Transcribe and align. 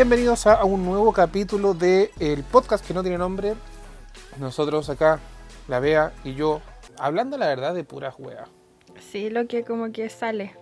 Bienvenidos 0.00 0.46
a, 0.46 0.64
un 0.64 0.86
nuevo 0.86 1.12
capítulo 1.12 1.74
del 1.74 2.08
el 2.20 2.42
podcast 2.42 2.82
que 2.86 2.94
no 2.94 3.02
tiene 3.02 3.18
nombre. 3.18 3.52
Nosotros 4.38 4.88
acá, 4.88 5.20
la 5.68 5.78
Bea 5.78 6.14
y 6.24 6.32
yo, 6.32 6.62
hablando 6.96 7.36
la 7.36 7.48
verdad 7.48 7.74
de 7.74 7.84
puras 7.84 8.14
weas. 8.18 8.48
Sí, 8.98 9.28
lo 9.28 9.46
que 9.46 9.62
como 9.62 9.92
que 9.92 10.08
sale. 10.08 10.56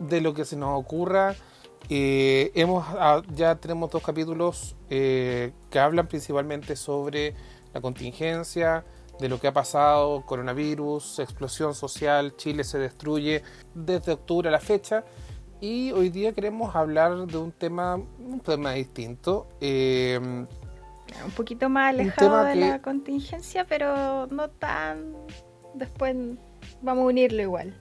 De 0.00 0.20
lo 0.20 0.34
que 0.34 0.44
se 0.44 0.56
nos 0.56 0.76
ocurra. 0.76 1.36
Eh, 1.88 2.50
hemos, 2.56 2.84
ah, 2.98 3.22
ya 3.32 3.54
tenemos 3.54 3.92
dos 3.92 4.02
capítulos 4.02 4.74
eh, 4.90 5.52
que 5.70 5.78
hablan 5.78 6.08
principalmente 6.08 6.74
sobre 6.74 7.36
la 7.72 7.80
contingencia, 7.80 8.84
de 9.20 9.28
lo 9.28 9.38
que 9.38 9.46
ha 9.46 9.52
pasado, 9.52 10.26
coronavirus, 10.26 11.20
explosión 11.20 11.76
social, 11.76 12.34
Chile 12.36 12.64
se 12.64 12.78
destruye 12.78 13.44
desde 13.72 14.10
octubre 14.10 14.48
a 14.48 14.50
la 14.50 14.58
fecha. 14.58 15.04
Y 15.62 15.92
hoy 15.92 16.08
día 16.08 16.32
queremos 16.32 16.74
hablar 16.74 17.24
de 17.28 17.38
un 17.38 17.52
tema, 17.52 17.94
un 17.94 18.40
tema 18.40 18.72
distinto. 18.72 19.46
Eh, 19.60 20.18
un 20.20 21.30
poquito 21.36 21.68
más 21.68 21.90
alejado 21.94 22.42
de 22.42 22.56
la 22.56 22.82
contingencia, 22.82 23.64
pero 23.64 24.26
no 24.26 24.50
tan. 24.50 25.14
Después 25.74 26.16
vamos 26.82 27.02
a 27.04 27.06
unirlo 27.06 27.42
igual. 27.42 27.80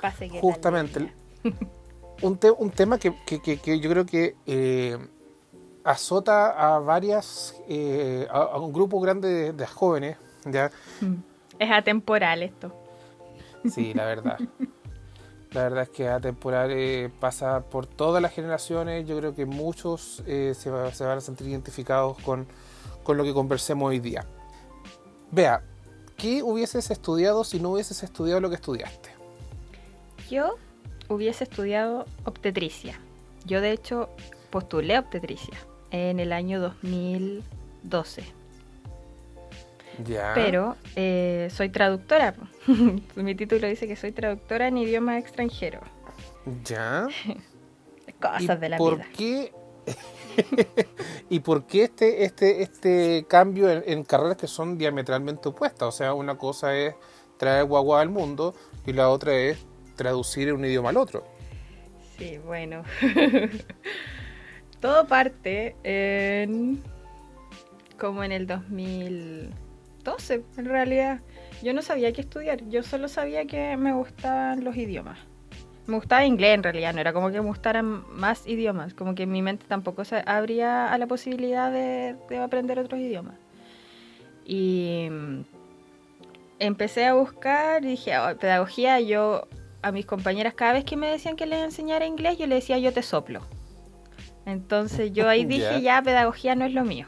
Pase 0.00 0.28
que 0.28 0.38
Justamente. 0.38 1.12
un, 2.22 2.38
un, 2.56 2.70
tema 2.70 2.98
que, 2.98 3.12
yo 3.80 3.90
creo 3.90 4.06
que 4.06 4.36
eh, 4.46 4.96
azota 5.82 6.50
a 6.50 6.78
varias, 6.78 7.60
eh, 7.68 8.28
a, 8.30 8.58
un 8.60 8.72
grupo 8.72 9.00
grande 9.00 9.52
de, 9.52 9.66
jóvenes. 9.66 10.18
¿ya? 10.44 10.70
Mm. 11.00 11.14
Es 11.58 11.70
atemporal 11.72 12.44
esto. 12.44 12.72
Sí, 13.68 13.92
la 13.92 14.04
verdad. 14.04 14.38
La 15.52 15.62
verdad 15.62 15.84
es 15.84 15.88
que 15.88 16.08
Atemporal 16.08 16.70
eh, 16.72 17.10
pasa 17.20 17.60
por 17.60 17.86
todas 17.86 18.20
las 18.20 18.32
generaciones. 18.32 19.06
Yo 19.06 19.16
creo 19.18 19.34
que 19.34 19.46
muchos 19.46 20.22
eh, 20.26 20.52
se, 20.54 20.70
van 20.70 21.18
a 21.18 21.20
sentir 21.20 21.48
identificados 21.48 22.18
con, 22.18 22.46
lo 23.06 23.24
que 23.24 23.32
conversemos 23.32 23.88
hoy 23.88 24.00
día. 24.00 24.26
Vea, 25.30 25.62
¿qué 26.18 26.42
hubieses 26.42 26.90
estudiado 26.90 27.42
si 27.42 27.58
no 27.58 27.70
hubieses 27.70 28.02
estudiado 28.02 28.40
lo 28.40 28.50
que 28.50 28.56
estudiaste? 28.56 29.10
Yo 30.28 30.56
hubiese 31.08 31.44
estudiado 31.44 32.04
obstetricia. 32.24 33.00
Yo 33.46 33.62
de 33.62 33.72
hecho 33.72 34.10
postulé 34.50 34.98
obstetricia 34.98 35.56
en 35.90 36.20
el 36.20 36.34
año 36.34 36.60
2012. 36.60 38.37
Pero 40.34 40.76
eh, 40.96 41.48
soy 41.50 41.70
traductora. 41.70 42.34
Mi 43.16 43.34
título 43.34 43.66
dice 43.66 43.86
que 43.86 43.96
soy 43.96 44.12
traductora 44.12 44.68
en 44.68 44.78
idioma 44.78 45.18
extranjero. 45.18 45.80
Ya. 46.64 47.08
Cosas 48.20 48.60
de 48.60 48.68
la 48.68 48.78
por 48.78 49.00
Qué? 49.10 49.52
¿Y 51.30 51.40
por 51.40 51.66
qué 51.66 51.84
este, 51.84 52.24
este, 52.24 52.62
este 52.62 53.24
cambio 53.28 53.70
en, 53.70 54.04
carreras 54.04 54.36
que 54.36 54.46
son 54.46 54.76
diametralmente 54.76 55.48
opuestas? 55.48 55.88
O 55.88 55.92
sea, 55.92 56.14
una 56.14 56.36
cosa 56.36 56.76
es 56.76 56.94
traer 57.38 57.64
guagua 57.64 58.00
al 58.00 58.10
mundo 58.10 58.54
y 58.86 58.92
la 58.92 59.08
otra 59.08 59.34
es 59.34 59.64
traducir 59.96 60.52
un 60.52 60.64
idioma 60.64 60.90
al 60.90 60.96
otro. 60.96 61.24
Sí, 62.18 62.38
bueno. 62.38 62.82
Todo 64.80 65.06
parte 65.06 65.76
en 65.82 66.82
como 67.98 68.22
en 68.22 68.32
el 68.32 68.46
2000 68.46 69.54
12, 70.04 70.44
en 70.56 70.64
realidad. 70.64 71.20
Yo 71.62 71.72
no 71.72 71.82
sabía 71.82 72.12
qué 72.12 72.20
estudiar, 72.20 72.66
yo 72.68 72.82
solo 72.82 73.08
sabía 73.08 73.46
que 73.46 73.76
me 73.76 73.92
gustaban 73.92 74.64
los 74.64 74.76
idiomas. 74.76 75.18
Me 75.86 75.96
gustaba 75.96 76.24
inglés 76.24 76.54
en 76.54 76.62
realidad, 76.62 76.92
no 76.92 77.00
era 77.00 77.12
como 77.12 77.30
que 77.30 77.40
me 77.40 77.46
gustaran 77.46 78.04
más 78.14 78.46
idiomas, 78.46 78.94
como 78.94 79.14
que 79.14 79.22
en 79.22 79.32
mi 79.32 79.42
mente 79.42 79.64
tampoco 79.66 80.04
se 80.04 80.22
abría 80.26 80.92
a 80.92 80.98
la 80.98 81.06
posibilidad 81.06 81.72
de, 81.72 82.16
aprender 82.38 82.78
otros 82.78 83.00
idiomas. 83.00 83.36
Y 84.44 85.08
mm, 85.10 85.40
empecé 86.58 87.06
a 87.06 87.14
buscar 87.14 87.84
y 87.84 87.88
dije, 87.88 88.18
oh, 88.18 88.36
pedagogía, 88.36 89.00
yo 89.00 89.48
a 89.82 89.92
mis 89.92 90.06
compañeras 90.06 90.54
cada 90.54 90.74
vez 90.74 90.84
que 90.84 90.96
me 90.96 91.08
decían 91.08 91.36
que 91.36 91.46
les 91.46 91.62
enseñara 91.62 92.06
inglés, 92.06 92.38
yo 92.38 92.46
le 92.46 92.56
decía, 92.56 92.78
yo 92.78 92.92
te 92.92 93.02
soplo. 93.02 93.40
Entonces 94.44 95.12
yo 95.12 95.28
ahí 95.28 95.44
dije, 95.46 95.80
ya, 95.82 96.02
pedagogía 96.02 96.54
no 96.54 96.64
es 96.64 96.72
lo 96.72 96.84
mío. 96.84 97.06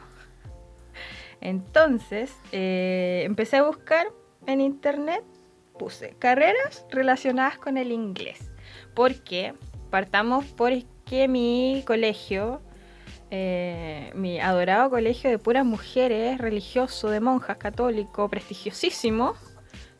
Entonces, 1.41 2.33
eh, 2.51 3.23
empecé 3.25 3.57
a 3.57 3.63
buscar 3.63 4.07
en 4.45 4.61
internet, 4.61 5.23
puse 5.77 6.15
carreras 6.19 6.85
relacionadas 6.91 7.57
con 7.57 7.77
el 7.77 7.91
inglés. 7.91 8.51
Porque 8.93 9.53
partamos 9.89 10.45
porque 10.45 11.27
mi 11.27 11.83
colegio, 11.85 12.61
eh, 13.31 14.11
mi 14.13 14.39
adorado 14.39 14.89
colegio 14.89 15.29
de 15.29 15.39
puras 15.39 15.65
mujeres, 15.65 16.37
religioso, 16.37 17.09
de 17.09 17.19
monjas, 17.19 17.57
católico, 17.57 18.29
prestigiosísimo, 18.29 19.33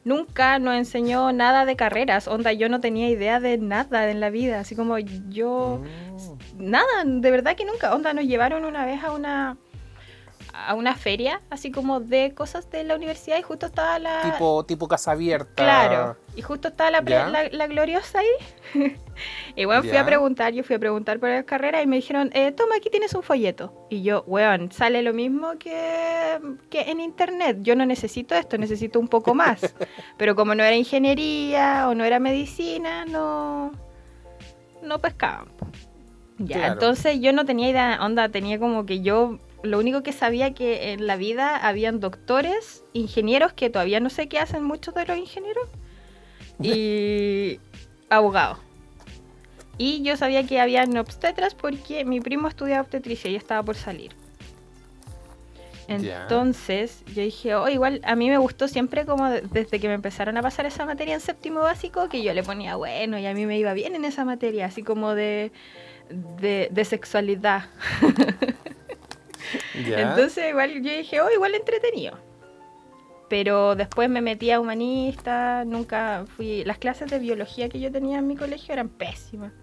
nunca 0.03 0.59
nos 0.59 0.75
enseñó 0.75 1.31
nada 1.34 1.66
de 1.66 1.75
carreras. 1.75 2.28
Onda, 2.28 2.53
yo 2.53 2.69
no 2.69 2.79
tenía 2.79 3.09
idea 3.09 3.40
de 3.40 3.58
nada 3.58 4.09
en 4.09 4.19
la 4.19 4.29
vida. 4.29 4.59
Así 4.59 4.75
como 4.75 4.97
yo. 5.00 5.81
Mm. 5.81 6.69
Nada, 6.69 7.03
de 7.06 7.31
verdad 7.31 7.56
que 7.56 7.66
nunca. 7.66 7.96
Onda, 7.96 8.13
nos 8.13 8.25
llevaron 8.25 8.66
una 8.66 8.85
vez 8.85 9.03
a 9.03 9.12
una 9.12 9.58
a 10.54 10.76
una 10.76 10.96
feria, 10.96 11.42
así 11.50 11.72
como 11.72 12.00
de 12.00 12.34
cosas 12.34 12.70
de 12.70 12.84
la 12.84 12.96
universidad 12.96 13.38
y 13.38 13.42
justo 13.42 13.66
estaba 13.66 14.00
la... 14.00 14.22
Tipo, 14.24 14.66
tipo 14.66 14.88
casa 14.88 15.12
abierta. 15.12 15.54
Claro, 15.56 16.18
y 16.36 16.42
justo 16.42 16.70
estaba 16.70 16.92
la, 16.92 17.50
la, 17.52 17.68
gloriosa 17.68 18.20
ahí. 18.20 18.96
y 19.56 19.66
bueno, 19.66 19.84
fui 19.84 19.98
a 19.98 20.06
preguntar, 20.06 20.54
yo 20.54 20.64
fui 20.64 20.76
a 20.76 20.80
preguntar 20.80 21.20
por 21.20 21.30
las 21.30 21.44
carreras 21.44 21.84
y 21.84 21.88
me 21.88 21.98
dijeron, 21.98 22.30
eh, 22.34 22.52
toma, 22.52 22.76
aquí 22.78 22.90
tienes 22.90 23.14
un 23.14 23.24
folleto. 23.24 23.88
Y 23.90 24.02
yo, 24.02 24.24
weón, 24.28 24.72
sale 24.72 25.02
lo 25.02 25.14
mismo 25.14 25.58
que, 25.60 26.40
que 26.70 26.82
en 26.82 27.02
internet. 27.02 27.58
Yo 27.62 27.76
no 27.76 27.86
necesito 27.86 28.36
esto, 28.36 28.58
necesito 28.58 29.00
un 29.00 29.08
poco 29.08 29.36
más. 29.36 29.76
Pero 30.18 30.36
como 30.36 30.56
no 30.56 30.64
era 30.64 30.76
ingeniería 30.76 31.90
o 31.90 31.96
no 31.96 32.06
era 32.06 32.20
medicina, 32.20 33.06
no, 33.06 33.72
no 34.82 35.00
pescaban. 35.00 35.50
Ya, 36.38 36.68
entonces 36.68 37.20
yo 37.20 37.34
no 37.34 37.46
tenía 37.46 37.70
idea, 37.70 38.00
onda, 38.02 38.30
tenía 38.30 38.58
como 38.58 38.86
que 38.86 39.02
yo 39.02 39.38
lo 39.64 39.80
único 39.80 40.04
que 40.04 40.14
sabía 40.14 40.54
que 40.54 40.94
en 40.94 41.08
la 41.08 41.16
vida 41.16 41.58
habían 41.58 42.00
doctores, 42.00 42.84
ingenieros, 42.94 43.54
que 43.54 43.70
todavía 43.70 44.00
no 44.00 44.10
sé 44.10 44.28
qué 44.28 44.40
hacen 44.40 44.64
muchos 44.64 44.94
de 44.94 45.06
los 45.06 45.18
ingenieros, 45.18 45.68
y 46.62 47.60
abogados. 48.10 48.60
Y 49.78 50.04
yo 50.04 50.16
sabía 50.18 50.46
que 50.46 50.60
habían 50.60 50.96
obstetras 50.98 51.56
porque 51.56 52.06
mi 52.06 52.22
primo 52.22 52.48
estudiaba 52.48 52.82
obstetricia 52.82 53.32
y 53.32 53.36
estaba 53.36 53.64
por 53.64 53.76
salir. 53.76 54.12
Entonces 55.88 57.04
yo 57.14 57.22
dije, 57.22 57.56
oh, 57.56 57.68
igual 57.68 58.00
a 58.04 58.16
mí 58.16 58.30
me 58.30 58.38
gustó 58.38 58.68
siempre 58.68 59.06
como 59.06 59.30
desde 59.30 59.80
que 59.80 59.88
me 59.88 59.96
empezaron 59.96 60.38
a 60.38 60.42
pasar 60.42 60.66
esa 60.66 60.86
materia 60.86 61.16
en 61.16 61.20
séptimo 61.20 61.62
básico, 61.62 62.08
que 62.08 62.24
yo 62.24 62.34
le 62.34 62.44
ponía 62.44 62.76
bueno 62.76 63.18
y 63.18 63.26
a 63.26 63.34
mí 63.34 63.46
me 63.46 63.58
iba 63.58 63.74
bien 63.74 63.96
en 63.96 64.06
esa 64.06 64.24
materia, 64.24 64.68
así 64.68 64.84
como 64.84 65.16
de, 65.16 65.52
de, 66.40 66.70
de 66.72 66.86
sexualidad. 66.86 67.66
Entonces 69.76 70.50
igual 70.50 70.72
yo 70.74 70.82
dije, 70.82 71.22
oh, 71.22 71.30
igual 71.32 71.56
entretenido. 71.56 72.18
Pero 73.30 73.76
después 73.76 74.10
me 74.10 74.22
metí 74.22 74.52
a 74.52 74.60
humanista, 74.60 75.64
nunca 75.66 76.26
fui... 76.36 76.66
Las 76.66 76.78
clases 76.78 77.10
de 77.10 77.20
biología 77.20 77.70
que 77.70 77.80
yo 77.80 77.92
tenía 77.92 78.20
en 78.20 78.28
mi 78.28 78.36
colegio 78.36 78.74
eran 78.74 78.90
pésimas. 78.90 79.54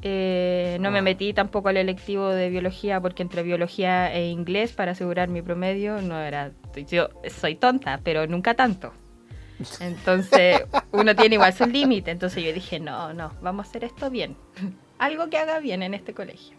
Eh, 0.00 0.78
no 0.80 0.90
me 0.90 1.02
metí 1.02 1.32
tampoco 1.32 1.68
al 1.68 1.76
electivo 1.76 2.28
de 2.28 2.48
biología 2.48 3.00
porque 3.00 3.22
entre 3.22 3.42
biología 3.42 4.14
e 4.14 4.28
inglés 4.28 4.72
para 4.72 4.92
asegurar 4.92 5.28
mi 5.28 5.42
promedio 5.42 6.00
no 6.00 6.18
era... 6.18 6.52
Yo 6.88 7.10
soy 7.28 7.56
tonta, 7.56 8.00
pero 8.02 8.26
nunca 8.26 8.54
tanto. 8.54 8.92
Entonces 9.80 10.62
uno 10.92 11.14
tiene 11.14 11.34
igual 11.34 11.52
su 11.52 11.66
límite. 11.66 12.10
Entonces 12.10 12.42
yo 12.42 12.52
dije, 12.52 12.80
no, 12.80 13.12
no, 13.12 13.32
vamos 13.42 13.66
a 13.66 13.68
hacer 13.68 13.84
esto 13.84 14.10
bien. 14.10 14.36
Algo 14.98 15.28
que 15.30 15.38
haga 15.38 15.60
bien 15.60 15.82
en 15.82 15.94
este 15.94 16.14
colegio. 16.14 16.56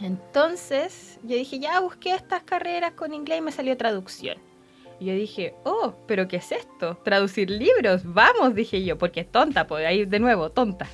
Entonces 0.00 1.18
yo 1.22 1.36
dije, 1.36 1.58
ya 1.58 1.80
busqué 1.80 2.14
estas 2.14 2.42
carreras 2.42 2.92
con 2.92 3.12
inglés 3.12 3.38
y 3.38 3.42
me 3.42 3.52
salió 3.52 3.76
traducción. 3.76 4.38
Y 5.00 5.06
yo 5.06 5.14
dije, 5.14 5.54
oh, 5.64 5.94
pero 6.06 6.26
¿qué 6.26 6.36
es 6.36 6.50
esto? 6.50 6.96
Traducir 7.04 7.50
libros, 7.50 8.02
vamos, 8.04 8.54
dije 8.54 8.84
yo, 8.84 8.98
porque 8.98 9.20
es 9.20 9.30
tonta, 9.30 9.66
pues 9.66 9.86
ahí 9.86 10.04
de 10.04 10.18
nuevo, 10.18 10.50
tonta. 10.50 10.88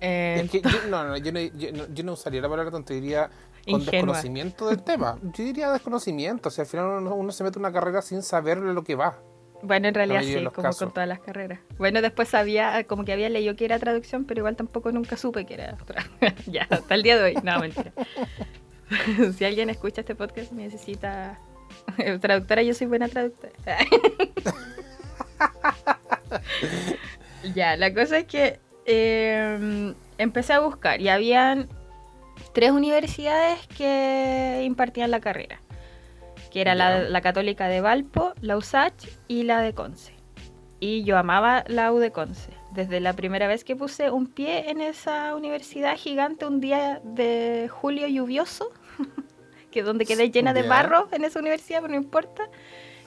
es 0.00 0.50
que 0.50 0.60
yo, 0.60 0.70
no, 0.88 1.04
no, 1.04 1.16
yo 1.16 1.32
no, 1.32 1.40
yo, 1.40 2.04
no, 2.04 2.12
usaría 2.12 2.40
la 2.40 2.48
palabra 2.48 2.70
tonta, 2.70 2.94
diría 2.94 3.30
con 3.68 3.84
desconocimiento 3.84 4.68
del 4.68 4.82
tema. 4.82 5.18
Yo 5.22 5.44
diría 5.44 5.70
desconocimiento, 5.70 6.48
o 6.48 6.52
sea, 6.52 6.62
al 6.62 6.68
final 6.68 6.86
uno, 6.86 7.14
uno 7.14 7.30
se 7.30 7.44
mete 7.44 7.58
en 7.58 7.64
una 7.64 7.72
carrera 7.72 8.02
sin 8.02 8.22
saber 8.22 8.58
lo 8.58 8.82
que 8.82 8.96
va. 8.96 9.20
Bueno, 9.62 9.88
en 9.88 9.94
realidad 9.94 10.22
sí, 10.22 10.34
como 10.52 10.72
con 10.72 10.92
todas 10.92 11.08
las 11.08 11.20
carreras. 11.20 11.60
Bueno, 11.78 12.02
después 12.02 12.28
sabía, 12.28 12.84
como 12.84 13.04
que 13.04 13.12
había 13.12 13.28
leído 13.28 13.54
que 13.54 13.64
era 13.64 13.78
traducción, 13.78 14.24
pero 14.24 14.40
igual 14.40 14.56
tampoco 14.56 14.90
nunca 14.90 15.16
supe 15.16 15.46
que 15.46 15.54
era 15.54 15.76
ya, 16.46 16.66
hasta 16.68 16.94
el 16.94 17.02
día 17.02 17.16
de 17.16 17.22
hoy. 17.22 17.34
No, 17.42 17.60
mentira. 17.60 17.92
si 19.36 19.44
alguien 19.44 19.70
escucha 19.70 20.00
este 20.00 20.14
podcast 20.14 20.52
necesita 20.52 21.38
traductora, 22.20 22.62
yo 22.62 22.74
soy 22.74 22.88
buena 22.88 23.08
traductora. 23.08 23.52
ya, 27.54 27.76
la 27.76 27.94
cosa 27.94 28.18
es 28.18 28.26
que 28.26 28.60
em, 28.84 29.94
empecé 30.18 30.54
a 30.54 30.60
buscar 30.60 31.00
y 31.00 31.08
habían 31.08 31.68
tres 32.52 32.72
universidades 32.72 33.66
que 33.68 34.62
impartían 34.64 35.10
la 35.10 35.20
carrera, 35.20 35.61
que 36.52 36.60
era 36.60 36.74
la, 36.74 37.20
católica 37.22 37.66
de 37.66 37.80
Valpo, 37.80 38.34
la 38.42 38.58
USACH 38.58 39.08
y 39.26 39.44
la 39.44 39.62
de 39.62 39.72
Conce. 39.72 40.12
Y 40.80 41.02
yo 41.02 41.16
amaba 41.16 41.64
la 41.66 41.90
U 41.92 41.98
de 41.98 42.10
Conce. 42.10 42.50
Desde 42.74 43.00
la 43.00 43.14
primera 43.14 43.48
vez 43.48 43.64
que 43.64 43.74
puse 43.74 44.10
un 44.10 44.26
pie 44.26 44.70
en 44.70 44.82
esa 44.82 45.34
universidad 45.34 45.96
gigante, 45.96 46.44
un 46.44 46.60
día 46.60 47.00
de 47.04 47.70
julio 47.70 48.06
lluvioso, 48.06 48.70
que 49.70 49.82
donde 49.82 50.04
quedé 50.04 50.30
llena 50.30 50.52
de 50.52 50.62
barro 50.62 51.08
en 51.12 51.24
esa 51.24 51.38
universidad, 51.38 51.80
pero 51.80 51.94
no 51.94 51.98
importa. 51.98 52.42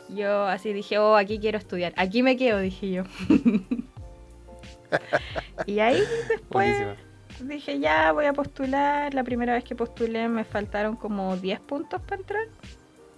Yo 0.09 0.45
así 0.45 0.73
dije, 0.73 0.97
oh, 0.97 1.15
aquí 1.15 1.37
quiero 1.37 1.59
estudiar, 1.59 1.93
aquí 1.97 2.23
me 2.23 2.37
quedo, 2.37 2.59
dije 2.59 2.89
yo. 2.89 3.03
y 5.67 5.79
ahí 5.79 6.01
después 6.29 6.97
dije, 7.41 7.79
ya 7.79 8.11
voy 8.11 8.25
a 8.25 8.33
postular. 8.33 9.13
La 9.13 9.23
primera 9.23 9.53
vez 9.53 9.63
que 9.63 9.75
postulé 9.75 10.29
me 10.29 10.45
faltaron 10.45 10.95
como 10.95 11.37
10 11.37 11.59
puntos 11.59 12.01
para 12.01 12.21
entrar. 12.21 12.47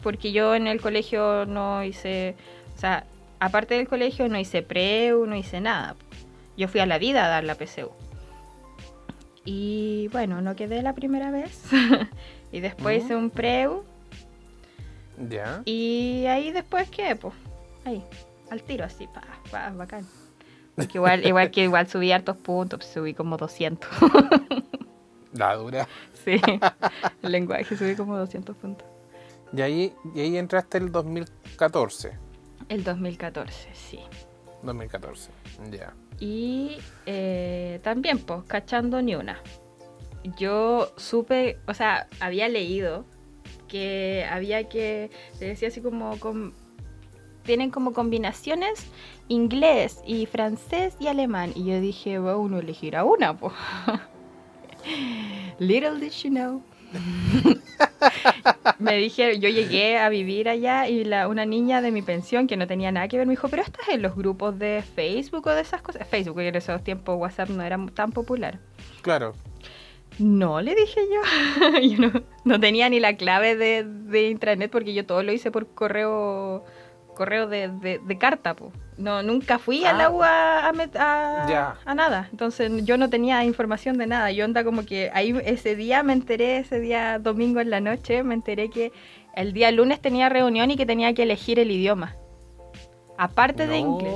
Porque 0.01 0.31
yo 0.31 0.55
en 0.55 0.67
el 0.67 0.81
colegio 0.81 1.45
no 1.45 1.83
hice, 1.83 2.35
o 2.75 2.79
sea, 2.79 3.05
aparte 3.39 3.75
del 3.75 3.87
colegio 3.87 4.27
no 4.29 4.37
hice 4.37 4.61
preu, 4.61 5.25
no 5.25 5.35
hice 5.35 5.61
nada. 5.61 5.95
Yo 6.55 6.67
fui 6.67 6.79
a 6.79 6.85
la 6.85 6.97
vida 6.97 7.25
a 7.25 7.29
dar 7.29 7.43
la 7.43 7.55
PCU. 7.55 7.91
Y 9.45 10.09
bueno, 10.11 10.41
no 10.41 10.55
quedé 10.55 10.81
la 10.81 10.93
primera 10.93 11.31
vez. 11.31 11.63
y 12.51 12.59
después 12.59 13.03
hice 13.03 13.15
un 13.15 13.29
preu. 13.29 13.83
Ya. 15.29 15.61
Y 15.65 16.25
ahí 16.27 16.51
después 16.51 16.89
qué, 16.89 17.15
pues, 17.15 17.33
ahí, 17.85 18.03
al 18.51 18.61
tiro 18.61 18.85
así, 18.85 19.07
pa, 19.07 19.23
pa, 19.49 19.71
bacán 19.71 20.05
igual, 20.93 21.25
igual 21.25 21.51
que 21.51 21.63
igual 21.63 21.87
subí 21.87 22.11
hartos 22.11 22.37
puntos, 22.37 22.85
subí 22.85 23.13
como 23.13 23.37
200. 23.37 23.89
La 25.33 25.55
dura. 25.55 25.87
Sí, 26.27 26.41
el 27.21 27.31
lenguaje 27.31 27.77
subí 27.77 27.95
como 27.95 28.17
200 28.17 28.53
puntos. 28.57 28.85
Y 29.53 29.61
ahí, 29.61 29.93
y 30.13 30.19
ahí 30.19 30.37
entraste 30.37 30.77
el 30.77 30.91
2014. 30.91 32.11
El 32.69 32.83
2014, 32.83 33.69
sí. 33.73 33.99
2014, 34.63 35.31
ya. 35.71 35.93
Y 36.19 36.77
eh, 37.05 37.79
también, 37.83 38.19
pues, 38.19 38.43
cachando 38.47 39.01
ni 39.01 39.15
una. 39.15 39.39
Yo 40.37 40.91
supe, 40.97 41.59
o 41.67 41.73
sea, 41.73 42.07
había 42.19 42.49
leído 42.49 43.05
que 43.67 44.25
había 44.29 44.67
que, 44.67 45.11
se 45.33 45.45
decía 45.45 45.67
así 45.69 45.81
como, 45.81 46.19
con, 46.19 46.53
tienen 47.43 47.69
como 47.71 47.93
combinaciones 47.93 48.87
inglés 49.27 50.01
y 50.05 50.25
francés 50.25 50.95
y 50.99 51.07
alemán. 51.07 51.51
Y 51.55 51.65
yo 51.65 51.79
dije, 51.79 52.19
va 52.19 52.37
uno 52.37 52.59
elegirá 52.59 53.03
una, 53.03 53.37
pues. 53.37 53.53
Little 55.59 55.99
did 55.99 56.11
you 56.11 56.29
know. 56.29 56.61
me 58.79 58.97
dije, 58.97 59.39
yo 59.39 59.49
llegué 59.49 59.97
a 59.97 60.09
vivir 60.09 60.49
allá 60.49 60.87
y 60.87 61.03
la, 61.03 61.27
una 61.27 61.45
niña 61.45 61.81
de 61.81 61.91
mi 61.91 62.01
pensión 62.01 62.47
que 62.47 62.57
no 62.57 62.67
tenía 62.67 62.91
nada 62.91 63.07
que 63.07 63.17
ver 63.17 63.27
me 63.27 63.33
dijo, 63.33 63.49
pero 63.49 63.63
estás 63.63 63.87
en 63.89 64.01
los 64.01 64.15
grupos 64.15 64.57
de 64.59 64.83
Facebook 64.95 65.47
o 65.47 65.51
de 65.51 65.61
esas 65.61 65.81
cosas. 65.81 66.07
Facebook, 66.07 66.39
en 66.41 66.55
esos 66.55 66.83
tiempos 66.83 67.17
WhatsApp 67.17 67.49
no 67.49 67.63
era 67.63 67.77
tan 67.93 68.11
popular. 68.11 68.59
Claro. 69.01 69.33
No, 70.19 70.61
le 70.61 70.73
dije 70.75 71.01
yo. 71.13 71.79
yo 71.81 72.21
no, 72.43 72.59
tenía 72.59 72.89
ni 72.89 72.99
la 72.99 73.17
clave 73.17 73.55
de, 73.55 73.83
de 73.83 74.29
intranet 74.29 74.71
porque 74.71 74.93
yo 74.93 75.05
todo 75.05 75.23
lo 75.23 75.31
hice 75.31 75.51
por 75.51 75.67
correo 75.67 76.65
correo 77.17 77.47
de, 77.47 77.67
de, 77.69 78.17
carta, 78.17 78.53
pues. 78.53 78.71
No, 78.97 79.23
nunca 79.23 79.59
fui 79.59 79.85
al 79.85 79.99
ah. 79.99 80.05
agua 80.05 80.29
a, 80.67 81.75
a, 81.85 81.95
nada. 81.95 82.29
Entonces 82.31 82.85
yo 82.85 82.97
no 82.97 83.09
tenía 83.09 83.43
información 83.43 83.97
de 83.97 84.07
nada. 84.07 84.31
Yo 84.31 84.45
anda 84.45 84.63
como 84.63 84.85
que 84.85 85.11
ahí 85.13 85.35
ese 85.43 85.75
día 85.75 86.03
me 86.03 86.13
enteré, 86.13 86.57
ese 86.57 86.79
día 86.79 87.19
domingo 87.19 87.59
en 87.59 87.69
la 87.69 87.81
noche, 87.81 88.23
me 88.23 88.35
enteré 88.35 88.69
que 88.69 88.91
el 89.35 89.53
día 89.53 89.71
lunes 89.71 89.99
tenía 89.99 90.29
reunión 90.29 90.71
y 90.71 90.77
que 90.77 90.85
tenía 90.85 91.13
que 91.13 91.23
elegir 91.23 91.59
el 91.59 91.71
idioma. 91.71 92.15
Aparte 93.17 93.67
de 93.67 93.77
inglés. 93.77 94.13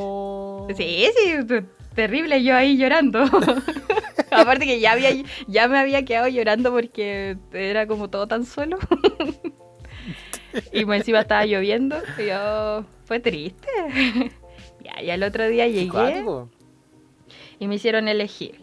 Sí, 0.78 1.08
sí, 1.18 1.56
terrible 1.96 2.44
yo 2.44 2.56
ahí 2.56 2.78
llorando. 2.78 3.24
Aparte 4.32 4.66
que 4.66 4.80
ya 4.80 4.94
había 4.94 5.10
ya 5.48 5.68
me 5.68 5.78
había 5.78 6.06
quedado 6.06 6.28
llorando 6.28 6.72
porque 6.72 7.38
era 7.52 7.88
como 7.88 8.10
todo 8.10 8.28
tan 8.28 8.46
solo. 8.46 8.78
y 10.72 10.82
encima 10.82 11.22
estaba 11.22 11.46
lloviendo. 11.46 11.98
Y 12.18 12.28
yo, 12.28 12.86
fue 13.06 13.20
triste. 13.20 13.68
ya, 14.84 15.02
ya 15.02 15.14
el 15.14 15.24
otro 15.24 15.48
día 15.48 15.68
llegué 15.68 16.24
y 17.60 17.68
me 17.68 17.76
hicieron 17.76 18.08
elegir. 18.08 18.60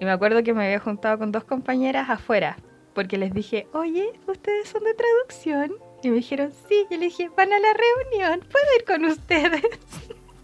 Y 0.00 0.04
me 0.04 0.10
acuerdo 0.10 0.42
que 0.42 0.54
me 0.54 0.64
había 0.64 0.80
juntado 0.80 1.18
con 1.18 1.30
dos 1.30 1.44
compañeras 1.44 2.10
afuera, 2.10 2.56
porque 2.94 3.18
les 3.18 3.32
dije, 3.32 3.68
oye, 3.72 4.10
¿ustedes 4.26 4.68
son 4.68 4.82
de 4.84 4.94
traducción? 4.94 5.72
Y 6.02 6.08
me 6.08 6.16
dijeron, 6.16 6.50
sí. 6.68 6.86
Y 6.90 6.96
le 6.96 7.04
dije, 7.06 7.30
van 7.36 7.52
a 7.52 7.58
la 7.58 7.68
reunión, 7.72 8.40
¿puedo 8.50 8.66
ir 8.78 8.84
con 8.84 9.04
ustedes? 9.04 9.62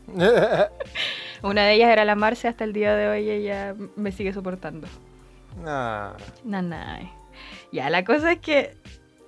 Una 1.43 1.65
de 1.65 1.75
ellas 1.75 1.91
era 1.91 2.05
la 2.05 2.15
Marce, 2.15 2.47
hasta 2.47 2.65
el 2.65 2.73
día 2.73 2.95
de 2.95 3.09
hoy 3.09 3.31
ella 3.31 3.75
me 3.97 4.13
sigue 4.13 4.33
soportando. 4.33 4.87
Nah. 5.63 6.13
Nah, 6.45 6.63
nah. 6.63 7.01
Ya, 7.73 7.91
la 7.91 8.05
cosa 8.05 8.33
es 8.33 8.39
que 8.41 8.77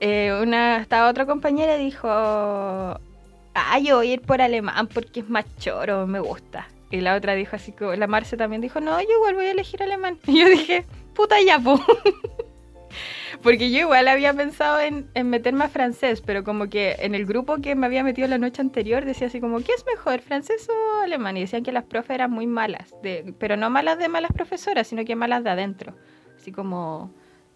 eh, 0.00 0.38
una, 0.43 0.79
esta 0.81 1.08
otra 1.08 1.26
compañera 1.26 1.76
dijo, 1.76 2.08
ah, 2.08 3.79
yo 3.82 3.97
voy 3.97 4.11
a 4.11 4.14
ir 4.14 4.23
por 4.23 4.41
alemán 4.41 4.88
porque 4.88 5.20
es 5.20 5.29
más 5.29 5.44
choro, 5.58 6.06
me 6.06 6.20
gusta. 6.20 6.69
Y 6.91 7.00
la 7.00 7.14
otra 7.14 7.35
dijo 7.35 7.55
así, 7.55 7.73
la 7.97 8.06
Marce 8.06 8.37
también 8.37 8.62
dijo, 8.62 8.81
no, 8.81 9.00
yo 9.00 9.11
igual 9.11 9.35
voy 9.37 9.47
a 9.47 9.52
elegir 9.52 9.82
alemán. 9.82 10.19
Y 10.26 10.41
yo 10.41 10.49
dije, 10.49 10.85
puta 11.14 11.37
ya, 11.41 11.58
po. 11.58 11.81
porque 13.43 13.70
yo 13.70 13.81
igual 13.81 14.08
había 14.08 14.35
pensado 14.35 14.81
en, 14.81 15.06
meterme 15.29 15.64
a 15.64 15.69
francés, 15.69 16.20
pero 16.20 16.44
como 16.44 16.69
que 16.69 16.96
en 17.00 17.14
el 17.14 17.26
grupo 17.26 17.58
que 17.58 17.75
me 17.75 17.87
había 17.87 18.03
metido 18.03 18.26
la 18.26 18.38
noche 18.38 18.61
anterior 18.62 19.05
decía 19.05 19.29
así 19.29 19.41
como, 19.41 19.58
¿qué 19.58 19.73
es 19.73 19.85
mejor, 19.87 20.20
francés 20.20 20.69
o 20.69 21.03
alemán? 21.03 21.37
Y 21.37 21.41
decían 21.43 21.62
que 21.62 21.73
las 21.73 21.85
profes 21.85 22.17
eran 22.17 22.31
muy 22.31 22.46
malas, 22.46 22.94
de, 23.03 23.35
pero 23.38 23.56
no 23.56 23.70
malas 23.70 23.99
de 23.99 24.08
malas 24.08 24.32
profesoras, 24.32 24.88
sino 24.88 25.05
que 25.05 25.14
malas 25.14 25.44
de 25.44 25.50
adentro. 25.50 25.94
Así 26.37 26.53
como 26.53 27.12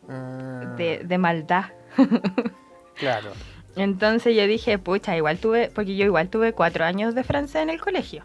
ah. 0.08 0.74
de, 0.76 1.02
de 1.04 1.18
maldad. 1.18 1.66
claro. 2.94 3.32
Entonces 3.76 4.36
yo 4.36 4.46
dije, 4.46 4.78
pucha, 4.78 5.16
igual 5.16 5.38
tuve, 5.38 5.70
porque 5.74 5.96
yo 5.96 6.04
igual 6.04 6.28
tuve 6.28 6.52
cuatro 6.52 6.84
años 6.84 7.14
de 7.14 7.24
francés 7.24 7.62
en 7.62 7.70
el 7.70 7.80
colegio. 7.80 8.24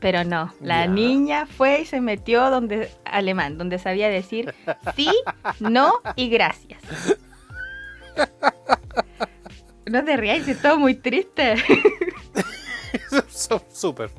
Pero 0.00 0.24
no, 0.24 0.52
la 0.60 0.86
niña 0.86 1.46
fue 1.46 1.80
y 1.80 1.86
se 1.86 2.00
metió 2.00 2.50
donde 2.50 2.90
alemán, 3.04 3.58
donde 3.58 3.78
sabía 3.78 4.08
decir 4.08 4.54
sí, 4.96 5.10
no 5.58 6.00
y 6.16 6.28
gracias. 6.28 6.82
No 9.86 10.04
te 10.04 10.16
rías, 10.16 10.46
es 10.48 10.60
todo 10.60 10.78
muy 10.78 10.94
triste. 10.94 11.56
Súper. 13.72 14.10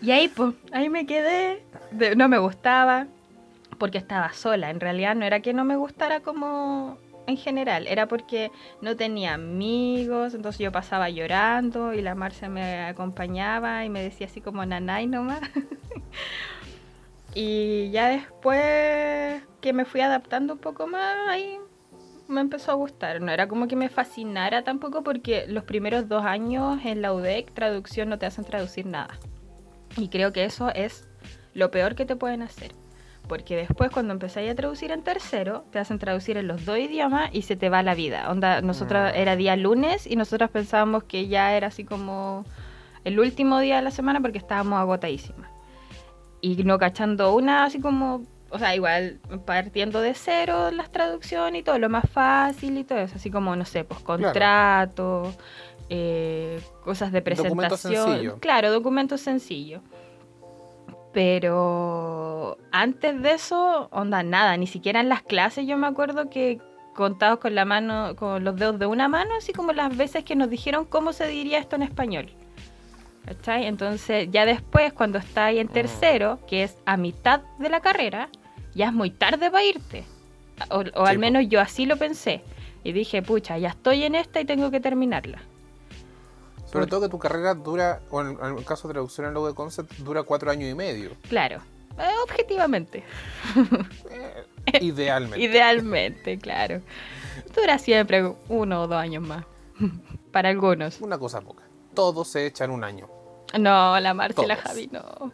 Y 0.00 0.10
ahí, 0.10 0.28
pues, 0.28 0.54
ahí 0.72 0.88
me 0.88 1.06
quedé. 1.06 1.64
no 2.16 2.28
me 2.28 2.38
gustaba 2.38 3.06
porque 3.78 3.98
estaba 3.98 4.32
sola. 4.32 4.70
En 4.70 4.80
realidad 4.80 5.14
no 5.14 5.24
era 5.24 5.40
que 5.40 5.54
no 5.54 5.64
me 5.64 5.76
gustara 5.76 6.20
como 6.20 6.98
en 7.28 7.36
general, 7.36 7.86
era 7.86 8.08
porque 8.08 8.50
no 8.80 8.96
tenía 8.96 9.34
amigos, 9.34 10.32
entonces 10.32 10.60
yo 10.60 10.72
pasaba 10.72 11.10
llorando 11.10 11.92
y 11.92 12.00
la 12.00 12.14
Marcia 12.14 12.48
me 12.48 12.86
acompañaba 12.86 13.84
y 13.84 13.90
me 13.90 14.02
decía 14.02 14.26
así 14.26 14.40
como 14.40 14.64
nanay 14.64 15.06
nomás. 15.06 15.40
y 17.34 17.90
ya 17.90 18.08
después 18.08 19.42
que 19.60 19.74
me 19.74 19.84
fui 19.84 20.00
adaptando 20.00 20.54
un 20.54 20.58
poco 20.58 20.86
más, 20.86 21.28
ahí 21.28 21.58
me 22.28 22.40
empezó 22.40 22.72
a 22.72 22.76
gustar. 22.76 23.20
No 23.20 23.30
era 23.30 23.46
como 23.46 23.68
que 23.68 23.76
me 23.76 23.90
fascinara 23.90 24.64
tampoco 24.64 25.02
porque 25.02 25.44
los 25.48 25.64
primeros 25.64 26.08
dos 26.08 26.24
años 26.24 26.80
en 26.82 27.02
la 27.02 27.12
UDEC 27.12 27.52
traducción 27.52 28.08
no 28.08 28.18
te 28.18 28.24
hacen 28.24 28.46
traducir 28.46 28.86
nada. 28.86 29.18
Y 29.98 30.08
creo 30.08 30.32
que 30.32 30.44
eso 30.44 30.70
es 30.74 31.06
lo 31.52 31.70
peor 31.70 31.94
que 31.94 32.06
te 32.06 32.16
pueden 32.16 32.40
hacer 32.40 32.72
porque 33.28 33.56
después 33.56 33.90
cuando 33.90 34.12
empezáis 34.12 34.50
a 34.50 34.54
traducir 34.54 34.90
en 34.90 35.02
tercero, 35.02 35.64
te 35.70 35.78
hacen 35.78 35.98
traducir 35.98 36.36
en 36.36 36.48
los 36.48 36.64
dos 36.64 36.78
idiomas 36.78 37.30
y 37.32 37.42
se 37.42 37.56
te 37.56 37.68
va 37.68 37.82
la 37.82 37.94
vida. 37.94 38.30
Onda, 38.30 38.62
nosotros 38.62 39.12
mm. 39.12 39.16
era 39.16 39.36
día 39.36 39.54
lunes 39.56 40.06
y 40.06 40.16
nosotros 40.16 40.50
pensábamos 40.50 41.04
que 41.04 41.28
ya 41.28 41.54
era 41.56 41.68
así 41.68 41.84
como 41.84 42.44
el 43.04 43.20
último 43.20 43.60
día 43.60 43.76
de 43.76 43.82
la 43.82 43.90
semana 43.90 44.20
porque 44.20 44.38
estábamos 44.38 44.78
agotadísimas. 44.78 45.50
Y 46.40 46.62
no 46.64 46.78
cachando 46.78 47.34
una 47.34 47.64
así 47.64 47.80
como, 47.80 48.22
o 48.50 48.58
sea, 48.58 48.74
igual 48.74 49.18
partiendo 49.44 50.00
de 50.00 50.14
cero 50.14 50.70
las 50.70 50.90
traducciones 50.90 51.60
y 51.60 51.64
todo, 51.64 51.78
lo 51.78 51.88
más 51.88 52.08
fácil 52.10 52.78
y 52.78 52.84
todo 52.84 52.98
eso, 52.98 53.16
así 53.16 53.30
como, 53.30 53.54
no 53.56 53.64
sé, 53.64 53.84
pues 53.84 54.00
contrato, 54.00 55.32
eh, 55.88 56.60
cosas 56.84 57.12
de 57.12 57.22
presentación. 57.22 58.38
Claro, 58.40 58.72
documentos 58.72 59.20
sencillos. 59.20 59.82
Pero 61.18 62.58
antes 62.70 63.20
de 63.20 63.32
eso, 63.32 63.88
onda, 63.90 64.22
nada, 64.22 64.56
ni 64.56 64.68
siquiera 64.68 65.00
en 65.00 65.08
las 65.08 65.22
clases 65.22 65.66
yo 65.66 65.76
me 65.76 65.88
acuerdo 65.88 66.30
que 66.30 66.60
contados 66.94 67.40
con 67.40 67.56
la 67.56 67.64
mano, 67.64 68.14
con 68.14 68.44
los 68.44 68.54
dedos 68.54 68.78
de 68.78 68.86
una 68.86 69.08
mano, 69.08 69.34
así 69.36 69.52
como 69.52 69.72
las 69.72 69.96
veces 69.96 70.22
que 70.22 70.36
nos 70.36 70.48
dijeron 70.48 70.84
cómo 70.84 71.12
se 71.12 71.26
diría 71.26 71.58
esto 71.58 71.74
en 71.74 71.82
español. 71.82 72.30
¿Cachai? 73.24 73.66
Entonces, 73.66 74.28
ya 74.30 74.46
después, 74.46 74.92
cuando 74.92 75.18
está 75.18 75.46
ahí 75.46 75.58
en 75.58 75.66
ah. 75.68 75.72
tercero, 75.72 76.38
que 76.46 76.62
es 76.62 76.78
a 76.86 76.96
mitad 76.96 77.40
de 77.58 77.68
la 77.68 77.80
carrera, 77.80 78.28
ya 78.76 78.86
es 78.86 78.92
muy 78.92 79.10
tarde 79.10 79.50
para 79.50 79.64
irte. 79.64 80.04
O, 80.70 81.04
al 81.04 81.18
menos 81.18 81.48
yo 81.48 81.60
así 81.60 81.84
lo 81.84 81.96
pensé. 81.96 82.42
Y 82.84 82.92
dije, 82.92 83.22
pucha, 83.22 83.58
ya 83.58 83.70
estoy 83.70 84.04
en 84.04 84.14
esta 84.14 84.40
y 84.40 84.44
tengo 84.44 84.70
que 84.70 84.78
terminarla. 84.78 85.42
Sobre 86.70 86.86
todo 86.86 87.02
que 87.02 87.08
tu 87.08 87.18
carrera 87.18 87.54
dura, 87.54 88.00
o 88.10 88.20
en, 88.20 88.38
el 88.58 88.64
caso 88.64 88.88
de 88.88 88.94
traducción 88.94 89.26
en 89.26 89.34
logo 89.34 89.48
de 89.48 89.54
concept, 89.54 89.92
dura 89.98 90.22
cuatro 90.22 90.50
años 90.50 90.70
y 90.70 90.74
medio. 90.74 91.12
Claro, 91.28 91.62
eh, 91.98 92.12
objetivamente. 92.22 93.04
Eh, 94.10 94.78
idealmente. 94.80 95.40
idealmente, 95.42 96.38
claro. 96.38 96.82
Dura 97.54 97.78
siempre 97.78 98.34
uno 98.48 98.82
o 98.82 98.86
dos 98.86 98.98
años 98.98 99.22
más. 99.22 99.44
Para 100.32 100.50
algunos. 100.50 101.00
Una 101.00 101.18
cosa 101.18 101.40
poca. 101.40 101.64
Todo 101.94 102.24
se 102.24 102.46
echa 102.46 102.64
en 102.64 102.72
un 102.72 102.84
año. 102.84 103.08
No, 103.58 103.98
la 103.98 104.12
Marcia 104.12 104.46
la 104.46 104.56
Javi 104.56 104.90
no. 104.92 105.32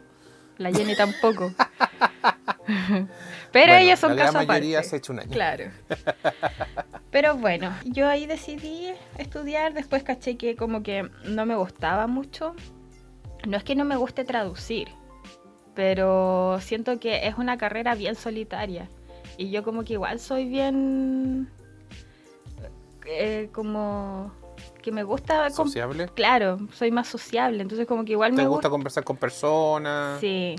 La 0.57 0.71
Jenny 0.71 0.95
tampoco. 0.95 1.51
Pero 3.51 3.73
ellas 3.73 3.99
son 3.99 4.15
la 4.15 4.31
mayoría 4.31 4.83
se 4.83 4.97
echa 4.97 5.13
un 5.13 5.19
año. 5.19 5.31
Claro. 5.31 5.65
Pero 7.11 7.37
bueno, 7.37 7.73
yo 7.85 8.07
ahí 8.09 8.25
decidí 8.25 8.89
estudiar, 9.17 9.73
después 9.73 10.03
caché 10.03 10.37
que 10.37 10.55
como 10.55 10.83
que 10.83 11.09
no 11.23 11.45
me 11.45 11.55
gustaba 11.55 12.07
mucho. 12.07 12.55
No 13.47 13.57
es 13.57 13.63
que 13.63 13.75
no 13.75 13.85
me 13.85 13.95
guste 13.95 14.25
traducir, 14.25 14.89
pero 15.75 16.57
siento 16.61 16.99
que 16.99 17.27
es 17.27 17.37
una 17.37 17.57
carrera 17.57 17.95
bien 17.95 18.15
solitaria. 18.15 18.89
Y 19.37 19.51
yo 19.51 19.63
como 19.63 19.83
que 19.83 19.93
igual 19.93 20.19
soy 20.19 20.45
bien... 20.45 21.49
Eh, 23.05 23.49
como 23.53 24.31
que 24.81 24.91
me 24.91 25.03
gusta... 25.03 25.49
¿Sociable? 25.49 26.09
Claro, 26.15 26.57
soy 26.73 26.91
más 26.91 27.07
sociable, 27.07 27.61
entonces 27.61 27.87
como 27.87 28.03
que 28.03 28.13
igual 28.13 28.33
me 28.33 28.43
gusta... 28.43 28.49
gusta 28.49 28.69
conversar 28.69 29.03
con 29.03 29.17
personas? 29.17 30.19
Sí. 30.19 30.55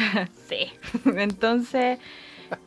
sí. 0.48 0.72
entonces... 1.16 1.98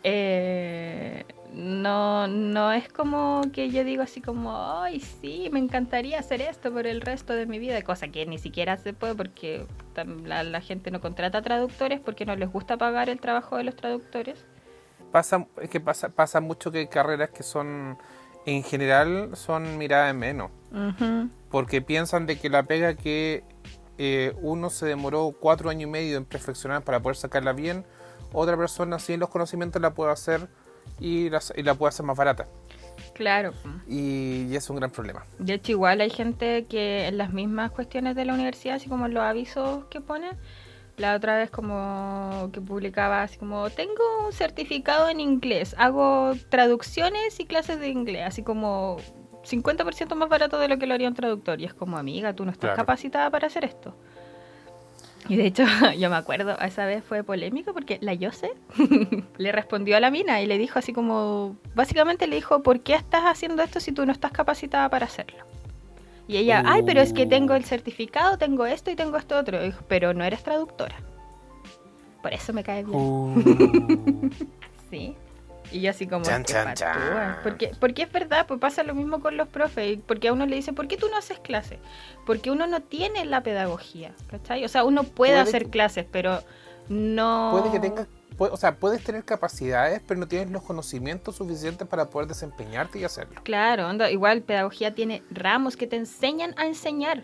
Eh, 0.04 1.26
no, 1.54 2.28
no 2.28 2.72
es 2.72 2.90
como 2.90 3.44
que 3.54 3.70
yo 3.70 3.84
digo 3.84 4.02
así 4.02 4.22
como, 4.22 4.82
ay, 4.82 5.00
sí, 5.00 5.50
me 5.52 5.60
encantaría 5.60 6.20
hacer 6.20 6.42
esto 6.42 6.72
por 6.74 6.88
el 6.88 7.02
resto 7.02 7.34
de 7.34 7.46
mi 7.46 7.60
vida, 7.60 7.82
cosa 7.84 8.08
que 8.08 8.26
ni 8.26 8.40
siquiera 8.40 8.78
se 8.78 8.94
puede 8.94 9.16
porque 9.16 9.66
la, 10.26 10.62
gente 10.62 10.90
no 10.90 11.00
contrata 11.00 11.42
traductores 11.42 12.00
porque 12.00 12.26
no 12.26 12.36
les 12.36 12.52
gusta 12.52 12.78
pagar 12.78 13.10
el 13.10 13.20
trabajo 13.20 13.58
de 13.58 13.66
los 13.66 13.76
traductores. 13.76 14.44
Pasa, 15.12 15.46
es 15.62 15.70
que 15.70 15.80
pasa, 15.80 16.10
pasa 16.10 16.42
mucho 16.42 16.72
que 16.72 16.80
hay 16.80 16.88
carreras 16.88 17.30
que 17.30 17.44
son, 17.44 18.00
en 18.48 18.64
general, 18.64 19.36
son 19.36 19.78
miradas 19.78 20.12
en 20.12 20.18
menos. 20.18 20.52
Porque 21.52 21.84
piensan 21.84 22.26
de 22.26 22.40
que 22.40 22.50
la 22.50 22.64
pega 22.64 22.96
que 22.96 23.44
eh, 24.06 24.34
uno 24.42 24.70
se 24.70 24.86
demoró 24.86 25.34
cuatro 25.40 25.70
años 25.70 25.84
y 25.84 25.86
medio 25.88 26.18
en 26.18 26.26
perfeccionar 26.26 26.84
para 26.84 27.02
poder 27.02 27.16
sacarla 27.16 27.54
bien, 27.54 27.86
otra 28.34 28.58
persona 28.58 29.00
sin 29.00 29.22
los 29.22 29.30
conocimientos 29.30 29.82
la 29.82 29.94
puede 29.94 30.12
hacer 30.12 30.50
y 31.00 31.30
la, 31.30 31.42
y 31.56 31.64
la 31.64 31.76
puede 31.76 31.90
hacer 31.90 32.06
más 32.06 32.18
barata. 32.18 32.48
Claro. 33.14 33.54
Y, 33.88 34.54
es 34.54 34.70
un 34.70 34.76
gran 34.76 34.92
problema. 34.92 35.26
De 35.40 35.54
hecho, 35.54 35.72
igual 35.72 36.02
hay 36.02 36.10
gente 36.10 36.66
que 36.66 37.08
en 37.08 37.18
las 37.18 37.32
mismas 37.32 37.72
cuestiones 37.72 38.16
de 38.16 38.26
la 38.26 38.34
universidad, 38.34 38.76
así 38.76 38.90
como 38.90 39.08
los 39.08 39.24
avisos 39.24 39.86
que 39.86 40.02
pone, 40.02 40.32
la 40.98 41.16
otra 41.16 41.38
vez 41.38 41.50
como 41.50 42.50
que 42.52 42.60
publicaba 42.60 43.24
así 43.24 43.38
como, 43.38 43.70
tengo 43.70 44.04
un 44.26 44.34
certificado 44.34 45.10
en 45.10 45.22
inglés, 45.22 45.76
hago 45.78 46.34
traducciones 46.50 47.40
y 47.40 47.46
clases 47.46 47.80
de 47.80 47.88
inglés, 47.88 48.24
así 48.28 48.44
como 48.44 48.98
50% 49.44 50.16
más 50.16 50.30
barato 50.30 50.58
de 50.58 50.68
lo 50.68 50.78
que 50.78 50.88
lo 50.88 50.94
haría 50.94 51.08
un 51.08 51.16
traductor. 51.16 51.60
Y 51.60 51.66
es 51.66 51.74
como, 51.74 51.98
amiga, 51.98 52.34
tú 52.34 52.46
no 52.46 52.52
estás 52.52 52.76
capacitada 52.76 53.30
para 53.30 53.48
hacer 53.48 53.66
esto. 53.66 53.96
Y 55.30 55.38
de 55.38 55.46
hecho, 55.46 55.64
yo 55.98 56.10
me 56.10 56.16
acuerdo, 56.16 56.58
esa 56.60 56.86
vez 56.86 57.04
fue 57.04 57.24
polémico 57.24 57.74
porque 57.74 57.98
la 58.02 58.14
Yose 58.14 58.52
le 59.38 59.52
respondió 59.52 59.98
a 59.98 60.00
la 60.00 60.12
mina 60.12 60.42
y 60.42 60.46
le 60.46 60.58
dijo 60.58 60.80
así 60.80 60.94
como, 60.94 61.56
básicamente 61.76 62.28
le 62.28 62.36
dijo, 62.36 62.62
¿por 62.62 62.82
qué 62.82 62.96
estás 62.96 63.24
haciendo 63.24 63.64
esto 63.64 63.80
si 63.80 63.92
tú 63.92 64.06
no 64.06 64.12
estás 64.12 64.32
capacitada 64.32 64.90
para 64.90 65.06
hacerlo? 65.06 65.46
Y 66.28 66.38
ella, 66.38 66.64
ay, 66.66 66.84
pero 66.86 67.02
es 67.02 67.12
que 67.12 67.26
tengo 67.26 67.54
el 67.54 67.66
certificado, 67.66 68.38
tengo 68.38 68.66
esto 68.66 68.90
y 68.90 68.96
tengo 68.96 69.18
esto 69.18 69.38
otro. 69.38 69.62
dijo, 69.62 69.84
pero 69.88 70.14
no 70.14 70.24
eres 70.24 70.42
traductora. 70.42 70.96
Por 72.22 72.34
eso 72.34 72.54
me 72.54 72.64
cae 72.64 72.86
bien. 72.86 72.98
Uh. 72.98 74.30
sí. 74.90 75.16
Y 75.74 75.82
yo 75.82 75.90
así 75.90 76.08
como, 76.08 76.24
chan, 76.24 76.46
Porque, 77.44 77.72
porque 77.80 78.04
es 78.04 78.12
verdad, 78.12 78.46
pues 78.48 78.60
pasa 78.60 78.84
lo 78.84 78.94
mismo 78.94 79.20
con 79.20 79.36
los 79.36 79.48
profes. 79.48 79.98
Porque 80.06 80.28
a 80.28 80.34
uno 80.34 80.46
le 80.46 80.56
dice, 80.56 80.72
¿por 80.72 80.88
qué 80.88 80.98
tú 80.98 81.10
no 81.10 81.18
haces 81.18 81.40
clases? 81.40 81.80
Porque 82.26 82.52
uno 82.52 82.68
no 82.68 82.82
tiene 82.82 83.26
la 83.26 83.42
pedagogía, 83.42 84.14
¿cachai? 84.28 84.64
O 84.64 84.70
sea, 84.70 84.84
uno 84.84 85.04
puede, 85.04 85.38
hacer 85.38 85.70
clases, 85.70 86.06
pero 86.10 86.44
no... 86.90 87.50
Puede 87.52 87.72
que 87.72 87.80
tenga 87.80 88.08
o 88.38 88.58
sea, 88.58 88.76
puedes 88.76 89.04
tener 89.04 89.24
capacidades, 89.24 90.02
pero 90.08 90.20
no 90.20 90.28
tienes 90.28 90.50
los 90.52 90.64
conocimientos 90.64 91.36
suficientes 91.36 91.88
para 91.88 92.10
poder 92.10 92.28
desempeñarte 92.28 93.00
y 93.00 93.04
hacerlo. 93.04 93.42
Claro, 93.44 93.92
igual 94.10 94.42
pedagogía 94.42 94.94
tiene 94.96 95.24
ramos 95.30 95.78
que 95.78 95.88
te 95.88 95.96
enseñan 95.96 96.54
a 96.58 96.66
enseñar. 96.66 97.24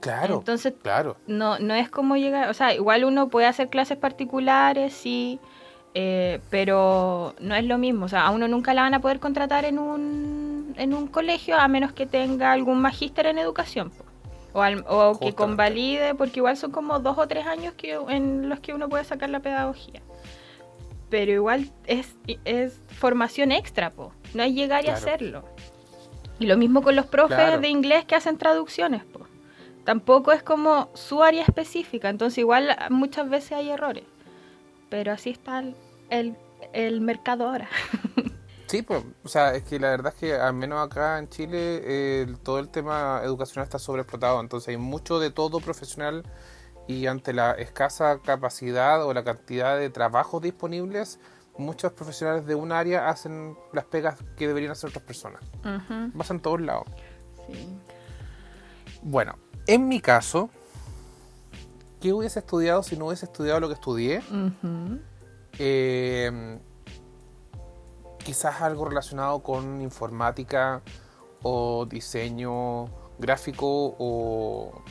Claro. 0.00 0.38
Entonces, 0.38 0.74
claro. 0.82 1.16
No, 1.26 1.58
no 1.58 1.74
es 1.74 1.88
como 1.90 2.16
llegar, 2.16 2.50
o 2.50 2.54
sea, 2.54 2.74
igual 2.74 3.04
uno 3.04 3.28
puede 3.28 3.46
hacer 3.46 3.68
clases 3.68 3.96
particulares, 3.96 4.92
sí, 4.92 5.40
eh, 5.98 6.40
pero 6.50 7.34
no 7.40 7.54
es 7.54 7.64
lo 7.64 7.78
mismo, 7.78 8.04
o 8.04 8.08
sea, 8.10 8.26
a 8.26 8.30
uno 8.30 8.48
nunca 8.48 8.74
la 8.74 8.82
van 8.82 8.92
a 8.92 9.00
poder 9.00 9.18
contratar 9.18 9.64
en 9.64 9.78
un, 9.78 10.74
en 10.76 10.92
un 10.92 11.06
colegio 11.06 11.56
a 11.56 11.66
menos 11.68 11.94
que 11.94 12.04
tenga 12.04 12.52
algún 12.52 12.82
magíster 12.82 13.24
en 13.24 13.38
educación. 13.38 13.90
O, 14.52 14.60
o 14.60 15.18
que 15.18 15.32
convalide, 15.32 16.14
porque 16.14 16.40
igual 16.40 16.58
son 16.58 16.70
como 16.70 16.98
dos 16.98 17.16
o 17.16 17.26
tres 17.26 17.46
años 17.46 17.72
que, 17.78 17.94
en 18.10 18.50
los 18.50 18.60
que 18.60 18.74
uno 18.74 18.90
puede 18.90 19.04
sacar 19.04 19.30
la 19.30 19.40
pedagogía. 19.40 20.02
Pero 21.08 21.32
igual 21.32 21.70
es, 21.86 22.14
es 22.44 22.78
formación 22.88 23.50
extra, 23.50 23.88
po. 23.88 24.12
no 24.34 24.42
es 24.42 24.52
llegar 24.52 24.84
y 24.84 24.88
hacerlo. 24.88 25.46
Y 26.38 26.44
lo 26.44 26.58
mismo 26.58 26.82
con 26.82 26.94
los 26.94 27.06
profes 27.06 27.58
de 27.58 27.68
inglés 27.68 28.04
que 28.04 28.16
hacen 28.16 28.36
traducciones. 28.36 29.02
Po. 29.02 29.20
Tampoco 29.84 30.32
es 30.32 30.42
como 30.42 30.90
su 30.92 31.22
área 31.22 31.42
específica, 31.42 32.10
entonces 32.10 32.36
igual 32.36 32.76
muchas 32.90 33.30
veces 33.30 33.52
hay 33.52 33.70
errores. 33.70 34.04
Pero 34.90 35.12
así 35.12 35.30
está 35.30 35.58
el, 35.58 35.74
el, 36.10 37.00
mercado 37.00 37.48
ahora. 37.48 37.68
Sí, 38.66 38.82
pues, 38.82 39.04
o 39.22 39.28
sea, 39.28 39.54
es 39.54 39.62
que 39.62 39.78
la 39.78 39.90
verdad 39.90 40.12
es 40.12 40.18
que 40.18 40.34
al 40.34 40.52
menos 40.52 40.84
acá 40.84 41.20
en 41.20 41.28
Chile 41.28 42.26
todo 42.42 42.58
el 42.58 42.68
tema 42.68 43.20
educacional 43.22 43.64
está 43.64 43.78
sobreexplotado, 43.78 44.40
entonces 44.40 44.70
hay 44.70 44.76
mucho 44.76 45.20
de 45.20 45.30
todo 45.30 45.60
profesional 45.60 46.24
y 46.88 47.06
ante 47.06 47.32
la 47.32 47.52
escasa 47.52 48.18
capacidad 48.24 49.04
o 49.04 49.14
la 49.14 49.22
cantidad 49.22 49.78
de 49.78 49.88
trabajos 49.90 50.42
disponibles, 50.42 51.20
muchos 51.58 51.92
profesionales 51.92 52.46
de 52.46 52.54
un 52.54 52.72
área 52.72 53.08
hacen 53.08 53.56
las 53.72 53.84
pegas 53.84 54.18
que 54.36 54.46
deberían 54.46 54.72
hacer 54.72 54.90
otras 54.90 55.04
personas. 55.04 55.40
Uh 55.64 56.22
en 56.28 56.40
todos 56.40 56.60
lados. 56.60 56.86
Sí. 57.46 57.68
Bueno, 59.02 59.38
en 59.66 59.88
mi 59.88 60.00
caso, 60.00 60.50
¿qué 62.00 62.12
hubiese 62.12 62.40
estudiado 62.40 62.82
si 62.82 62.96
no 62.96 63.06
hubiese 63.06 63.26
estudiado 63.26 63.60
lo 63.60 63.68
que 63.68 63.74
estudié? 63.74 64.22
Eh, 65.58 66.58
quizás 68.26 68.60
algo 68.60 68.84
relacionado 68.84 69.40
con 69.42 69.80
informática 69.80 70.82
o 71.42 71.86
diseño 71.86 72.86
gráfico 73.18 73.94
o 73.98 74.82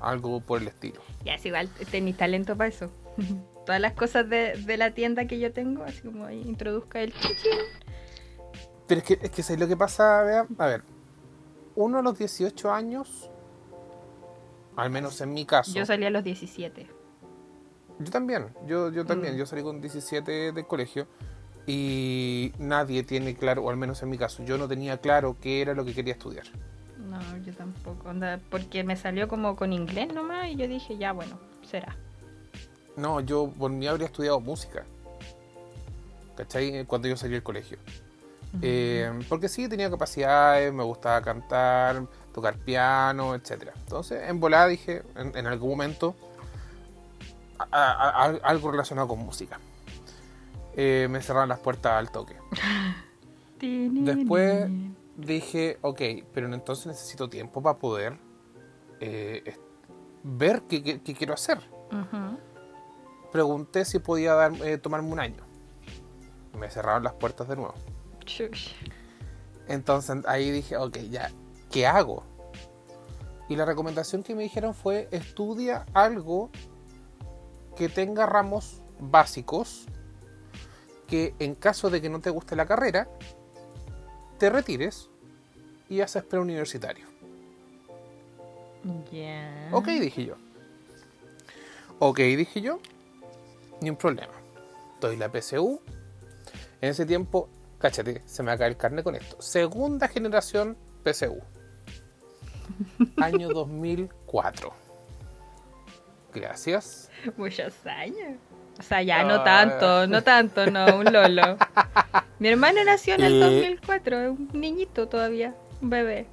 algo 0.00 0.40
por 0.40 0.60
el 0.60 0.68
estilo. 0.68 1.00
Ya, 1.24 1.34
es 1.34 1.46
igual, 1.46 1.68
tenéis 1.90 2.16
talento 2.16 2.56
para 2.56 2.68
eso. 2.68 2.90
Todas 3.66 3.80
las 3.80 3.92
cosas 3.94 4.28
de, 4.28 4.76
la 4.76 4.92
tienda 4.92 5.26
que 5.26 5.38
yo 5.38 5.52
tengo, 5.52 5.84
así 5.84 6.02
como 6.02 6.26
ahí 6.26 6.42
introduzca 6.42 7.00
el 7.00 7.12
chichín. 7.12 7.58
Pero 8.86 9.00
es 9.00 9.06
que, 9.06 9.18
es 9.22 9.46
que 9.46 9.56
lo 9.56 9.68
que 9.68 9.76
pasa, 9.76 10.22
vea, 10.22 10.46
a 10.58 10.66
ver, 10.66 10.82
uno 11.76 11.98
a 11.98 12.02
los 12.02 12.18
18 12.18 12.72
años, 12.72 13.30
al 14.76 14.90
menos 14.90 15.20
en 15.20 15.32
mi 15.32 15.46
caso. 15.46 15.72
Yo 15.72 15.86
salí 15.86 16.04
a 16.04 16.10
los 16.10 16.24
17. 16.24 16.99
Yo 18.00 18.10
también, 18.10 18.46
yo, 18.66 18.90
yo 18.90 19.04
también, 19.04 19.34
mm. 19.34 19.38
yo 19.38 19.46
salí 19.46 19.62
con 19.62 19.80
17 19.80 20.52
del 20.52 20.66
colegio 20.66 21.06
y 21.66 22.52
nadie 22.58 23.02
tiene 23.02 23.34
claro, 23.34 23.62
o 23.64 23.70
al 23.70 23.76
menos 23.76 24.02
en 24.02 24.08
mi 24.08 24.16
caso, 24.16 24.42
yo 24.42 24.56
no 24.56 24.66
tenía 24.66 24.98
claro 24.98 25.36
qué 25.40 25.60
era 25.60 25.74
lo 25.74 25.84
que 25.84 25.94
quería 25.94 26.14
estudiar. 26.14 26.46
No, 26.98 27.20
yo 27.44 27.52
tampoco, 27.52 28.10
porque 28.48 28.84
me 28.84 28.96
salió 28.96 29.28
como 29.28 29.54
con 29.54 29.72
inglés 29.72 30.14
nomás 30.14 30.48
y 30.48 30.56
yo 30.56 30.66
dije, 30.66 30.96
ya 30.96 31.12
bueno, 31.12 31.38
será. 31.62 31.94
No, 32.96 33.20
yo 33.20 33.52
por 33.58 33.70
mí 33.70 33.86
habría 33.86 34.06
estudiado 34.06 34.40
música, 34.40 34.84
¿cachai? 36.36 36.86
Cuando 36.86 37.06
yo 37.06 37.16
salí 37.16 37.34
del 37.34 37.42
colegio. 37.42 37.78
Eh, 38.62 39.12
porque 39.28 39.48
sí, 39.48 39.68
tenía 39.68 39.90
capacidades, 39.90 40.72
me 40.72 40.82
gustaba 40.82 41.20
cantar, 41.20 42.06
tocar 42.32 42.56
piano, 42.56 43.34
etcétera. 43.34 43.74
Entonces, 43.78 44.28
en 44.28 44.40
volada 44.40 44.66
dije, 44.66 45.02
en 45.16 45.46
algún 45.46 45.70
momento 45.70 46.16
algo 47.70 48.70
relacionado 48.70 49.08
con 49.08 49.18
música. 49.18 49.58
Eh, 50.74 51.08
me 51.10 51.20
cerraron 51.20 51.48
las 51.48 51.58
puertas 51.58 51.92
al 51.92 52.10
toque. 52.10 52.36
Después 53.60 54.70
dije, 55.16 55.78
ok, 55.82 56.00
pero 56.32 56.52
entonces 56.52 56.86
necesito 56.86 57.28
tiempo 57.28 57.62
para 57.62 57.78
poder 57.78 58.18
eh, 59.00 59.56
ver 60.22 60.62
qué, 60.62 61.00
quiero 61.02 61.34
hacer. 61.34 61.60
pregunté 63.32 63.84
si 63.84 63.98
podía 63.98 64.34
dar, 64.34 64.52
eh, 64.62 64.78
tomarme 64.78 65.12
un 65.12 65.20
año. 65.20 65.42
Me 66.58 66.70
cerraron 66.70 67.04
las 67.04 67.14
puertas 67.14 67.48
de 67.48 67.56
nuevo. 67.56 67.74
Entonces 69.68 70.24
ahí 70.26 70.50
dije, 70.50 70.76
ok, 70.76 70.98
ya, 71.10 71.30
¿qué 71.70 71.86
hago? 71.86 72.24
Y 73.48 73.56
la 73.56 73.64
recomendación 73.64 74.22
que 74.22 74.34
me 74.34 74.44
dijeron 74.44 74.74
fue 74.74 75.08
estudia 75.10 75.84
algo 75.92 76.50
que 77.80 77.88
tenga 77.88 78.26
ramos 78.26 78.82
básicos 78.98 79.86
que 81.06 81.34
en 81.38 81.54
caso 81.54 81.88
de 81.88 82.02
que 82.02 82.10
no 82.10 82.20
te 82.20 82.28
guste 82.28 82.54
la 82.54 82.66
carrera, 82.66 83.08
te 84.36 84.50
retires 84.50 85.08
y 85.88 86.02
haces 86.02 86.22
preuniversitario. 86.24 87.06
Ya. 89.10 89.70
Ok, 89.72 89.86
dije 89.86 90.26
yo. 90.26 90.34
Ok, 92.00 92.18
dije 92.18 92.60
yo. 92.60 92.80
Ni 93.80 93.88
un 93.88 93.96
problema. 93.96 94.34
Doy 95.00 95.16
la 95.16 95.30
PSU. 95.32 95.80
En 96.82 96.90
ese 96.90 97.06
tiempo, 97.06 97.48
cáchate, 97.78 98.20
se 98.26 98.42
me 98.42 98.48
va 98.48 98.52
a 98.52 98.58
caer 98.58 98.72
el 98.72 98.76
carne 98.76 99.02
con 99.02 99.14
esto. 99.14 99.40
Segunda 99.40 100.06
generación 100.06 100.76
PSU. 101.02 101.40
Año 103.16 103.48
2004. 103.48 104.89
Gracias. 106.34 107.10
Muchos 107.36 107.74
años. 107.86 108.38
O 108.78 108.82
sea, 108.82 109.02
ya 109.02 109.24
no 109.24 109.44
tanto, 109.44 110.06
no 110.06 110.22
tanto, 110.22 110.70
no, 110.70 110.96
un 110.96 111.12
lolo. 111.12 111.58
Mi 112.38 112.48
hermano 112.48 112.82
nació 112.82 113.14
en 113.16 113.24
el 113.24 113.40
2004, 113.40 114.32
un 114.32 114.48
niñito 114.54 115.06
todavía, 115.06 115.54
un 115.82 115.90
bebé. 115.90 116.26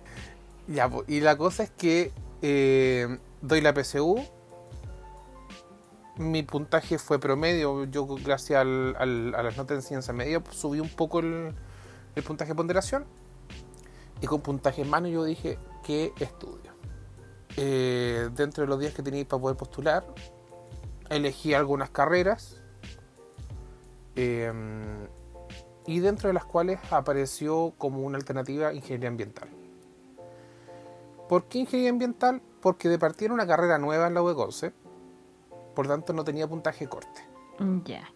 Ya, 0.68 0.90
y 1.08 1.20
la 1.20 1.36
cosa 1.36 1.64
es 1.64 1.72
que 1.72 2.14
eh, 2.42 3.18
doy 3.42 3.60
la 3.60 3.74
PSU. 3.74 4.26
Mi 6.16 6.44
puntaje 6.44 6.98
fue 6.98 7.20
promedio. 7.20 7.84
Yo, 7.86 8.06
gracias 8.06 8.62
al, 8.62 8.96
a 8.98 9.44
las 9.44 9.58
notas 9.58 9.78
de 9.78 9.82
ciencia 9.82 10.14
media, 10.14 10.42
subí 10.52 10.80
un 10.80 10.90
poco 10.90 11.20
el, 11.20 11.54
puntaje 12.26 12.52
de 12.52 12.56
ponderación. 12.56 13.06
Y 14.22 14.26
con 14.26 14.40
puntaje 14.40 14.84
en 14.84 14.90
mano 14.90 15.10
yo 15.10 15.26
dije, 15.26 15.60
¿qué 15.84 16.14
estudio? 16.20 16.67
Eh, 17.58 18.30
dentro 18.34 18.64
de 18.64 18.68
los 18.68 18.80
días 18.80 18.94
que 18.94 19.02
tenía 19.02 19.26
para 19.28 19.42
poder 19.42 19.58
postular, 19.58 20.06
elegí 21.10 21.54
algunas 21.56 21.90
carreras. 21.90 22.62
Em, 24.16 25.08
y 25.88 26.00
dentro 26.00 26.28
de 26.28 26.34
las 26.34 26.46
cuales 26.46 26.80
apareció 26.92 27.74
como 27.78 28.02
una 28.02 28.18
alternativa 28.18 28.74
ingeniería 28.74 29.10
ambiental. 29.10 29.50
¿Por 31.28 31.46
qué 31.46 31.60
ingeniería 31.60 31.92
ambiental? 31.92 32.42
Porque 32.62 32.90
de 32.90 33.00
partir 33.00 33.32
una 33.32 33.48
carrera 33.48 33.78
nueva 33.78 34.08
en 34.08 34.14
la 34.14 34.22
UECONCE, 34.22 34.74
por 35.76 35.88
tanto 35.88 36.14
no 36.14 36.24
tenía 36.24 36.48
puntaje 36.48 36.88
corte. 36.88 37.22
Ya. 37.86 38.10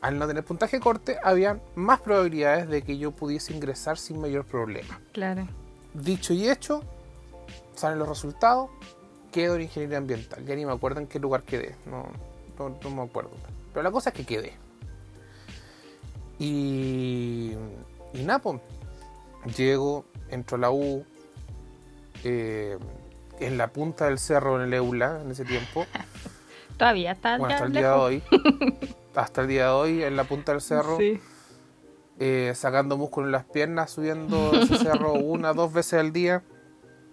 Al 0.00 0.18
no 0.18 0.26
tener 0.26 0.44
puntaje 0.44 0.80
corte, 0.80 1.18
había 1.22 1.60
más 1.74 2.00
probabilidades 2.00 2.68
de 2.68 2.82
que 2.82 2.98
yo 2.98 3.12
pudiese 3.12 3.52
ingresar 3.52 3.98
sin 3.98 4.20
mayor 4.20 4.44
problema. 4.44 5.00
Claro. 5.12 5.46
Dicho 5.94 6.32
y 6.32 6.48
hecho, 6.48 6.82
salen 7.74 7.98
los 7.98 8.08
resultados, 8.08 8.70
quedo 9.30 9.56
en 9.56 9.62
ingeniería 9.62 9.98
ambiental. 9.98 10.44
Ya 10.44 10.54
ni 10.54 10.66
me 10.66 10.72
acuerdo 10.72 11.00
en 11.00 11.06
qué 11.06 11.18
lugar 11.18 11.42
quedé, 11.42 11.76
no, 11.86 12.06
no, 12.58 12.90
me 12.90 13.02
acuerdo. 13.02 13.30
Pero 13.72 13.82
la 13.82 13.90
cosa 13.90 14.10
es 14.10 14.16
que 14.16 14.26
quedé. 14.26 14.54
Y, 16.38 17.52
y 18.12 18.26
pues, 18.42 18.60
llego, 19.56 20.04
entro 20.28 20.56
a 20.56 20.60
la 20.60 20.70
U, 20.70 21.04
eh, 22.24 22.78
en 23.40 23.58
la 23.58 23.68
punta 23.68 24.06
del 24.06 24.18
cerro 24.18 24.56
en 24.56 24.68
el 24.68 24.74
Eula 24.74 25.20
en 25.22 25.30
ese 25.30 25.44
tiempo. 25.44 25.86
Todavía 26.76 27.12
está 27.12 27.38
bueno, 27.38 27.54
hasta 27.54 27.66
el 27.66 27.72
día 27.72 27.88
de 27.88 27.94
hoy. 27.94 28.22
hasta 29.14 29.40
el 29.42 29.48
día 29.48 29.64
de 29.66 29.70
hoy 29.70 30.02
en 30.02 30.16
la 30.16 30.24
punta 30.24 30.52
del 30.52 30.60
cerro. 30.60 30.98
Eh, 32.18 32.52
sacando 32.54 32.96
músculo 32.96 33.26
en 33.26 33.32
las 33.32 33.44
piernas, 33.44 33.90
subiendo 33.90 34.52
ese 34.52 34.76
cerro 34.76 35.14
una, 35.14 35.52
dos 35.52 35.72
veces 35.72 35.98
al 35.98 36.12
día. 36.12 36.42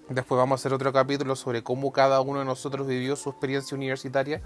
Después 0.09 0.37
vamos 0.37 0.53
a 0.53 0.59
hacer 0.59 0.73
otro 0.73 0.91
capítulo 0.91 1.35
sobre 1.35 1.63
cómo 1.63 1.91
cada 1.91 2.19
uno 2.21 2.39
de 2.39 2.45
nosotros 2.45 2.87
vivió 2.87 3.15
su 3.15 3.29
experiencia 3.29 3.75
universitaria. 3.75 4.41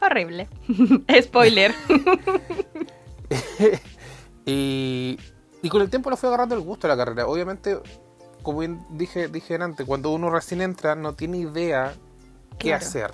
Horrible. 0.00 0.48
Spoiler. 1.22 1.74
y, 4.44 5.18
y, 5.62 5.68
con 5.68 5.82
el 5.82 5.90
tiempo 5.90 6.10
le 6.10 6.16
fui 6.16 6.28
agarrando 6.28 6.54
el 6.54 6.60
gusto 6.60 6.86
a 6.86 6.90
la 6.90 6.96
carrera. 6.96 7.26
Obviamente 7.26 7.80
como 8.42 8.60
bien 8.60 8.84
dije, 8.90 9.28
dije 9.28 9.54
antes, 9.54 9.86
cuando 9.86 10.10
uno 10.10 10.30
recién 10.30 10.60
entra 10.60 10.94
no 10.94 11.14
tiene 11.14 11.38
idea 11.38 11.94
qué 12.58 12.74
hacer. 12.74 13.12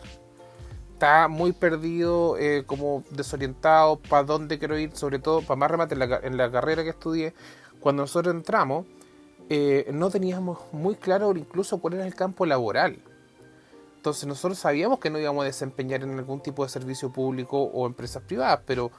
Está 0.95 1.29
muy 1.29 1.53
perdido, 1.53 2.37
eh, 2.39 2.65
como 2.67 3.05
desorientado, 3.11 4.01
para 4.01 4.25
dónde 4.25 4.59
quiero 4.59 4.77
ir, 4.77 4.97
sobre 4.97 5.21
todo, 5.21 5.43
para 5.43 5.57
más 5.57 5.71
remate 5.71 5.95
en 5.95 6.37
la, 6.37 6.51
carrera 6.51 6.83
que 6.83 6.91
estudié, 6.91 7.35
cuando 7.79 8.03
nosotros 8.03 8.35
entramos, 8.35 8.85
eh, 9.51 9.91
no 9.93 10.11
teníamos 10.11 10.59
muy 10.73 10.97
claro 10.97 11.35
incluso 11.35 11.79
cuál 11.79 11.95
era 11.95 12.07
el 12.07 12.15
campo 12.15 12.45
laboral. 12.45 12.99
Entonces 13.97 14.27
nosotros 14.27 14.59
sabíamos 14.59 14.99
que 14.99 15.11
no 15.11 15.19
íbamos 15.19 15.43
a 15.43 15.47
desempeñar 15.47 16.03
en 16.03 16.19
algún 16.19 16.41
tipo 16.41 16.63
de 16.63 16.69
servicio 16.69 17.11
público 17.11 17.63
o 17.63 17.87
empresas 17.87 18.23
privadas, 18.23 18.61
pero 18.67 18.91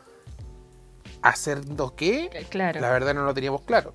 haciendo 1.22 1.96
qué, 1.96 2.48
claro. 2.50 2.80
la 2.80 2.90
verdad 2.90 3.14
no 3.14 3.24
lo 3.24 3.34
teníamos 3.34 3.62
claro. 3.62 3.94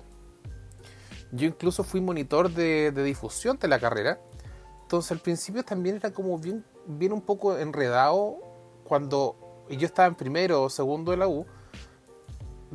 Yo 1.31 1.47
incluso 1.47 1.83
fui 1.83 1.99
monitor 1.99 2.49
de, 2.49 2.91
difusión 2.91 3.57
de 3.59 3.67
la 3.67 3.79
carrera. 3.79 4.19
Entonces 4.83 5.11
al 5.11 5.19
principio 5.19 5.63
también 5.63 5.97
era 5.97 6.11
como 6.11 6.37
bien, 6.37 6.63
bien 6.85 7.11
un 7.11 7.21
poco 7.21 7.57
enredado 7.57 8.37
cuando 8.85 9.65
yo 9.69 9.85
estaba 9.85 10.07
en 10.07 10.15
primero 10.15 10.63
o 10.63 10.69
segundo 10.69 11.11
de 11.11 11.17
la 11.17 11.27
U. 11.27 11.45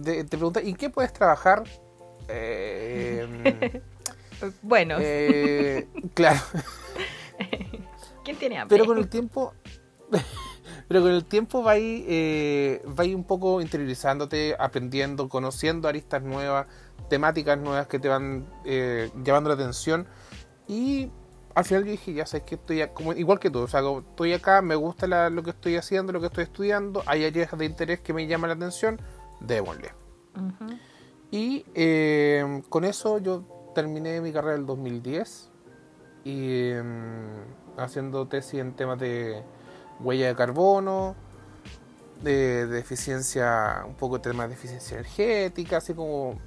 te 0.02 0.24
pregunté, 0.24 0.62
¿y 0.64 0.74
qué 0.74 0.90
puedes 0.90 1.12
trabajar? 1.12 1.64
Eh, 2.30 3.82
bueno. 4.62 4.96
Eh, 5.00 5.88
claro. 6.14 6.40
¿Quién 8.24 8.36
tiene 8.36 8.58
hambre? 8.58 8.76
Pero 8.76 8.86
con 8.86 8.98
el 8.98 9.08
tiempo... 9.08 9.54
pero 10.88 11.02
con 11.02 11.12
el 11.12 11.24
tiempo 11.24 11.62
va 11.62 11.72
ahí, 11.72 12.04
eh, 12.08 12.82
va 12.98 13.04
un 13.04 13.22
poco 13.22 13.60
interiorizándote, 13.60 14.56
aprendiendo, 14.58 15.28
conociendo 15.28 15.86
aristas 15.86 16.20
nuevas, 16.22 16.66
temáticas 17.08 17.58
nuevas 17.58 17.86
que 17.86 17.98
te 17.98 18.08
van 18.08 18.46
eh, 18.64 19.08
llevando 19.24 19.50
la 19.50 19.54
atención. 19.54 20.08
Y 20.66 21.10
al 21.54 21.64
final 21.64 21.84
yo 21.84 21.92
dije, 21.92 22.12
ya 22.12 22.26
sabes 22.26 22.44
que 22.44 22.56
estoy 22.56 22.84
como, 22.92 23.12
igual 23.12 23.38
que 23.38 23.50
tú, 23.50 23.60
o 23.60 23.68
sea, 23.68 23.82
estoy 23.98 24.32
acá, 24.32 24.62
me 24.62 24.74
gusta 24.74 25.06
lo 25.30 25.42
que 25.42 25.50
estoy 25.50 25.76
haciendo, 25.76 26.12
lo 26.12 26.20
que 26.20 26.26
estoy 26.26 26.44
estudiando, 26.44 27.02
hay 27.06 27.24
áreas 27.24 27.56
de 27.56 27.64
interés 27.64 28.00
que 28.00 28.12
me 28.12 28.26
llaman 28.26 28.48
la 28.48 28.54
atención, 28.54 29.00
démosle. 29.40 29.92
Y 31.30 31.64
eh, 31.74 32.62
con 32.68 32.84
eso 32.84 33.18
yo 33.18 33.42
terminé 33.74 34.20
mi 34.20 34.32
carrera 34.32 34.54
en 34.54 34.60
el 34.62 34.66
2010 34.66 35.48
y 36.24 36.70
em, 36.70 37.44
haciendo 37.76 38.26
tesis 38.26 38.60
en 38.60 38.74
temas 38.74 38.98
de 38.98 39.42
huella 40.00 40.28
de 40.28 40.34
carbono, 40.34 41.14
de, 42.22 42.66
de, 42.66 42.78
eficiencia, 42.78 43.84
un 43.86 43.94
poco 43.94 44.18
de 44.18 44.30
temas 44.30 44.48
de 44.48 44.54
eficiencia 44.54 44.96
energética, 44.98 45.78
así 45.78 45.94
como 45.94 46.38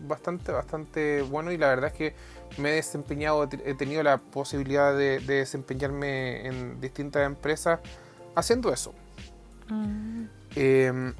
bastante, 0.00 0.52
bastante 0.52 1.22
bueno 1.22 1.52
y 1.52 1.58
la 1.58 1.68
verdad 1.68 1.92
es 1.92 1.92
que 1.92 2.14
me 2.58 2.70
he 2.70 2.74
desempeñado, 2.76 3.44
he 3.44 3.74
tenido 3.74 4.02
la 4.02 4.18
posibilidad 4.18 4.96
de, 4.96 5.20
desempeñarme 5.20 6.46
en 6.46 6.80
distintas 6.80 7.26
empresas 7.26 7.80
haciendo 8.34 8.72
eso. 8.72 8.94
Mm. 9.68 10.24
Em, 10.54 11.14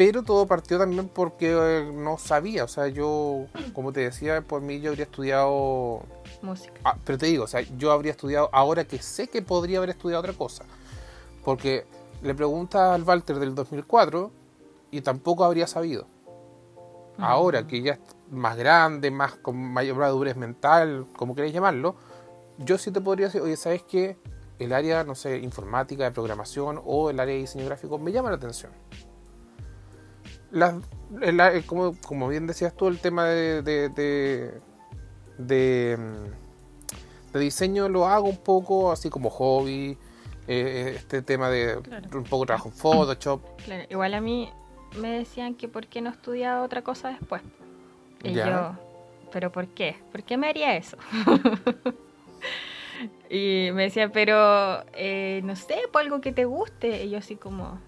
pero 0.00 0.22
todo 0.22 0.46
partió 0.46 0.78
también 0.78 1.10
porque 1.10 1.52
eh, 1.52 1.92
no 1.92 2.16
sabía, 2.16 2.64
o 2.64 2.68
sea, 2.68 2.88
yo, 2.88 3.44
como 3.74 3.92
te 3.92 4.00
decía, 4.00 4.40
por 4.40 4.62
mí 4.62 4.80
yo 4.80 4.88
habría 4.88 5.04
estudiado... 5.04 6.00
Música. 6.40 6.72
Ah, 6.84 6.96
pero 7.04 7.18
te 7.18 7.26
digo, 7.26 7.44
o 7.44 7.46
sea, 7.46 7.60
yo 7.76 7.92
habría 7.92 8.12
estudiado 8.12 8.48
ahora 8.50 8.86
que 8.86 8.96
sé 9.02 9.28
que 9.28 9.42
podría 9.42 9.76
haber 9.76 9.90
estudiado 9.90 10.20
otra 10.20 10.32
cosa. 10.32 10.64
Porque 11.44 11.84
le 12.22 12.34
pregunta 12.34 12.94
al 12.94 13.02
Walter 13.02 13.38
del 13.38 13.54
2004 13.54 14.30
y 14.90 15.02
tampoco 15.02 15.44
habría 15.44 15.66
sabido. 15.66 16.06
Ahora 17.18 17.66
que 17.66 17.82
ya 17.82 17.92
es 17.92 18.00
más 18.30 18.56
grande, 18.56 19.10
más 19.10 19.34
con 19.34 19.58
mayor 19.58 19.98
madurez 19.98 20.34
mental, 20.34 21.08
como 21.14 21.34
queréis 21.34 21.52
llamarlo, 21.52 21.96
yo 22.56 22.78
sí 22.78 22.90
te 22.90 23.02
podría 23.02 23.26
decir, 23.26 23.42
oye, 23.42 23.58
¿sabes 23.58 23.82
qué? 23.82 24.16
El 24.58 24.72
área, 24.72 25.04
no 25.04 25.14
sé, 25.14 25.36
informática, 25.40 26.04
de 26.04 26.10
programación 26.10 26.80
o 26.86 27.10
el 27.10 27.20
área 27.20 27.34
de 27.34 27.42
diseño 27.42 27.66
gráfico 27.66 27.98
me 27.98 28.12
llama 28.12 28.30
la 28.30 28.36
atención. 28.36 28.72
Como, 31.66 31.94
como, 32.00 32.28
bien 32.28 32.46
decías 32.46 32.74
tú, 32.74 32.88
el 32.88 32.98
tema 32.98 33.26
de, 33.26 33.62
de, 33.62 34.60
de, 35.38 35.98
mm, 35.98 37.38
diseño 37.38 37.88
lo 37.88 38.06
hago 38.06 38.28
un 38.28 38.38
poco 38.38 38.92
así 38.92 39.10
como 39.10 39.30
hobby. 39.30 39.98
Eh, 40.48 40.94
este 40.96 41.22
tema 41.22 41.48
de 41.48 41.76
un 42.12 42.24
poco 42.24 42.44
trabajo 42.44 42.70
en 42.70 42.74
Photoshop. 42.74 43.40
Igual 43.88 44.14
a 44.14 44.20
mí 44.20 44.50
me 44.98 45.10
decían 45.10 45.54
que 45.54 45.68
por 45.68 45.86
qué 45.86 46.00
no 46.00 46.10
estudiaba 46.10 46.62
otra 46.62 46.82
cosa 46.82 47.10
después. 47.10 47.42
Y 48.22 48.32
yo, 48.32 48.76
¿pero 49.32 49.52
por 49.52 49.68
qué? 49.68 49.96
¿Por 50.10 50.22
qué 50.22 50.36
me 50.36 50.48
haría 50.48 50.76
eso? 50.76 50.96
y 53.30 53.70
me 53.72 53.84
decía, 53.84 54.10
pero 54.10 54.84
eh, 54.94 55.40
no 55.44 55.56
sé, 55.56 55.76
por 55.92 56.02
algo 56.02 56.20
que 56.20 56.32
te 56.32 56.44
guste. 56.44 57.04
Y 57.04 57.10
yo 57.10 57.18
así 57.18 57.36
como, 57.36 57.78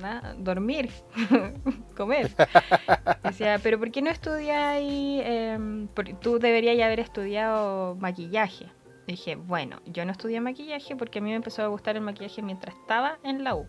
nada, 0.00 0.34
dormir, 0.38 0.90
comer. 1.96 2.30
decía, 3.24 3.60
pero 3.62 3.78
¿por 3.78 3.90
qué 3.90 4.02
no 4.02 4.10
estudias 4.10 4.62
ahí? 4.62 5.20
Em, 5.24 5.88
tú 6.20 6.38
deberías 6.38 6.76
ya 6.76 6.86
haber 6.86 7.00
estudiado 7.00 7.94
maquillaje. 7.96 8.66
dije, 9.06 9.36
bueno, 9.36 9.80
yo 9.86 10.04
no 10.04 10.12
estudié 10.12 10.40
maquillaje 10.40 10.96
porque 10.96 11.18
a 11.18 11.22
mí 11.22 11.30
me 11.30 11.36
empezó 11.36 11.62
a 11.62 11.66
gustar 11.68 11.96
el 11.96 12.02
maquillaje 12.02 12.42
mientras 12.42 12.74
estaba 12.74 13.18
en 13.22 13.44
la 13.44 13.54
U. 13.54 13.66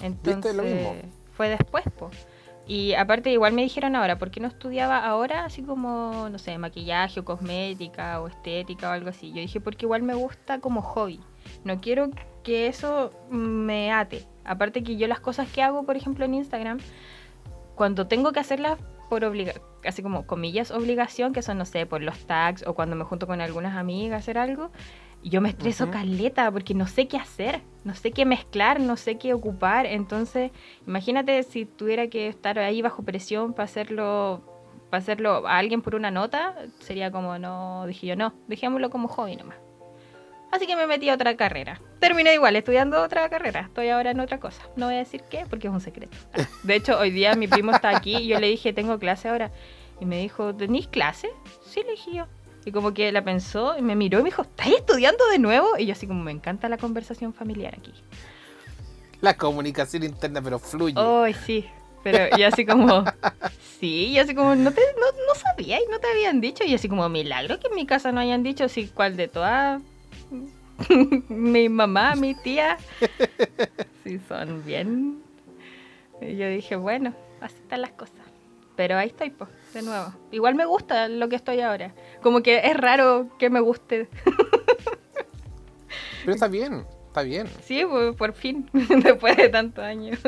Entonces, 0.00 0.56
fue 1.32 1.48
después, 1.48 1.84
pues. 1.98 2.26
Y 2.68 2.92
aparte, 2.94 3.30
igual 3.30 3.54
me 3.54 3.62
dijeron 3.62 3.96
ahora, 3.96 4.18
¿por 4.18 4.30
qué 4.30 4.40
no 4.40 4.48
estudiaba 4.48 4.98
ahora 4.98 5.46
así 5.46 5.62
como, 5.62 6.28
no 6.28 6.38
sé, 6.38 6.58
maquillaje 6.58 7.20
o 7.20 7.24
cosmética 7.24 8.20
o 8.20 8.28
estética 8.28 8.90
o 8.90 8.92
algo 8.92 9.08
así? 9.08 9.30
Yo 9.30 9.36
dije, 9.36 9.58
porque 9.58 9.86
igual 9.86 10.02
me 10.02 10.14
gusta 10.14 10.60
como 10.60 10.82
hobby. 10.82 11.18
No 11.64 11.80
quiero 11.80 12.10
que 12.42 12.66
eso 12.66 13.12
me 13.30 13.92
ate. 13.92 14.24
Aparte 14.44 14.82
que 14.82 14.96
yo 14.96 15.06
las 15.06 15.20
cosas 15.20 15.50
que 15.50 15.62
hago, 15.62 15.84
por 15.84 15.96
ejemplo, 15.96 16.24
en 16.24 16.34
Instagram, 16.34 16.78
cuando 17.74 18.06
tengo 18.06 18.32
que 18.32 18.40
hacerlas 18.40 18.78
por 19.08 19.24
obligación, 19.24 19.62
así 19.84 20.02
como 20.02 20.26
comillas 20.26 20.70
obligación, 20.70 21.32
que 21.32 21.42
son, 21.42 21.58
no 21.58 21.64
sé, 21.64 21.86
por 21.86 22.02
los 22.02 22.26
tags 22.26 22.66
o 22.66 22.74
cuando 22.74 22.96
me 22.96 23.04
junto 23.04 23.26
con 23.26 23.40
algunas 23.40 23.76
amigas 23.76 24.14
a 24.14 24.18
hacer 24.18 24.38
algo, 24.38 24.70
yo 25.22 25.40
me 25.40 25.48
estreso 25.48 25.90
caleta 25.90 26.50
porque 26.50 26.74
no 26.74 26.86
sé 26.86 27.08
qué 27.08 27.16
hacer, 27.16 27.60
no 27.84 27.94
sé 27.94 28.12
qué 28.12 28.24
mezclar, 28.24 28.80
no 28.80 28.96
sé 28.96 29.18
qué 29.18 29.34
ocupar. 29.34 29.86
Entonces, 29.86 30.52
imagínate 30.86 31.42
si 31.42 31.64
tuviera 31.64 32.08
que 32.08 32.28
estar 32.28 32.58
ahí 32.58 32.82
bajo 32.82 33.02
presión 33.02 33.52
para 33.52 33.64
hacerlo, 33.64 34.42
para 34.90 35.02
hacerlo 35.02 35.46
a 35.46 35.58
alguien 35.58 35.82
por 35.82 35.94
una 35.94 36.10
nota, 36.10 36.54
sería 36.78 37.10
como 37.10 37.38
no, 37.38 37.84
dije 37.86 38.06
yo, 38.06 38.16
no, 38.16 38.32
dejémoslo 38.46 38.90
como 38.90 39.08
hobby 39.08 39.36
nomás. 39.36 39.56
Así 40.50 40.66
que 40.66 40.76
me 40.76 40.86
metí 40.86 41.08
a 41.08 41.14
otra 41.14 41.36
carrera. 41.36 41.80
Terminé 42.00 42.34
igual 42.34 42.56
estudiando 42.56 43.02
otra 43.02 43.28
carrera. 43.28 43.60
Estoy 43.60 43.88
ahora 43.88 44.12
en 44.12 44.20
otra 44.20 44.40
cosa. 44.40 44.62
No 44.76 44.86
voy 44.86 44.94
a 44.94 44.98
decir 44.98 45.22
qué 45.28 45.44
porque 45.48 45.68
es 45.68 45.72
un 45.72 45.80
secreto. 45.80 46.16
De 46.62 46.74
hecho, 46.74 46.98
hoy 46.98 47.10
día 47.10 47.34
mi 47.34 47.48
primo 47.48 47.72
está 47.72 47.90
aquí 47.90 48.16
y 48.16 48.28
yo 48.28 48.40
le 48.40 48.48
dije, 48.48 48.72
tengo 48.72 48.98
clase 48.98 49.28
ahora. 49.28 49.50
Y 50.00 50.06
me 50.06 50.18
dijo, 50.18 50.54
¿tenéis 50.54 50.88
clase? 50.88 51.28
Sí, 51.66 51.82
le 51.84 51.92
dije 51.92 52.14
yo. 52.14 52.26
Y 52.64 52.72
como 52.72 52.94
que 52.94 53.12
la 53.12 53.22
pensó 53.22 53.76
y 53.78 53.82
me 53.82 53.96
miró 53.96 54.20
y 54.20 54.22
me 54.22 54.28
dijo, 54.30 54.42
¿estás 54.42 54.68
estudiando 54.68 55.26
de 55.28 55.38
nuevo? 55.38 55.78
Y 55.78 55.86
yo 55.86 55.92
así 55.92 56.06
como, 56.06 56.22
me 56.22 56.32
encanta 56.32 56.68
la 56.68 56.78
conversación 56.78 57.34
familiar 57.34 57.74
aquí. 57.76 57.92
La 59.20 59.36
comunicación 59.36 60.04
interna, 60.04 60.40
pero 60.40 60.58
fluye. 60.58 60.94
Ay, 60.96 61.34
sí. 61.34 61.66
Pero 62.04 62.36
yo 62.36 62.46
así 62.46 62.64
como, 62.64 63.04
sí, 63.80 64.06
y 64.06 64.18
así 64.18 64.34
como, 64.34 64.54
no, 64.54 64.70
te, 64.70 64.80
no, 64.98 65.06
no 65.26 65.34
sabía 65.34 65.78
y 65.78 65.86
no 65.90 65.98
te 65.98 66.08
habían 66.08 66.40
dicho. 66.40 66.64
Y 66.64 66.74
así 66.74 66.88
como, 66.88 67.08
milagro 67.08 67.58
que 67.58 67.68
en 67.68 67.74
mi 67.74 67.86
casa 67.86 68.12
no 68.12 68.20
hayan 68.20 68.42
dicho, 68.42 68.68
sí, 68.68 68.90
cuál 68.94 69.16
de 69.16 69.28
todas. 69.28 69.80
mi 71.28 71.68
mamá, 71.68 72.14
mi 72.14 72.34
tía. 72.34 72.78
Sí, 74.04 74.18
son 74.26 74.64
bien. 74.64 75.22
Y 76.22 76.36
yo 76.36 76.48
dije, 76.48 76.76
bueno, 76.76 77.12
así 77.42 77.56
están 77.56 77.82
las 77.82 77.90
cosas. 77.90 78.24
Pero 78.74 78.96
ahí 78.96 79.08
estoy, 79.08 79.28
pues, 79.28 79.50
de 79.74 79.82
nuevo. 79.82 80.14
Igual 80.30 80.54
me 80.54 80.64
gusta 80.64 81.08
lo 81.08 81.28
que 81.28 81.36
estoy 81.36 81.60
ahora. 81.60 81.92
Como 82.22 82.42
que 82.42 82.58
es 82.64 82.74
raro 82.74 83.28
que 83.38 83.50
me 83.50 83.60
guste. 83.60 84.08
Pero 86.22 86.32
está 86.32 86.48
bien, 86.48 86.86
está 87.08 87.20
bien. 87.22 87.48
Sí, 87.64 87.84
por 88.16 88.32
fin, 88.32 88.70
después 88.72 89.36
de 89.36 89.50
tantos 89.50 89.84
años. 89.84 90.18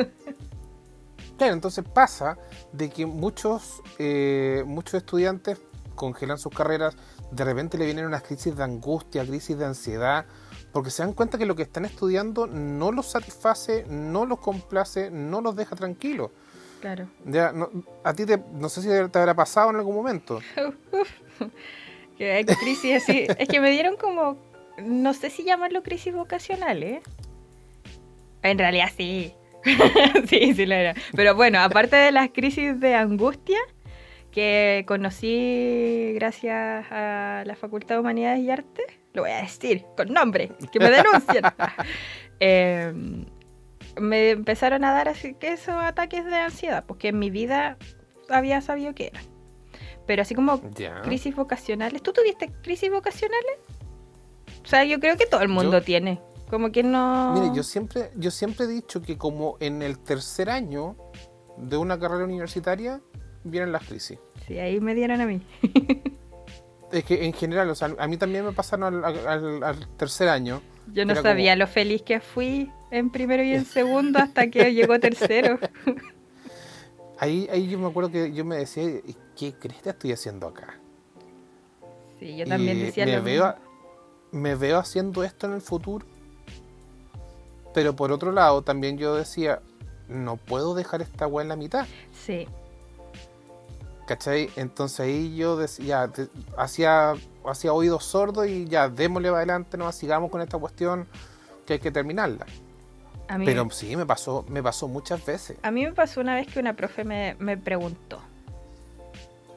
Claro, 1.37 1.53
entonces 1.53 1.83
pasa 1.91 2.37
de 2.71 2.91
que 2.91 3.07
muchos, 3.07 3.81
eh, 3.97 4.63
muchos 4.67 4.93
estudiantes 4.93 5.59
congelan 6.01 6.39
sus 6.39 6.51
carreras, 6.51 6.97
de 7.29 7.45
repente 7.45 7.77
le 7.77 7.85
vienen 7.85 8.07
unas 8.07 8.23
crisis 8.23 8.57
de 8.57 8.63
angustia, 8.63 9.23
crisis 9.23 9.55
de 9.55 9.65
ansiedad, 9.65 10.25
porque 10.73 10.89
se 10.89 11.03
dan 11.03 11.13
cuenta 11.13 11.37
que 11.37 11.45
lo 11.45 11.55
que 11.55 11.61
están 11.61 11.85
estudiando 11.85 12.47
no 12.47 12.91
los 12.91 13.11
satisface, 13.11 13.85
no 13.87 14.25
los 14.25 14.39
complace, 14.39 15.11
no 15.11 15.41
los 15.41 15.55
deja 15.55 15.75
tranquilos. 15.75 16.31
Claro. 16.79 17.07
Ya, 17.23 17.51
no, 17.51 17.69
a 18.03 18.15
ti 18.15 18.25
te, 18.25 18.39
no 18.51 18.67
sé 18.67 18.81
si 18.81 18.87
te 18.87 19.19
habrá 19.19 19.35
pasado 19.35 19.69
en 19.69 19.75
algún 19.75 19.95
momento. 19.95 20.39
que 22.17 22.31
hay 22.31 22.45
crisis 22.45 23.03
así. 23.03 23.27
es 23.37 23.47
que 23.47 23.59
me 23.59 23.69
dieron 23.69 23.95
como, 23.95 24.37
no 24.79 25.13
sé 25.13 25.29
si 25.29 25.43
llamarlo 25.43 25.83
crisis 25.83 26.15
vocacional, 26.15 26.81
¿eh? 26.81 27.03
En 28.41 28.57
realidad 28.57 28.87
sí. 28.97 29.35
sí, 30.27 30.55
sí 30.55 30.65
lo 30.65 30.73
era. 30.73 30.95
Pero 31.15 31.35
bueno, 31.35 31.59
aparte 31.59 31.95
de 31.95 32.11
las 32.11 32.31
crisis 32.31 32.79
de 32.79 32.95
angustia 32.95 33.59
que 34.31 34.85
conocí 34.87 36.13
gracias 36.15 36.85
a 36.91 37.43
la 37.45 37.55
Facultad 37.55 37.95
de 37.95 38.01
Humanidades 38.01 38.39
y 38.39 38.49
Artes, 38.49 38.85
lo 39.13 39.23
voy 39.23 39.31
a 39.31 39.41
decir 39.41 39.85
con 39.97 40.13
nombre, 40.13 40.51
que 40.71 40.79
me 40.79 40.89
denuncien. 40.89 41.43
eh, 42.39 42.93
me 43.99 44.29
empezaron 44.31 44.83
a 44.85 44.93
dar 44.93 45.09
así 45.09 45.33
que 45.33 45.53
esos 45.53 45.75
ataques 45.75 46.25
de 46.25 46.35
ansiedad, 46.35 46.85
porque 46.85 47.09
en 47.09 47.19
mi 47.19 47.29
vida 47.29 47.77
había 48.29 48.61
sabido 48.61 48.95
que 48.95 49.07
era. 49.07 49.21
Pero 50.07 50.21
así 50.21 50.33
como 50.33 50.61
crisis 51.03 51.35
vocacionales, 51.35 52.01
¿tú 52.01 52.11
tuviste 52.11 52.51
crisis 52.63 52.89
vocacionales? 52.89 53.57
O 54.63 54.67
sea, 54.67 54.83
yo 54.83 54.99
creo 54.99 55.17
que 55.17 55.25
todo 55.25 55.41
el 55.41 55.49
mundo 55.49 55.81
tiene. 55.81 56.21
Como 56.49 56.71
que 56.71 56.83
no. 56.83 57.33
Mire, 57.33 57.55
yo 57.55 57.63
siempre, 57.63 58.11
yo 58.15 58.29
siempre 58.29 58.65
he 58.65 58.67
dicho 58.67 59.01
que 59.01 59.17
como 59.17 59.57
en 59.59 59.81
el 59.81 59.99
tercer 59.99 60.49
año 60.49 60.97
de 61.57 61.77
una 61.77 61.97
carrera 61.97 62.25
universitaria 62.25 63.01
vienen 63.43 63.71
las 63.71 63.85
crisis. 63.85 64.19
Sí, 64.47 64.59
ahí 64.59 64.79
me 64.79 64.95
dieron 64.95 65.21
a 65.21 65.25
mí. 65.25 65.41
es 66.91 67.03
que 67.03 67.25
en 67.25 67.33
general, 67.33 67.69
o 67.69 67.75
sea, 67.75 67.93
a 67.97 68.07
mí 68.07 68.17
también 68.17 68.45
me 68.45 68.51
pasaron 68.51 69.03
al, 69.03 69.87
tercer 69.97 70.29
año. 70.29 70.61
Yo 70.93 71.05
no 71.05 71.15
sabía 71.15 71.55
lo 71.55 71.67
feliz 71.67 72.01
que 72.01 72.19
fui 72.19 72.71
en 72.89 73.09
primero 73.09 73.43
y 73.43 73.53
en 73.53 73.65
segundo 73.77 74.19
hasta 74.19 74.49
que 74.49 74.73
llegó 74.73 74.99
tercero. 74.99 75.59
Ahí, 77.19 77.47
ahí 77.51 77.69
yo 77.69 77.77
me 77.77 77.87
acuerdo 77.87 78.09
que 78.09 78.33
yo 78.33 78.43
me 78.43 78.57
decía, 78.57 78.83
¿qué 79.37 79.53
crees 79.53 79.79
que 79.83 79.91
estoy 79.91 80.11
haciendo 80.11 80.47
acá? 80.47 80.79
Sí, 82.19 82.35
yo 82.35 82.47
también 82.47 82.79
decía 82.79 83.05
me 83.05 83.19
veo, 83.19 83.53
Me 84.31 84.55
veo 84.55 84.79
haciendo 84.79 85.23
esto 85.23 85.45
en 85.45 85.53
el 85.53 85.61
futuro. 85.61 86.03
Pero 87.75 87.95
por 87.95 88.11
otro 88.11 88.31
lado, 88.31 88.63
también 88.63 88.97
yo 88.97 89.13
decía, 89.13 89.61
no 90.07 90.37
puedo 90.37 90.73
dejar 90.73 91.03
esta 91.03 91.27
weá 91.27 91.43
en 91.43 91.49
la 91.49 91.55
mitad. 91.55 91.85
Sí. 92.11 92.47
¿Cachai? 94.05 94.49
Entonces 94.55 94.99
ahí 94.99 95.35
yo 95.35 95.55
decía, 95.55 96.11
hacía, 96.57 97.13
hacía 97.45 97.73
oídos 97.73 98.05
sordos 98.05 98.47
y 98.47 98.65
ya, 98.65 98.89
démosle 98.89 99.29
para 99.29 99.39
adelante, 99.39 99.77
no 99.77 99.91
sigamos 99.91 100.29
con 100.31 100.41
esta 100.41 100.57
cuestión 100.57 101.07
que 101.65 101.73
hay 101.73 101.79
que 101.79 101.91
terminarla. 101.91 102.45
Pero 103.45 103.69
sí, 103.69 103.95
me 103.95 104.05
pasó, 104.05 104.45
me 104.49 104.61
pasó 104.61 104.87
muchas 104.87 105.25
veces. 105.25 105.57
A 105.61 105.71
mí 105.71 105.85
me 105.85 105.93
pasó 105.93 106.19
una 106.19 106.35
vez 106.35 106.47
que 106.47 106.59
una 106.59 106.75
profe 106.75 107.05
me, 107.05 107.57
preguntó, 107.57 108.21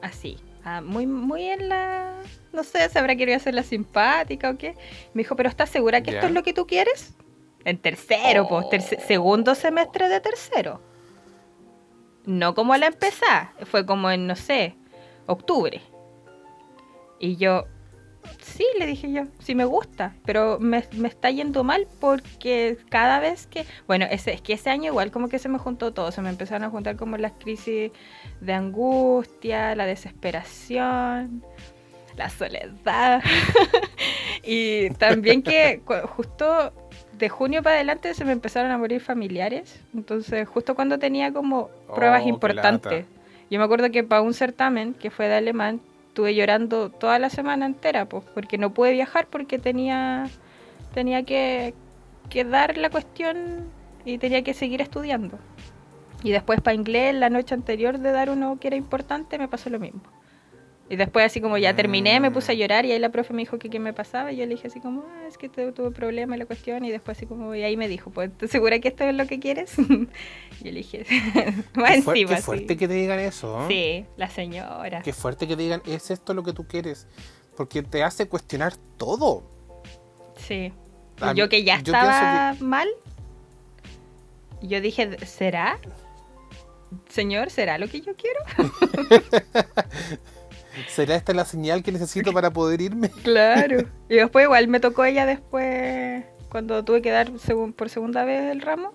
así, 0.01 0.37
ah, 0.63 0.81
muy, 0.81 1.05
muy 1.05 1.43
en 1.49 1.67
la, 1.67 2.21
no 2.53 2.63
sé, 2.63 2.87
se 2.87 2.99
habrá 2.99 3.15
querido 3.15 3.35
hacer 3.35 3.53
la 3.53 3.63
simpática 3.63 4.49
o 4.49 4.57
qué. 4.57 4.75
Me 5.13 5.23
dijo, 5.23 5.35
pero 5.35 5.49
¿estás 5.49 5.69
segura 5.69 6.01
que 6.01 6.11
esto 6.11 6.27
es 6.27 6.31
lo 6.31 6.43
que 6.43 6.53
tú 6.53 6.65
quieres? 6.65 7.15
En 7.65 7.77
tercero, 7.77 8.47
pues, 8.47 8.95
segundo 9.05 9.55
semestre 9.55 10.07
de 10.07 10.21
tercero. 10.21 10.79
No 12.25 12.55
como 12.55 12.75
la 12.75 12.87
empezar, 12.87 13.51
fue 13.65 13.85
como 13.85 14.09
en, 14.09 14.27
no 14.27 14.35
sé, 14.35 14.75
octubre. 15.27 15.81
Y 17.19 17.37
yo, 17.37 17.65
sí, 18.41 18.65
le 18.77 18.85
dije 18.85 19.11
yo, 19.11 19.23
sí 19.39 19.55
me 19.55 19.65
gusta, 19.65 20.15
pero 20.25 20.59
me, 20.59 20.83
está 21.05 21.29
yendo 21.29 21.63
mal 21.63 21.87
porque 21.99 22.77
cada 22.89 23.19
vez 23.19 23.47
que, 23.47 23.65
bueno, 23.87 24.05
es 24.09 24.25
que 24.41 24.53
ese 24.53 24.69
año 24.69 24.91
igual 24.91 25.11
como 25.11 25.29
que 25.29 25.39
se 25.39 25.49
me 25.49 25.57
juntó 25.57 25.93
todo, 25.93 26.11
se 26.11 26.21
me 26.21 26.29
empezaron 26.29 26.63
a 26.63 26.69
juntar 26.69 26.95
como 26.95 27.17
las 27.17 27.33
crisis 27.33 27.91
de 28.41 28.53
angustia, 28.53 29.75
la 29.75 29.85
desesperación, 29.85 31.43
la 32.15 32.29
soledad. 32.29 33.23
y 34.43 34.89
también 34.91 35.41
que 35.41 35.81
justo 36.15 36.73
de 37.17 37.29
junio 37.29 37.63
para 37.63 37.75
adelante 37.75 38.13
se 38.13 38.25
me 38.25 38.31
empezaron 38.31 38.71
a 38.71 38.77
morir 38.77 39.01
familiares, 39.01 39.79
entonces 39.93 40.47
justo 40.47 40.75
cuando 40.75 40.99
tenía 40.99 41.31
como 41.31 41.69
pruebas 41.93 42.23
oh, 42.25 42.29
importantes. 42.29 43.05
Yo 43.49 43.59
me 43.59 43.65
acuerdo 43.65 43.91
que 43.91 44.03
para 44.03 44.21
un 44.21 44.33
certamen 44.33 44.93
que 44.93 45.11
fue 45.11 45.27
de 45.27 45.35
alemán, 45.35 45.79
estuve 46.07 46.33
llorando 46.33 46.89
toda 46.89 47.19
la 47.19 47.29
semana 47.29 47.65
entera, 47.65 48.05
pues, 48.05 48.23
porque 48.33 48.57
no 48.57 48.73
pude 48.73 48.91
viajar 48.91 49.27
porque 49.27 49.59
tenía, 49.59 50.27
tenía 50.93 51.23
que, 51.23 51.73
que 52.29 52.43
dar 52.43 52.77
la 52.77 52.89
cuestión 52.89 53.69
y 54.03 54.17
tenía 54.17 54.43
que 54.43 54.53
seguir 54.53 54.81
estudiando. 54.81 55.37
Y 56.23 56.31
después 56.31 56.59
para 56.61 56.73
inglés, 56.73 57.13
la 57.15 57.29
noche 57.29 57.53
anterior 57.53 57.99
de 57.99 58.11
dar 58.11 58.29
uno 58.29 58.57
que 58.59 58.67
era 58.67 58.75
importante, 58.75 59.37
me 59.37 59.47
pasó 59.47 59.69
lo 59.69 59.79
mismo. 59.79 60.01
Y 60.87 60.97
después 60.97 61.25
así 61.25 61.41
como 61.41 61.57
ya 61.57 61.75
terminé, 61.75 62.19
me 62.19 62.29
puse 62.29 62.51
a 62.51 62.55
mm. 62.55 62.57
llorar 62.59 62.85
y 62.85 62.91
ahí 62.91 62.99
la 62.99 63.09
profe 63.09 63.33
me 63.33 63.41
dijo 63.41 63.57
que 63.57 63.71
qué 63.71 63.79
me 63.79 63.91
pasaba 63.91 64.31
y 64.31 64.35
yo 64.35 64.43
le 64.43 64.51
dije 64.51 64.67
así 64.67 64.79
como, 64.79 65.01
ah, 65.01 65.27
es 65.27 65.37
que 65.37 65.49
tuve 65.49 65.89
problema 65.91 66.35
en 66.35 66.39
la 66.39 66.45
cuestión 66.45 66.85
y 66.85 66.91
después 66.91 67.17
así 67.17 67.25
como, 67.25 67.55
y 67.55 67.63
ahí 67.63 67.75
me 67.75 67.87
dijo, 67.87 68.11
pues, 68.11 68.29
¿estás 68.29 68.51
segura 68.51 68.77
que 68.77 68.89
esto 68.89 69.03
es 69.03 69.15
lo 69.15 69.25
que 69.25 69.39
quieres? 69.39 69.79
y 69.79 69.83
yo 70.63 70.71
le 70.71 70.71
dije, 70.71 71.05
más 71.73 71.95
encima. 71.95 72.35
Qué 72.35 72.41
fuerte 72.41 72.77
que 72.77 72.87
te 72.87 72.93
digan 72.93 73.19
eso. 73.19 73.65
Sí, 73.67 74.05
la 74.15 74.29
señora. 74.29 75.01
Qué 75.01 75.11
fuerte 75.11 75.47
que 75.47 75.55
te 75.55 75.63
digan, 75.63 75.81
es 75.87 76.11
esto 76.11 76.35
lo 76.35 76.43
que 76.43 76.53
tú 76.53 76.67
quieres, 76.67 77.07
porque 77.57 77.81
te 77.81 78.03
hace 78.03 78.27
cuestionar 78.27 78.75
todo. 78.97 79.43
Sí. 80.37 80.71
yo 81.33 81.49
que 81.49 81.63
ya 81.63 81.77
estaba 81.77 82.55
mal, 82.59 82.87
yo 84.61 84.81
dije, 84.81 85.25
¿será? 85.25 85.79
Señor, 87.09 87.49
¿será 87.49 87.79
lo 87.79 87.87
que 87.87 88.01
yo 88.01 88.13
quiero? 88.15 88.39
¿Será 90.87 91.15
esta 91.15 91.33
la 91.33 91.45
señal 91.45 91.83
que 91.83 91.91
necesito 91.91 92.33
para 92.33 92.51
poder 92.51 92.81
irme? 92.81 93.09
claro. 93.23 93.87
Y 94.09 94.15
después 94.15 94.43
igual 94.43 94.67
me 94.67 94.79
tocó 94.79 95.05
ella 95.05 95.25
después, 95.25 96.23
cuando 96.49 96.83
tuve 96.83 97.01
que 97.01 97.11
dar 97.11 97.31
por 97.75 97.89
segunda 97.89 98.23
vez 98.25 98.51
el 98.51 98.61
ramo, 98.61 98.93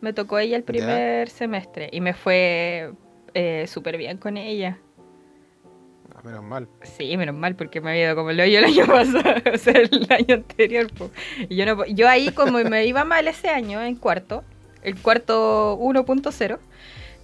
me 0.00 0.12
tocó 0.12 0.38
ella 0.38 0.56
el 0.56 0.64
primer 0.64 1.28
semestre 1.28 1.88
y 1.92 2.00
me 2.00 2.14
fue 2.14 2.92
eh, 3.34 3.66
súper 3.68 3.96
bien 3.96 4.16
con 4.16 4.36
ella. 4.36 4.78
Ah, 6.14 6.20
menos 6.24 6.42
mal. 6.42 6.68
Sí, 6.82 7.16
menos 7.16 7.34
mal, 7.34 7.54
porque 7.54 7.80
me 7.80 7.90
había 7.90 8.06
ido 8.06 8.16
como 8.16 8.30
el 8.30 8.40
hoyo 8.40 8.58
el 8.58 8.64
año 8.64 8.86
pasado, 8.86 9.42
o 9.54 9.58
sea, 9.58 9.74
el 9.74 10.06
año 10.10 10.34
anterior. 10.36 10.88
Y 11.48 11.56
yo, 11.56 11.66
no, 11.66 11.86
yo 11.86 12.08
ahí 12.08 12.30
como 12.30 12.58
me 12.58 12.86
iba 12.86 13.04
mal 13.04 13.28
ese 13.28 13.48
año, 13.48 13.82
en 13.82 13.96
cuarto, 13.96 14.44
el 14.82 15.00
cuarto 15.00 15.78
1.0, 15.78 16.58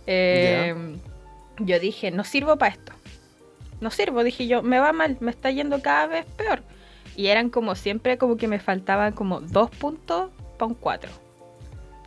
eh, 0.06 0.74
yo 1.58 1.80
dije, 1.80 2.10
no 2.10 2.24
sirvo 2.24 2.56
para 2.56 2.74
esto. 2.74 2.92
No 3.80 3.90
sirvo, 3.90 4.24
dije 4.24 4.46
yo, 4.46 4.62
me 4.62 4.78
va 4.78 4.92
mal, 4.92 5.16
me 5.20 5.30
está 5.30 5.50
yendo 5.50 5.82
cada 5.82 6.06
vez 6.06 6.24
peor. 6.36 6.62
Y 7.14 7.28
eran 7.28 7.50
como 7.50 7.74
siempre, 7.74 8.18
como 8.18 8.36
que 8.36 8.48
me 8.48 8.58
faltaban 8.58 9.12
como 9.12 9.40
dos 9.40 9.70
puntos 9.70 10.30
para 10.58 10.68
un 10.68 10.74
4. 10.74 11.10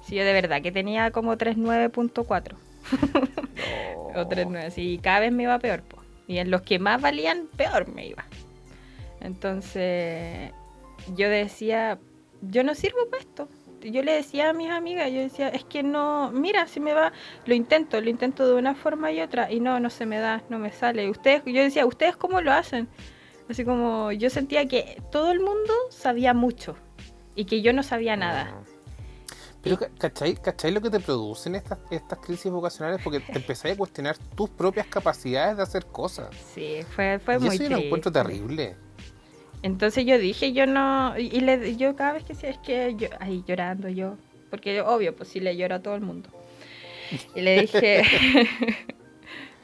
Si 0.04 0.16
yo 0.16 0.24
de 0.24 0.34
verdad 0.34 0.62
que 0.62 0.72
tenía 0.72 1.12
como 1.12 1.36
3.9.4. 1.36 2.56
o 4.16 4.30
3.9, 4.30 4.70
sí, 4.72 5.00
cada 5.02 5.20
vez 5.22 5.32
me 5.32 5.44
iba 5.44 5.60
peor. 5.60 5.84
Y 6.28 6.38
en 6.38 6.52
los 6.52 6.62
que 6.62 6.80
más 6.80 7.02
valían, 7.02 7.48
peor 7.56 7.88
me 7.88 8.08
iba. 8.08 8.26
Entonces, 9.20 10.52
yo 11.16 11.30
decía, 11.30 12.00
yo 12.42 12.64
no 12.64 12.76
sirvo 12.76 13.10
para 13.10 13.22
esto 13.22 13.50
yo 13.82 14.04
le 14.04 14.14
decía 14.14 14.50
a 14.50 14.54
mis 14.54 14.70
amigas, 14.70 15.12
yo 15.12 15.20
decía, 15.20 15.50
es 15.50 15.64
que 15.64 15.84
no, 15.84 16.32
mira, 16.32 16.68
si 16.68 16.80
me 16.80 16.94
va, 16.94 17.12
lo 17.46 17.54
intento, 17.54 18.00
lo 18.02 18.10
intento 18.10 18.48
de 18.48 18.56
una 18.56 18.76
forma 18.76 19.12
y 19.12 19.22
otra, 19.22 19.52
y 19.52 19.60
no, 19.60 19.80
no 19.80 19.90
se 19.90 20.06
me 20.06 20.20
da, 20.20 20.44
no 20.50 20.60
me 20.60 20.72
sale. 20.72 21.10
Ustedes, 21.10 21.44
yo 21.46 21.62
decía, 21.62 21.86
¿ustedes 21.86 22.16
cómo 22.16 22.42
lo 22.42 22.52
hacen? 22.52 22.88
Así 23.50 23.66
como 23.66 24.12
yo 24.12 24.30
sentía 24.30 24.68
que 24.68 25.02
todo 25.12 25.32
el 25.32 25.40
mundo 25.40 25.74
sabía 25.90 26.34
mucho 26.34 26.76
y 27.36 27.46
que 27.46 27.62
yo 27.62 27.74
no 27.74 27.84
sabía 27.84 28.16
nada. 28.16 28.52
Ah. 28.54 28.64
Pero, 29.62 29.78
¿cachai, 29.98 30.36
¿cachai 30.36 30.72
lo 30.72 30.82
que 30.82 30.90
te 30.90 31.00
producen 31.00 31.56
estas, 31.56 31.80
estas 31.92 32.20
crisis 32.20 32.50
vocacionales? 32.50 33.02
Porque 33.04 33.20
te 33.20 33.38
empezáis 33.38 33.76
a 33.76 33.78
cuestionar 33.78 34.18
tus 34.36 34.50
propias 34.50 34.88
capacidades 34.88 35.58
de 35.58 35.64
hacer 35.64 35.86
cosas. 35.86 36.30
Sí, 36.54 36.78
fue, 36.96 37.20
fue 37.20 37.36
y 37.36 37.40
muy 37.40 37.56
eso 37.56 37.64
yo 37.64 37.70
lo 37.72 37.78
encuentro 37.78 38.12
terrible. 38.12 38.78
Entonces 39.62 40.06
yo 40.06 40.18
dije, 40.18 40.54
yo 40.54 40.66
no, 40.66 41.18
y 41.18 41.42
le, 41.42 41.76
yo 41.76 41.96
cada 41.96 42.14
vez 42.14 42.24
que 42.24 42.34
decía, 42.34 42.50
es 42.50 42.58
que 42.60 42.96
yo, 42.98 43.10
ahí 43.20 43.44
llorando 43.46 43.90
yo, 43.90 44.16
porque 44.50 44.82
obvio, 44.82 45.16
pues 45.16 45.30
sí 45.30 45.40
le 45.40 45.58
lloro 45.58 45.76
a 45.76 45.80
todo 45.82 45.96
el 45.96 46.02
mundo. 46.02 46.30
Y 47.36 47.42
le 47.42 47.62
dije, 47.62 48.04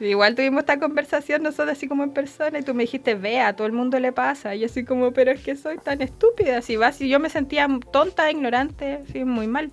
igual 0.00 0.34
tuvimos 0.34 0.60
esta 0.60 0.78
conversación 0.78 1.42
nosotros 1.42 1.70
así 1.70 1.88
como 1.88 2.04
en 2.04 2.10
persona 2.10 2.58
y 2.58 2.62
tú 2.62 2.74
me 2.74 2.82
dijiste, 2.82 3.14
ve, 3.14 3.40
a 3.40 3.56
todo 3.56 3.66
el 3.66 3.72
mundo 3.72 3.98
le 3.98 4.12
pasa. 4.12 4.54
Y 4.54 4.60
yo 4.60 4.66
así 4.66 4.84
como, 4.84 5.12
pero 5.12 5.30
es 5.30 5.42
que 5.42 5.56
soy 5.56 5.78
tan 5.78 6.02
estúpida, 6.02 6.58
así 6.58 6.76
va, 6.76 6.92
si 6.92 7.08
yo 7.08 7.18
me 7.18 7.30
sentía 7.30 7.66
tonta, 7.92 8.30
ignorante, 8.30 9.00
así 9.08 9.24
muy 9.24 9.46
mal. 9.46 9.70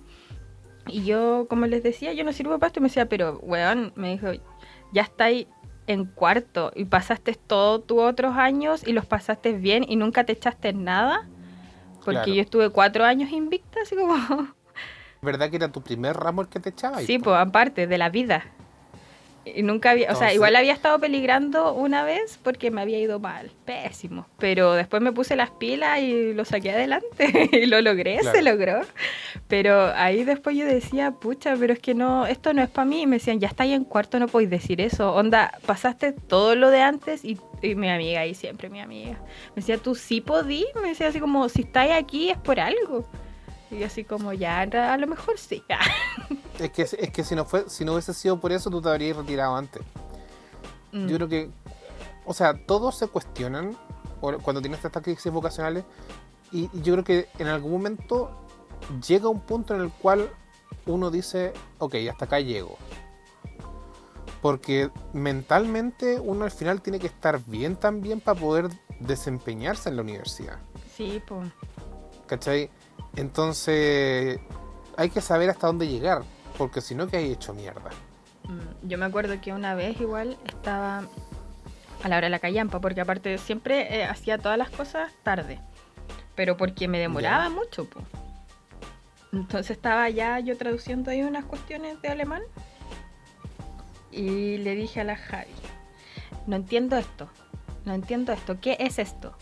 Y 0.86 1.04
yo, 1.04 1.46
como 1.48 1.66
les 1.66 1.82
decía, 1.82 2.12
yo 2.12 2.24
no 2.24 2.32
sirvo 2.32 2.58
para 2.58 2.68
esto 2.68 2.80
y 2.80 2.82
me 2.82 2.88
decía, 2.88 3.08
pero 3.08 3.38
weón, 3.42 3.92
me 3.96 4.12
dijo, 4.12 4.28
ya 4.92 5.02
está 5.02 5.24
ahí 5.24 5.48
en 5.86 6.06
cuarto 6.06 6.72
y 6.74 6.84
pasaste 6.86 7.34
todos 7.34 7.86
tus 7.86 7.98
otros 8.00 8.36
años 8.36 8.86
y 8.86 8.92
los 8.92 9.06
pasaste 9.06 9.52
bien 9.52 9.84
y 9.86 9.96
nunca 9.96 10.24
te 10.24 10.32
echaste 10.32 10.72
nada. 10.72 11.28
Porque 12.04 12.34
yo 12.34 12.42
estuve 12.42 12.70
cuatro 12.70 13.04
años 13.04 13.30
invicta, 13.30 13.80
así 13.82 13.96
como... 13.96 14.14
¿Verdad 15.22 15.48
que 15.48 15.56
era 15.56 15.72
tu 15.72 15.82
primer 15.82 16.16
ramo 16.16 16.42
el 16.42 16.48
que 16.48 16.60
te 16.60 16.68
echaba? 16.68 17.00
Sí, 17.00 17.18
pues 17.18 17.36
aparte 17.36 17.86
de 17.86 17.96
la 17.96 18.10
vida. 18.10 18.44
Y 19.44 19.62
nunca 19.62 19.90
había, 19.90 20.10
o 20.10 20.14
sea, 20.14 20.32
igual 20.32 20.56
había 20.56 20.72
estado 20.72 20.98
peligrando 20.98 21.74
una 21.74 22.04
vez 22.04 22.38
porque 22.42 22.70
me 22.70 22.80
había 22.80 22.98
ido 22.98 23.20
mal, 23.20 23.50
pésimo. 23.64 24.26
Pero 24.38 24.72
después 24.72 25.02
me 25.02 25.12
puse 25.12 25.36
las 25.36 25.50
pilas 25.50 26.00
y 26.00 26.32
lo 26.32 26.44
saqué 26.44 26.72
adelante 26.72 27.50
y 27.52 27.66
lo 27.66 27.80
logré, 27.80 28.22
se 28.22 28.42
logró. 28.42 28.80
Pero 29.48 29.92
ahí 29.94 30.24
después 30.24 30.56
yo 30.56 30.64
decía, 30.64 31.12
pucha, 31.12 31.56
pero 31.58 31.74
es 31.74 31.78
que 31.78 31.94
no, 31.94 32.26
esto 32.26 32.54
no 32.54 32.62
es 32.62 32.70
para 32.70 32.86
mí. 32.86 33.02
Y 33.02 33.06
me 33.06 33.16
decían, 33.16 33.38
ya 33.40 33.48
está 33.48 33.64
ahí 33.64 33.72
en 33.72 33.84
cuarto, 33.84 34.18
no 34.18 34.28
podéis 34.28 34.50
decir 34.50 34.80
eso. 34.80 35.14
Onda, 35.14 35.58
pasaste 35.66 36.12
todo 36.12 36.54
lo 36.54 36.70
de 36.70 36.80
antes 36.80 37.24
y, 37.24 37.38
mi 37.62 37.88
amiga 37.88 38.20
ahí 38.20 38.34
siempre, 38.34 38.68
mi 38.68 38.80
amiga. 38.80 39.18
Me 39.50 39.56
decía, 39.56 39.78
tú 39.78 39.94
sí 39.94 40.20
podí. 40.20 40.66
Me 40.80 40.88
decía 40.88 41.08
así 41.08 41.20
como, 41.20 41.48
si 41.48 41.62
estáis 41.62 41.92
aquí 41.92 42.30
es 42.30 42.38
por 42.38 42.60
algo. 42.60 43.06
Y 43.74 43.82
así 43.82 44.04
como 44.04 44.32
ya, 44.32 44.60
a 44.60 44.96
lo 44.96 45.06
mejor 45.06 45.38
sí. 45.38 45.64
es 46.58 46.70
que, 46.70 46.82
es 46.82 47.10
que 47.10 47.24
si 47.24 47.34
no 47.34 47.44
fue, 47.44 47.68
si 47.68 47.84
no 47.84 47.92
hubiese 47.92 48.14
sido 48.14 48.38
por 48.38 48.52
eso, 48.52 48.70
tú 48.70 48.80
te 48.80 48.88
habrías 48.88 49.16
retirado 49.16 49.56
antes. 49.56 49.82
Mm. 50.92 51.06
Yo 51.08 51.16
creo 51.16 51.28
que, 51.28 51.50
o 52.24 52.32
sea, 52.32 52.54
todos 52.66 52.96
se 52.96 53.08
cuestionan 53.08 53.76
cuando 54.42 54.62
tienes 54.62 54.82
estas 54.82 55.02
crisis 55.02 55.30
vocacionales 55.30 55.84
y, 56.50 56.70
yo 56.80 56.94
creo 56.94 57.04
que 57.04 57.28
en 57.38 57.48
algún 57.48 57.72
momento 57.72 58.30
llega 59.06 59.28
un 59.28 59.40
punto 59.40 59.74
en 59.74 59.82
el 59.82 59.90
cual 59.90 60.30
uno 60.86 61.10
dice, 61.10 61.52
ok, 61.78 61.96
hasta 62.10 62.26
acá 62.26 62.40
llego. 62.40 62.78
Porque 64.40 64.90
mentalmente 65.12 66.20
uno 66.20 66.44
al 66.44 66.50
final 66.50 66.80
tiene 66.80 66.98
que 66.98 67.06
estar 67.06 67.44
bien 67.44 67.76
también 67.76 68.20
para 68.20 68.38
poder 68.38 68.68
desempeñarse 69.00 69.88
en 69.88 69.96
la 69.96 70.02
universidad. 70.02 70.58
Sí, 70.96 71.20
pues. 71.26 71.48
¿Cachai? 72.26 72.70
Entonces, 73.16 74.40
hay 74.96 75.10
que 75.10 75.20
saber 75.20 75.50
hasta 75.50 75.66
dónde 75.66 75.88
llegar, 75.88 76.22
porque 76.58 76.80
si 76.80 76.94
no, 76.94 77.06
que 77.08 77.16
hay 77.16 77.32
hecho 77.32 77.54
mierda. 77.54 77.90
Mm, 78.44 78.88
yo 78.88 78.98
me 78.98 79.06
acuerdo 79.06 79.40
que 79.40 79.52
una 79.52 79.74
vez 79.74 80.00
igual 80.00 80.36
estaba 80.46 81.04
a 82.02 82.08
la 82.08 82.16
hora 82.16 82.26
de 82.26 82.30
la 82.30 82.38
callampa, 82.38 82.80
porque 82.80 83.00
aparte 83.00 83.38
siempre 83.38 84.00
eh, 84.00 84.04
hacía 84.04 84.38
todas 84.38 84.58
las 84.58 84.70
cosas 84.70 85.12
tarde, 85.22 85.58
pero 86.34 86.56
porque 86.56 86.88
me 86.88 86.98
demoraba 86.98 87.48
mucho. 87.48 87.88
pues. 87.88 88.04
Entonces 89.32 89.72
estaba 89.72 90.08
ya 90.10 90.38
yo 90.38 90.56
traduciendo 90.56 91.10
ahí 91.10 91.22
unas 91.22 91.44
cuestiones 91.44 92.00
de 92.02 92.08
alemán 92.08 92.42
y 94.12 94.58
le 94.58 94.76
dije 94.76 95.00
a 95.00 95.04
la 95.04 95.16
Javi, 95.16 95.50
no 96.46 96.56
entiendo 96.56 96.96
esto, 96.96 97.28
no 97.84 97.94
entiendo 97.94 98.32
esto, 98.32 98.60
¿qué 98.60 98.76
es 98.78 98.98
esto? 98.98 99.36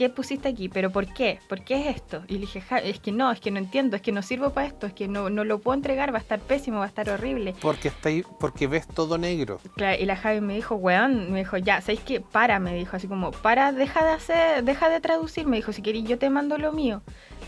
¿Qué 0.00 0.08
pusiste 0.08 0.48
aquí? 0.48 0.70
¿Pero 0.70 0.90
por 0.90 1.12
qué? 1.12 1.40
¿Por 1.46 1.62
qué 1.62 1.78
es 1.78 1.96
esto? 1.96 2.22
Y 2.26 2.36
le 2.36 2.40
dije, 2.40 2.62
es 2.84 3.00
que 3.00 3.12
no, 3.12 3.30
es 3.30 3.38
que 3.38 3.50
no 3.50 3.58
entiendo, 3.58 3.96
es 3.96 4.02
que 4.02 4.12
no 4.12 4.22
sirvo 4.22 4.48
para 4.48 4.66
esto, 4.66 4.86
es 4.86 4.94
que 4.94 5.08
no, 5.08 5.28
no 5.28 5.44
lo 5.44 5.58
puedo 5.58 5.74
entregar, 5.74 6.10
va 6.10 6.16
a 6.16 6.22
estar 6.22 6.40
pésimo, 6.40 6.78
va 6.78 6.86
a 6.86 6.88
estar 6.88 7.10
horrible. 7.10 7.54
Porque 7.60 7.88
está 7.88 8.08
ahí, 8.08 8.24
porque 8.38 8.66
ves 8.66 8.88
todo 8.88 9.18
negro. 9.18 9.60
Claro, 9.76 10.00
y 10.00 10.06
la 10.06 10.16
Javi 10.16 10.40
me 10.40 10.54
dijo, 10.54 10.74
weón, 10.74 11.30
me 11.30 11.40
dijo, 11.40 11.58
ya, 11.58 11.82
¿sabéis 11.82 12.00
qué? 12.00 12.22
Para, 12.22 12.58
me 12.60 12.74
dijo, 12.74 12.96
así 12.96 13.08
como, 13.08 13.30
para, 13.30 13.72
deja 13.72 14.02
de 14.02 14.12
hacer, 14.12 14.64
deja 14.64 14.88
de 14.88 15.00
traducir, 15.00 15.46
me 15.46 15.58
dijo, 15.58 15.70
si 15.74 15.82
queréis 15.82 16.08
yo 16.08 16.18
te 16.18 16.30
mando 16.30 16.56
lo 16.56 16.72
mío. 16.72 17.02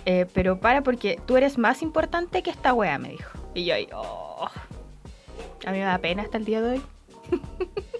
Eh, 0.05 0.27
pero 0.35 0.61
para 0.61 0.83
porque 0.83 1.19
tú 1.25 1.39
eres 1.39 1.57
más 1.57 1.81
importante 1.81 2.43
que 2.43 2.51
esta 2.51 2.75
wea, 2.75 2.99
me 2.99 3.13
dijo. 3.13 3.31
Y 3.55 3.65
yo 3.65 3.77
ahí, 3.77 3.89
oh. 3.95 4.47
A 5.65 5.71
mí 5.71 5.79
me 5.79 5.85
da 5.85 5.97
pena 5.97 6.23
hasta 6.23 6.37
el 6.37 6.45
día 6.45 6.61
de 6.61 6.73
hoy. 6.73 6.83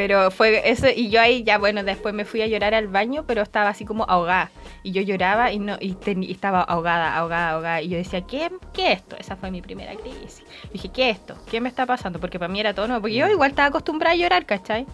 Pero 0.00 0.30
fue 0.30 0.70
eso, 0.70 0.86
y 0.88 1.10
yo 1.10 1.20
ahí 1.20 1.44
ya, 1.44 1.58
bueno, 1.58 1.84
después 1.84 2.14
me 2.14 2.24
fui 2.24 2.40
a 2.40 2.46
llorar 2.46 2.72
al 2.72 2.88
baño, 2.88 3.24
pero 3.26 3.42
estaba 3.42 3.68
así 3.68 3.84
como 3.84 4.04
ahogada. 4.08 4.50
Y 4.82 4.92
yo 4.92 5.02
lloraba 5.02 5.52
y 5.52 5.58
no 5.58 5.76
y, 5.78 5.94
estaba 6.30 6.62
ahogada, 6.62 7.14
ahogada, 7.14 7.50
ahogada. 7.50 7.82
Y 7.82 7.90
yo 7.90 7.98
decía, 7.98 8.22
¿qué, 8.22 8.50
¿qué 8.72 8.92
es 8.92 9.00
esto? 9.00 9.16
Esa 9.18 9.36
fue 9.36 9.50
mi 9.50 9.60
primera 9.60 9.94
crisis. 9.96 10.42
dije, 10.72 10.88
¿qué 10.88 11.10
es 11.10 11.18
esto? 11.18 11.36
¿Qué 11.50 11.60
me 11.60 11.68
está 11.68 11.84
pasando? 11.84 12.18
Porque 12.18 12.38
para 12.38 12.50
mí 12.50 12.58
era 12.58 12.72
todo 12.72 12.86
nuevo. 12.86 13.02
Porque 13.02 13.16
yo 13.16 13.26
mm. 13.26 13.32
igual 13.32 13.50
estaba 13.50 13.68
acostumbrada 13.68 14.14
a 14.14 14.16
llorar, 14.16 14.46
¿cachai? 14.46 14.86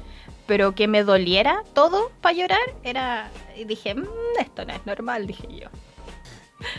Pero 0.49 0.75
que 0.75 0.89
me 0.89 1.05
doliera 1.05 1.63
todo 1.73 2.11
para 2.21 2.35
llorar, 2.35 2.67
era. 2.83 3.31
Y 3.57 3.63
dije, 3.63 3.95
mm, 3.95 4.41
esto 4.41 4.65
no 4.65 4.73
es 4.73 4.85
normal, 4.87 5.29
dije 5.29 5.47
yo. 5.49 5.69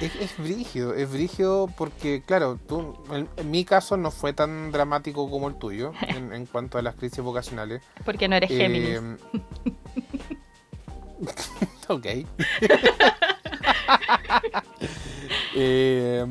Es, 0.01 0.15
es 0.15 0.37
brigio, 0.37 0.93
es 0.93 1.11
brigio 1.11 1.67
porque, 1.77 2.23
claro, 2.25 2.57
tú, 2.67 2.95
en, 3.11 3.51
mi 3.51 3.63
caso 3.63 3.95
no 3.95 4.09
fue 4.09 4.33
tan 4.33 4.71
dramático 4.71 5.29
como 5.29 5.47
el 5.47 5.55
tuyo 5.55 5.91
en, 6.07 6.45
cuanto 6.47 6.77
a 6.77 6.81
las 6.81 6.95
crisis 6.95 7.19
vocacionales. 7.19 7.81
Porque 8.03 8.27
no 8.27 8.35
eres 8.35 8.49
Géminis. 8.49 8.99
Eh, 8.99 9.17
ok. 11.87 12.05
Eh, 15.59 16.23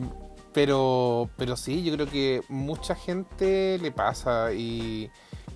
pero, 0.52 1.28
pero 1.36 1.56
sí, 1.56 1.82
yo 1.82 1.92
creo 1.94 2.06
que 2.06 2.42
mucha 2.48 2.94
gente 2.94 3.76
le 3.82 3.90
pasa 3.90 4.52
y, 4.52 5.10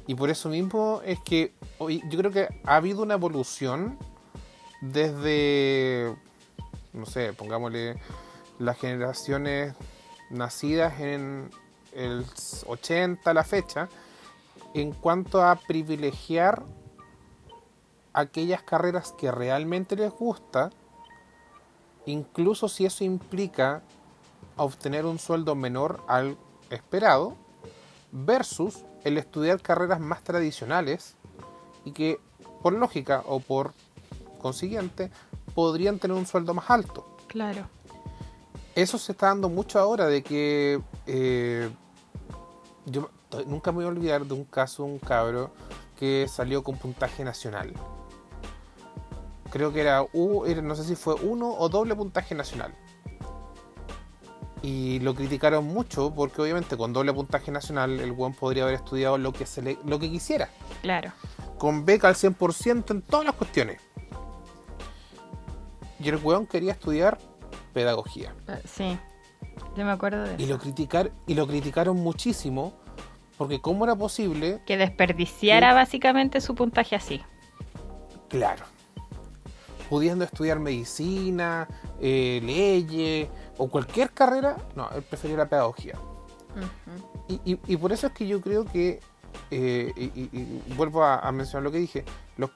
y 0.09 0.14
por 0.16 0.29
eso 0.29 0.48
mismo 0.48 1.03
es 1.05 1.20
que 1.20 1.53
hoy, 1.79 2.03
yo 2.09 2.18
creo 2.18 2.33
que 2.33 2.48
ha 2.64 2.76
habido 2.76 3.03
una 3.03 3.14
evolución 3.14 3.96
desde 4.81 6.16
no 6.92 7.07
sé, 7.07 7.33
pongámosle 7.33 8.00
las 8.59 8.79
generaciones 8.79 9.74
nacidas 10.31 11.00
en 11.00 11.50
el 11.92 12.24
80 12.66 13.35
la 13.35 13.44
fecha, 13.44 13.88
en 14.74 14.92
cuanto 14.92 15.42
a 15.42 15.57
privilegiar 15.57 16.62
aquellas 18.12 18.62
carreras 18.62 19.12
que 19.18 19.31
realmente 19.31 19.96
les 19.96 20.11
gusta 20.11 20.70
incluso 22.07 22.68
si 22.68 22.87
eso 22.87 23.05
implica 23.05 23.83
obtener 24.57 25.07
un 25.07 25.18
sueldo 25.18 25.55
menor 25.55 26.03
al 26.07 26.37
esperado, 26.70 27.37
versus 28.12 28.85
el 29.05 29.18
estudiar 29.18 29.61
carreras 29.61 30.00
más 30.00 30.22
tradicionales 30.22 31.16
y 31.85 31.92
que 31.92 32.18
por 32.62 32.72
lógica 32.72 33.22
o 33.26 33.40
por 33.40 33.72
consiguiente 34.40 35.11
podrían 35.54 35.98
tener 35.98 36.16
un 36.16 36.26
sueldo 36.26 36.54
más 36.54 36.70
alto. 36.70 37.16
Claro. 37.26 37.68
Eso 38.74 38.98
se 38.98 39.12
está 39.12 39.26
dando 39.26 39.48
mucho 39.48 39.78
ahora 39.78 40.06
de 40.06 40.22
que 40.22 40.80
eh, 41.06 41.68
yo 42.86 43.10
nunca 43.46 43.72
me 43.72 43.76
voy 43.76 43.84
a 43.84 43.88
olvidar 43.88 44.24
de 44.24 44.34
un 44.34 44.44
caso, 44.44 44.84
un 44.84 44.98
cabro 44.98 45.50
que 45.96 46.26
salió 46.28 46.62
con 46.62 46.76
puntaje 46.76 47.24
nacional. 47.24 47.72
Creo 49.50 49.72
que 49.72 49.80
era, 49.80 50.04
no 50.62 50.76
sé 50.76 50.84
si 50.84 50.94
fue 50.94 51.14
uno 51.14 51.52
o 51.52 51.68
doble 51.68 51.94
puntaje 51.94 52.34
nacional. 52.34 52.74
Y 54.62 55.00
lo 55.00 55.14
criticaron 55.14 55.64
mucho 55.64 56.12
porque 56.14 56.42
obviamente 56.42 56.76
con 56.76 56.92
doble 56.92 57.12
puntaje 57.12 57.50
nacional 57.50 57.98
el 57.98 58.12
buen 58.12 58.34
podría 58.34 58.64
haber 58.64 58.76
estudiado 58.76 59.18
lo 59.18 59.32
que, 59.32 59.46
se 59.46 59.62
le, 59.62 59.78
lo 59.84 59.98
que 59.98 60.10
quisiera. 60.10 60.48
Claro. 60.82 61.12
Con 61.58 61.84
beca 61.84 62.08
al 62.08 62.14
100% 62.14 62.90
en 62.90 63.02
todas 63.02 63.26
las 63.26 63.34
cuestiones. 63.34 63.80
Y 66.00 66.08
el 66.08 66.16
weón 66.16 66.46
quería 66.46 66.72
estudiar 66.72 67.18
pedagogía. 67.72 68.34
Ah, 68.48 68.58
sí, 68.64 68.98
yo 69.76 69.84
me 69.84 69.90
acuerdo 69.90 70.24
de 70.24 70.42
y 70.42 70.46
Lo 70.46 70.58
criticar, 70.58 71.12
y 71.26 71.34
lo 71.34 71.46
criticaron 71.46 71.96
muchísimo 71.96 72.74
porque 73.36 73.60
cómo 73.60 73.84
era 73.84 73.96
posible... 73.96 74.60
Que 74.66 74.76
desperdiciara 74.76 75.72
básicamente 75.72 76.42
su 76.42 76.54
puntaje 76.54 76.94
así. 76.94 77.22
Claro. 78.28 78.64
Pudiendo 79.88 80.24
estudiar 80.24 80.58
medicina, 80.58 81.66
eh, 82.00 82.40
leyes 82.44 83.28
o 83.56 83.68
cualquier 83.68 84.10
carrera, 84.10 84.58
no, 84.76 84.90
él 84.94 85.02
prefería 85.02 85.38
la 85.38 85.48
pedagogía. 85.48 85.94
y, 87.28 87.76
por 87.76 87.92
eso 87.92 88.08
es 88.08 88.12
que 88.12 88.26
yo 88.26 88.42
creo 88.42 88.66
que, 88.66 89.00
eh, 89.50 89.92
y, 89.96 90.74
vuelvo 90.74 91.05
a, 91.05 91.31
mencionar 91.33 91.64
lo 91.64 91.72
que 91.72 91.79
dije, 91.79 92.05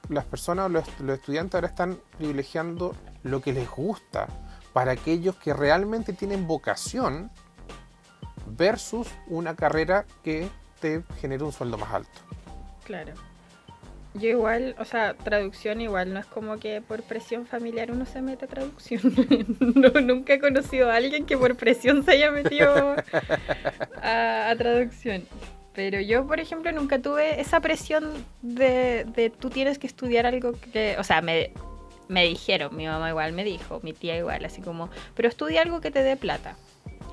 las 0.08 0.24
personas, 0.24 0.70
los, 0.70 0.84
los 1.00 1.18
estudiantes 1.18 1.54
ahora 1.54 1.68
están 1.68 1.98
privilegiando 2.16 2.94
lo 3.22 3.40
que 3.40 3.52
les 3.52 3.68
gusta 3.70 4.28
para 4.72 4.92
aquellos 4.92 5.36
que 5.36 5.54
realmente 5.54 6.12
tienen 6.12 6.46
vocación 6.46 7.30
versus 8.46 9.08
una 9.28 9.54
carrera 9.54 10.04
que 10.22 10.48
te 10.80 11.02
genere 11.20 11.44
un 11.44 11.52
sueldo 11.52 11.78
más 11.78 11.92
alto. 11.92 12.20
Claro. 12.84 13.14
Yo 14.14 14.28
igual, 14.28 14.76
o 14.78 14.84
sea, 14.84 15.14
traducción 15.14 15.80
igual, 15.80 16.12
no 16.12 16.20
es 16.20 16.26
como 16.26 16.58
que 16.58 16.80
por 16.80 17.02
presión 17.02 17.46
familiar 17.46 17.90
uno 17.90 18.06
se 18.06 18.22
mete 18.22 18.44
a 18.44 18.48
traducción. 18.48 19.00
nunca 20.06 20.34
he 20.34 20.38
conocido 20.38 20.88
a 20.88 20.96
alguien 20.96 21.26
que 21.26 21.36
por 21.36 21.56
presión 21.56 22.04
se 22.04 22.12
haya 22.12 22.30
metido 22.30 22.94
a, 24.02 24.54
traducción. 24.56 25.24
Pero 25.74 26.00
yo, 26.00 26.26
por 26.26 26.38
ejemplo, 26.38 26.70
nunca 26.72 27.00
tuve 27.00 27.40
esa 27.40 27.60
presión 27.60 28.12
de, 28.42 29.04
de 29.04 29.30
tú 29.30 29.50
tienes 29.50 29.78
que 29.78 29.86
estudiar 29.86 30.24
algo 30.24 30.52
que, 30.72 30.96
o 30.98 31.04
sea, 31.04 31.20
me, 31.20 31.50
me 32.08 32.24
dijeron, 32.24 32.76
mi 32.76 32.86
mamá 32.86 33.10
igual 33.10 33.32
me 33.32 33.44
dijo, 33.44 33.80
mi 33.82 33.92
tía 33.92 34.16
igual, 34.16 34.44
así 34.44 34.62
como, 34.62 34.88
pero 35.14 35.28
estudia 35.28 35.62
algo 35.62 35.80
que 35.80 35.90
te 35.90 36.02
dé 36.02 36.16
plata. 36.16 36.56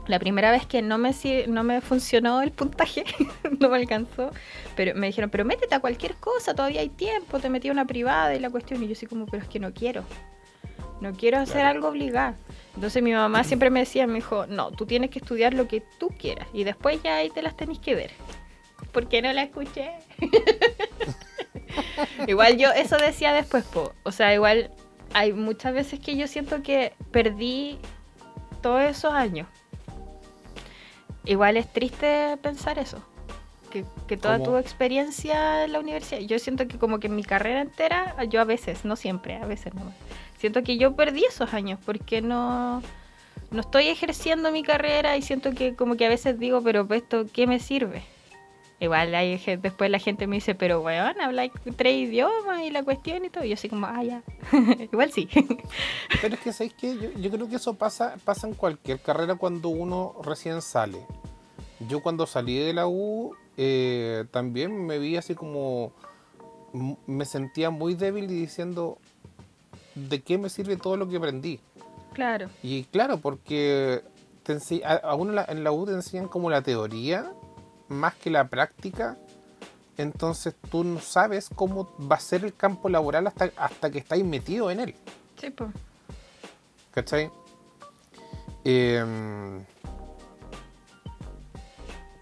La 0.07 0.19
primera 0.19 0.51
vez 0.51 0.65
que 0.65 0.81
no 0.81 0.97
me, 0.97 1.11
no 1.47 1.63
me 1.63 1.81
funcionó 1.81 2.41
el 2.41 2.51
puntaje, 2.51 3.03
no 3.59 3.69
me 3.69 3.77
alcanzó, 3.77 4.31
pero 4.75 4.93
me 4.95 5.07
dijeron, 5.07 5.29
pero 5.29 5.45
métete 5.45 5.73
a 5.73 5.79
cualquier 5.79 6.15
cosa, 6.15 6.53
todavía 6.53 6.81
hay 6.81 6.89
tiempo, 6.89 7.39
te 7.39 7.49
metí 7.49 7.69
a 7.69 7.71
una 7.71 7.85
privada 7.85 8.35
y 8.35 8.39
la 8.39 8.49
cuestión, 8.49 8.83
y 8.83 8.87
yo 8.87 8.93
así 8.93 9.07
como, 9.07 9.25
pero 9.25 9.41
es 9.43 9.49
que 9.49 9.59
no 9.59 9.73
quiero, 9.73 10.03
no 11.01 11.13
quiero 11.13 11.39
hacer 11.39 11.65
algo 11.65 11.87
obligado. 11.87 12.35
Entonces 12.75 13.01
mi 13.03 13.11
mamá 13.11 13.43
siempre 13.43 13.69
me 13.69 13.81
decía, 13.81 14.07
me 14.07 14.15
dijo, 14.15 14.45
no, 14.47 14.71
tú 14.71 14.85
tienes 14.85 15.09
que 15.09 15.19
estudiar 15.19 15.53
lo 15.53 15.67
que 15.67 15.83
tú 15.99 16.09
quieras 16.09 16.47
y 16.53 16.63
después 16.63 17.01
ya 17.03 17.17
ahí 17.17 17.29
te 17.29 17.41
las 17.41 17.55
tenés 17.55 17.79
que 17.79 17.95
ver. 17.95 18.11
¿Por 18.91 19.07
qué 19.07 19.21
no 19.21 19.31
la 19.33 19.43
escuché? 19.43 19.91
igual 22.27 22.57
yo 22.57 22.71
eso 22.71 22.97
decía 22.97 23.33
después, 23.33 23.63
po. 23.65 23.93
o 24.03 24.11
sea, 24.11 24.33
igual 24.33 24.71
hay 25.13 25.33
muchas 25.33 25.73
veces 25.73 25.99
que 25.99 26.15
yo 26.15 26.27
siento 26.27 26.61
que 26.61 26.93
perdí 27.11 27.77
todos 28.61 28.81
esos 28.81 29.13
años. 29.13 29.47
Igual 31.25 31.57
es 31.57 31.71
triste 31.71 32.37
pensar 32.41 32.79
eso. 32.79 33.03
Que, 34.07 34.17
toda 34.17 34.43
tu 34.43 34.57
experiencia 34.57 35.63
en 35.63 35.71
la 35.71 35.79
universidad, 35.79 36.19
yo 36.19 36.37
siento 36.39 36.67
que 36.67 36.77
como 36.77 36.99
que 36.99 37.07
mi 37.07 37.23
carrera 37.23 37.61
entera, 37.61 38.21
yo 38.25 38.41
a 38.41 38.43
veces, 38.43 38.83
no 38.83 38.97
siempre, 38.97 39.37
a 39.37 39.45
veces 39.45 39.73
no. 39.73 39.93
Siento 40.37 40.61
que 40.61 40.77
yo 40.77 40.97
perdí 40.97 41.23
esos 41.23 41.53
años 41.53 41.79
porque 41.85 42.21
no, 42.21 42.83
no 43.49 43.61
estoy 43.61 43.87
ejerciendo 43.87 44.51
mi 44.51 44.61
carrera 44.61 45.15
y 45.15 45.21
siento 45.21 45.51
que 45.51 45.73
como 45.75 45.95
que 45.95 46.05
a 46.05 46.09
veces 46.09 46.37
digo, 46.37 46.61
pero 46.61 46.85
esto, 46.93 47.27
¿qué 47.31 47.47
me 47.47 47.59
sirve? 47.59 48.03
Igual 48.81 49.13
hay, 49.13 49.37
después 49.61 49.91
la 49.91 49.99
gente 49.99 50.25
me 50.25 50.37
dice, 50.37 50.55
pero 50.55 50.81
weón, 50.81 51.21
habla 51.21 51.47
tres 51.75 52.09
idiomas 52.09 52.63
y 52.63 52.71
la 52.71 52.81
cuestión 52.81 53.23
y 53.23 53.29
todo. 53.29 53.43
Y 53.43 53.49
yo 53.49 53.53
así 53.53 53.69
como, 53.69 53.85
ah, 53.85 54.03
ya. 54.03 54.23
Igual 54.91 55.11
sí. 55.11 55.29
pero 56.19 56.33
es 56.33 56.39
que, 56.39 56.51
¿sabes 56.51 56.73
qué? 56.73 56.97
Yo, 57.15 57.29
creo 57.29 57.47
que 57.47 57.57
eso 57.57 57.75
pasa, 57.75 58.15
pasa 58.25 58.47
en 58.47 58.55
cualquier 58.55 58.99
carrera 58.99 59.35
cuando 59.35 59.69
uno 59.69 60.15
recién 60.23 60.63
sale. 60.63 61.05
Yo 61.87 62.01
cuando 62.01 62.25
salí 62.25 62.57
de 62.57 62.73
la 62.73 62.87
U 62.87 63.35
eh, 63.55 64.25
también 64.31 64.87
me 64.87 64.97
vi 64.97 65.15
así 65.15 65.35
como... 65.35 65.93
Me 67.05 67.25
sentía 67.25 67.69
muy 67.69 67.93
débil 67.93 68.23
y 68.31 68.33
diciendo, 68.33 68.97
¿de 69.93 70.23
qué 70.23 70.39
me 70.39 70.49
sirve 70.49 70.75
todo 70.75 70.97
lo 70.97 71.07
que 71.07 71.17
aprendí? 71.17 71.59
Claro. 72.13 72.49
Y 72.63 72.85
claro, 72.85 73.17
porque 73.17 74.01
te 74.41 74.57
a, 74.85 75.13
uno 75.13 75.39
en 75.47 75.63
la 75.63 75.71
U 75.71 75.85
te 75.85 75.91
enseñan 75.91 76.27
como 76.27 76.49
la 76.49 76.63
teoría 76.63 77.31
más 77.91 78.15
que 78.15 78.29
la 78.29 78.47
práctica, 78.47 79.17
entonces 79.97 80.55
tú 80.69 80.83
no 80.83 80.99
sabes 80.99 81.49
cómo 81.53 81.95
va 81.99 82.15
a 82.15 82.19
ser 82.19 82.43
el 82.43 82.55
campo 82.55 82.89
laboral 82.89 83.27
hasta, 83.27 83.51
hasta 83.55 83.91
que 83.91 83.99
estáis 83.99 84.25
metido 84.25 84.71
en 84.71 84.79
él. 84.79 84.95
Sí, 85.39 85.49
pues. 85.51 85.69
¿Cachai? 86.91 87.29
Em, 88.63 89.63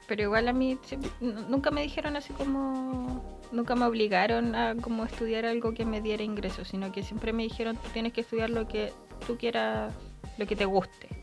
Pero 0.08 0.24
igual 0.24 0.48
a 0.48 0.54
mí 0.54 0.78
nunca 1.20 1.72
me 1.72 1.82
dijeron 1.82 2.16
así 2.16 2.34
como... 2.34 3.40
Nunca 3.52 3.76
me 3.76 3.86
obligaron 3.86 4.54
a 4.54 4.76
como 4.76 5.06
estudiar 5.06 5.44
algo 5.46 5.74
que 5.74 5.84
me 5.84 6.02
diera 6.02 6.22
ingresos, 6.22 6.68
sino 6.68 6.92
que 6.92 7.02
siempre 7.02 7.34
me 7.34 7.42
dijeron 7.42 7.78
tú 7.78 7.90
tienes 7.92 8.14
que 8.14 8.22
estudiar 8.22 8.52
lo 8.52 8.68
que 8.68 8.94
tú 9.26 9.40
quieras, 9.40 9.92
lo 10.38 10.46
que 10.46 10.56
te 10.56 10.66
guste. 10.66 11.19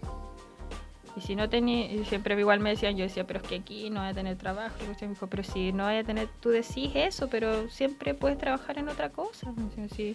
Y 1.17 1.23
si 1.23 1.35
no 1.35 1.49
tenía, 1.49 2.05
siempre 2.05 2.39
igual 2.39 2.61
me 2.61 2.71
decían, 2.71 2.95
yo 2.97 3.05
decía, 3.05 3.27
pero 3.27 3.41
es 3.41 3.49
que 3.49 3.57
aquí 3.57 3.89
no 3.89 4.01
voy 4.01 4.11
a 4.11 4.15
tener 4.15 4.37
trabajo. 4.37 4.77
Y 4.85 5.05
me 5.05 5.09
dijo, 5.09 5.27
pero 5.27 5.43
si 5.43 5.73
no 5.73 5.85
voy 5.85 5.97
a 5.97 6.05
tener, 6.05 6.29
tú 6.41 6.51
decís 6.51 6.91
eso, 6.95 7.29
pero 7.29 7.71
siempre 7.71 8.13
puedes 8.13 8.37
trabajar 8.37 8.79
en 8.79 8.91
otra 8.91 9.09
cosa. 9.09 9.55
si, 9.95 10.15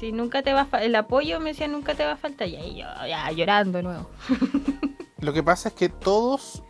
si 0.00 0.10
nunca 0.10 0.42
te 0.42 0.52
va 0.52 0.66
a 0.70 0.84
el 0.84 0.96
apoyo 0.96 1.38
me 1.38 1.50
decía, 1.50 1.68
nunca 1.68 1.94
te 1.94 2.04
va 2.04 2.12
a 2.12 2.16
faltar. 2.16 2.48
Y 2.48 2.56
ahí 2.56 2.76
yo, 2.80 2.86
ya 3.06 3.30
llorando 3.30 3.78
de 3.78 3.84
nuevo. 3.84 4.10
Lo 5.20 5.32
que 5.32 5.44
pasa 5.44 5.68
es 5.68 5.74
que 5.76 5.88
todos, 5.88 6.64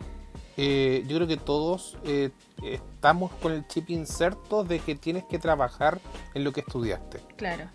eh, 0.57 1.03
yo 1.07 1.15
creo 1.15 1.27
que 1.27 1.37
todos 1.37 1.97
eh, 2.03 2.29
estamos 2.61 3.31
con 3.41 3.53
el 3.53 3.65
chip 3.67 3.89
inserto 3.89 4.63
de 4.63 4.79
que 4.79 4.93
tienes 4.93 5.23
que 5.23 5.39
trabajar 5.39 5.99
en 6.35 6.43
lo 6.43 6.51
que 6.51 6.59
estudiaste. 6.59 7.21
Claro. 7.37 7.65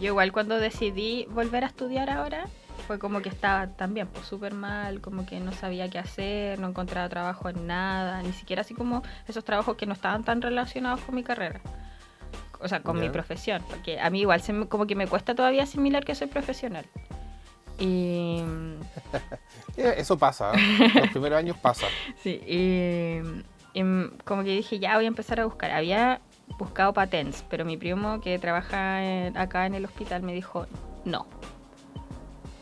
Yo 0.00 0.06
igual 0.08 0.32
cuando 0.32 0.58
decidí 0.58 1.26
volver 1.30 1.62
a 1.62 1.68
estudiar 1.68 2.10
ahora, 2.10 2.48
fue 2.90 2.98
como 2.98 3.22
que 3.22 3.28
estaba 3.28 3.68
también 3.68 4.08
pues 4.08 4.26
súper 4.26 4.52
mal, 4.52 5.00
como 5.00 5.24
que 5.24 5.38
no 5.38 5.52
sabía 5.52 5.88
qué 5.88 6.00
hacer, 6.00 6.58
no 6.58 6.66
encontraba 6.66 7.08
trabajo 7.08 7.48
en 7.48 7.68
nada, 7.68 8.20
ni 8.20 8.32
siquiera 8.32 8.62
así 8.62 8.74
como 8.74 9.04
esos 9.28 9.44
trabajos 9.44 9.76
que 9.76 9.86
no 9.86 9.92
estaban 9.92 10.24
tan 10.24 10.42
relacionados 10.42 10.98
con 11.02 11.14
mi 11.14 11.22
carrera. 11.22 11.60
O 12.58 12.66
sea, 12.66 12.82
con 12.82 12.98
mi 12.98 13.08
profesión, 13.08 13.62
porque 13.70 14.00
a 14.00 14.10
mí 14.10 14.22
igual 14.22 14.40
se 14.40 14.66
como 14.66 14.88
que 14.88 14.96
me 14.96 15.06
cuesta 15.06 15.36
todavía 15.36 15.62
asimilar 15.62 16.04
que 16.04 16.16
soy 16.16 16.26
profesional. 16.26 16.84
Y... 17.78 18.42
Eh, 19.76 19.94
eso 19.98 20.18
pasa, 20.18 20.52
¿eh? 20.52 20.90
los 20.96 21.10
primeros 21.10 21.38
años 21.38 21.56
pasa. 21.58 21.86
Sí, 22.20 22.42
y, 22.44 23.20
como 24.24 24.42
que 24.42 24.50
dije, 24.50 24.80
ya 24.80 24.96
voy 24.96 25.04
a 25.04 25.08
empezar 25.08 25.38
a 25.38 25.44
buscar. 25.44 25.70
Había 25.70 26.20
buscado 26.58 26.92
patents, 26.92 27.44
pero 27.48 27.64
mi 27.64 27.76
primo 27.76 28.20
que 28.20 28.36
trabaja 28.40 28.98
acá 29.36 29.66
en 29.66 29.74
el 29.74 29.84
hospital 29.84 30.22
me 30.22 30.34
dijo, 30.34 30.66
no, 31.04 31.28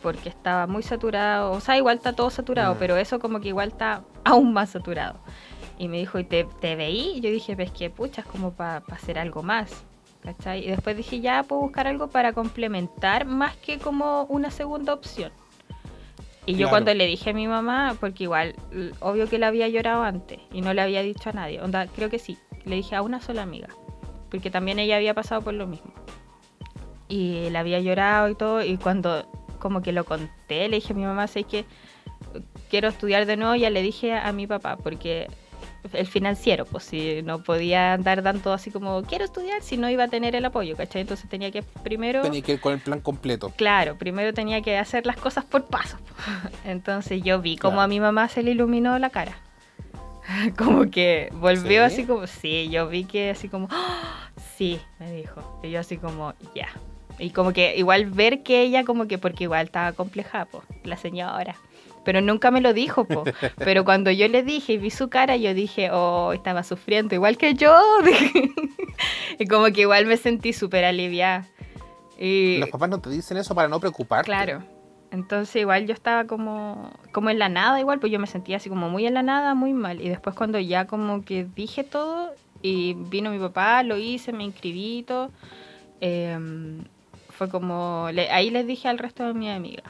porque 0.09 0.30
estaba 0.30 0.66
muy 0.66 0.82
saturado, 0.82 1.52
o 1.52 1.61
sea, 1.61 1.76
igual 1.76 1.98
está 1.98 2.14
todo 2.14 2.30
saturado, 2.30 2.74
mm. 2.74 2.78
pero 2.78 2.96
eso 2.96 3.18
como 3.18 3.40
que 3.40 3.48
igual 3.48 3.68
está 3.68 4.04
aún 4.24 4.54
más 4.54 4.70
saturado. 4.70 5.20
Y 5.76 5.88
me 5.88 5.98
dijo, 5.98 6.18
¿y 6.18 6.24
te, 6.24 6.44
te 6.62 6.76
veí? 6.76 7.18
Y 7.18 7.20
yo 7.20 7.30
dije, 7.30 7.54
ves 7.54 7.70
que 7.70 7.90
pucha, 7.90 8.22
es 8.22 8.26
como 8.26 8.52
para 8.52 8.82
hacer 8.90 9.18
algo 9.18 9.42
más. 9.42 9.84
¿Cachai? 10.22 10.64
Y 10.64 10.70
después 10.70 10.96
dije, 10.96 11.20
ya 11.20 11.42
puedo 11.42 11.61
buscar 11.61 11.86
algo 11.86 12.09
para 12.09 12.32
complementar 12.32 13.26
más 13.26 13.54
que 13.56 13.78
como 13.78 14.24
una 14.30 14.50
segunda 14.50 14.94
opción. 14.94 15.30
Y 16.46 16.54
yo 16.54 16.70
cuando 16.70 16.94
le 16.94 17.04
dije 17.04 17.30
a 17.30 17.34
mi 17.34 17.46
mamá, 17.46 17.94
porque 18.00 18.24
igual, 18.24 18.54
obvio 19.00 19.28
que 19.28 19.38
le 19.38 19.44
había 19.44 19.68
llorado 19.68 20.02
antes 20.02 20.40
y 20.50 20.62
no 20.62 20.72
le 20.72 20.80
había 20.80 21.02
dicho 21.02 21.28
a 21.28 21.34
nadie, 21.34 21.61
onda, 21.61 21.86
creo 21.86 22.09
que 22.09 22.18
sí, 22.18 22.38
le 22.64 22.76
dije 22.76 22.96
a 22.96 23.02
una 23.02 23.20
sola 23.20 23.42
amiga, 23.42 23.68
porque 24.30 24.50
también 24.50 24.78
ella 24.78 24.96
había 24.96 25.12
pasado 25.12 25.42
por 25.42 25.52
lo 25.52 25.66
mismo. 25.66 25.92
Y 27.06 27.50
le 27.50 27.59
había 27.59 27.80
llorado 27.80 28.30
y 28.30 28.34
todo, 28.34 28.64
y 28.64 28.78
cuando 28.78 29.28
como 29.59 29.82
que 29.82 29.92
lo 29.92 30.04
conté, 30.04 30.68
le 30.68 30.76
dije 30.76 30.92
a 30.92 30.96
mi 30.96 31.04
mamá, 31.04 31.26
sé 31.26 31.44
que 31.44 31.64
quiero 32.70 32.88
estudiar 32.88 33.26
de 33.26 33.36
nuevo, 33.36 33.54
ya 33.54 33.70
le 33.70 33.82
dije 33.82 34.14
a 34.14 34.32
mi 34.32 34.46
papá, 34.46 34.76
porque 34.76 35.28
el 35.92 36.06
financiero, 36.06 36.64
pues 36.64 36.84
si 36.84 37.22
no 37.22 37.42
podía 37.42 37.94
andar 37.94 38.22
dando 38.22 38.52
así 38.52 38.70
como 38.70 39.02
quiero 39.02 39.24
estudiar 39.24 39.62
si 39.62 39.76
no 39.76 39.88
iba 39.88 40.04
a 40.04 40.09
tener 40.09 40.34
el 40.34 40.44
apoyo, 40.44 40.76
¿cachai? 40.76 41.02
Entonces 41.02 41.28
tenía 41.28 41.50
que 41.50 41.62
primero... 41.62 42.22
Tenía 42.22 42.42
que 42.42 42.54
ir 42.54 42.61
con 42.61 42.72
el 42.72 42.80
plan 42.80 43.00
completo. 43.00 43.52
Claro, 43.56 43.96
primero 43.96 44.34
tenía 44.34 44.61
que 44.61 44.76
hacer 44.76 45.06
las 45.06 45.16
cosas 45.16 45.44
por 45.44 45.64
pasos. 45.66 46.00
Entonces 46.64 47.22
yo 47.22 47.40
vi 47.40 47.56
como 47.56 47.80
a 47.80 47.88
mi 47.88 48.00
mamá 48.00 48.28
se 48.28 48.42
le 48.42 48.50
iluminó 48.50 48.98
la 48.98 49.11
cara. 49.11 49.36
como 50.59 50.90
que 50.90 51.30
volvió 51.32 51.84
así 51.84 52.04
como, 52.04 52.26
sí, 52.26 52.68
yo 52.70 52.88
vi 52.88 53.04
que 53.04 53.30
así 53.30 53.48
como, 53.48 53.68
¡Ah! 53.70 54.30
sí, 54.56 54.80
me 54.98 55.12
dijo. 55.12 55.61
Y 55.62 55.70
yo 55.70 55.80
así 55.80 55.96
como, 55.96 56.34
ya. 56.54 56.68
Y 57.19 57.31
como 57.31 57.53
que 57.53 57.77
igual 57.77 58.07
ver 58.07 58.43
que 58.43 58.62
ella 58.62 58.85
como 58.85 59.07
que, 59.09 59.19
porque 59.19 59.45
igual 59.45 59.66
estaba 59.66 59.93
compleja, 59.93 60.47
pues, 60.47 60.64
la 60.85 60.97
señora 60.97 61.57
pero 62.09 62.23
nunca 62.23 62.51
me 62.51 62.62
lo 62.62 62.73
dijo, 62.73 63.05
po. 63.05 63.23
Pero 63.59 63.85
cuando 63.85 64.11
yo 64.11 64.27
le 64.29 64.43
dije 64.43 64.73
y 64.73 64.79
vi 64.79 64.89
su 64.89 65.11
cara, 65.11 65.37
yo 65.37 65.53
dije, 65.53 65.91
oh, 65.93 66.33
estaba 66.33 66.62
sufriendo 66.62 67.14
igual 67.14 67.37
que 67.37 67.53
yo. 67.53 67.79
y 69.39 69.47
como 69.47 69.66
que 69.66 69.83
igual 69.83 70.07
me 70.07 70.16
sentí 70.16 70.55
súper 70.55 70.87
aliviada. 70.87 71.47
Y... 72.19 72.61
Los 72.61 72.71
papás 72.71 72.89
no 72.89 72.99
te 72.99 73.11
dicen 73.11 73.37
eso 73.37 73.55
para 73.55 73.69
no 73.69 73.79
preocuparte. 73.79 74.25
Claro. 74.25 74.62
Entonces 75.11 75.57
igual 75.57 75.87
yo 75.87 75.93
estaba 75.93 76.25
como, 76.25 76.91
como 77.12 77.29
en 77.29 77.39
la 77.39 77.51
nada 77.51 77.79
igual, 77.79 78.01
pues 78.01 78.11
yo 78.11 78.19
me 78.19 78.27
sentía 78.27 78.57
así 78.57 78.71
como 78.71 78.89
muy 78.89 79.07
en 79.07 79.12
la 79.12 79.23
nada, 79.23 79.55
muy 79.55 79.75
mal. 79.75 80.01
Y 80.01 80.09
después 80.09 80.35
cuando 80.35 80.59
ya 80.59 80.87
como 80.87 81.23
que 81.27 81.45
dije 81.45 81.85
todo 81.85 82.33
y 82.62 82.95
vino 82.95 83.31
mi 83.31 83.39
papá, 83.39 83.83
lo 83.83 83.99
hice, 83.99 84.33
me 84.33 84.45
inscribí 84.45 85.05
todo, 85.07 85.31
fue 87.39 87.49
como, 87.49 88.07
ahí 88.32 88.51
les 88.51 88.66
dije 88.66 88.89
al 88.89 88.99
resto 88.99 89.24
de 89.24 89.32
mis 89.32 89.51
amigas, 89.51 89.84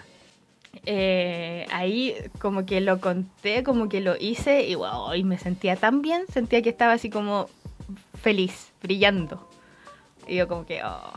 eh, 0.85 1.67
ahí 1.73 2.15
como 2.41 2.67
que 2.67 2.83
lo 2.83 3.01
conté, 3.01 3.63
como 3.63 3.89
que 3.89 4.03
lo 4.03 4.17
hice 4.17 4.69
y 4.69 4.75
wow, 4.75 5.15
y 5.15 5.25
me 5.25 5.39
sentía 5.39 5.75
tan 5.75 6.03
bien, 6.03 6.25
sentía 6.31 6.61
que 6.61 6.69
estaba 6.69 6.93
así 6.93 7.09
como 7.09 7.49
feliz, 8.21 8.73
brillando. 8.83 9.49
Y 10.27 10.37
yo 10.37 10.47
como 10.47 10.67
que, 10.67 10.83
oh, 10.85 11.13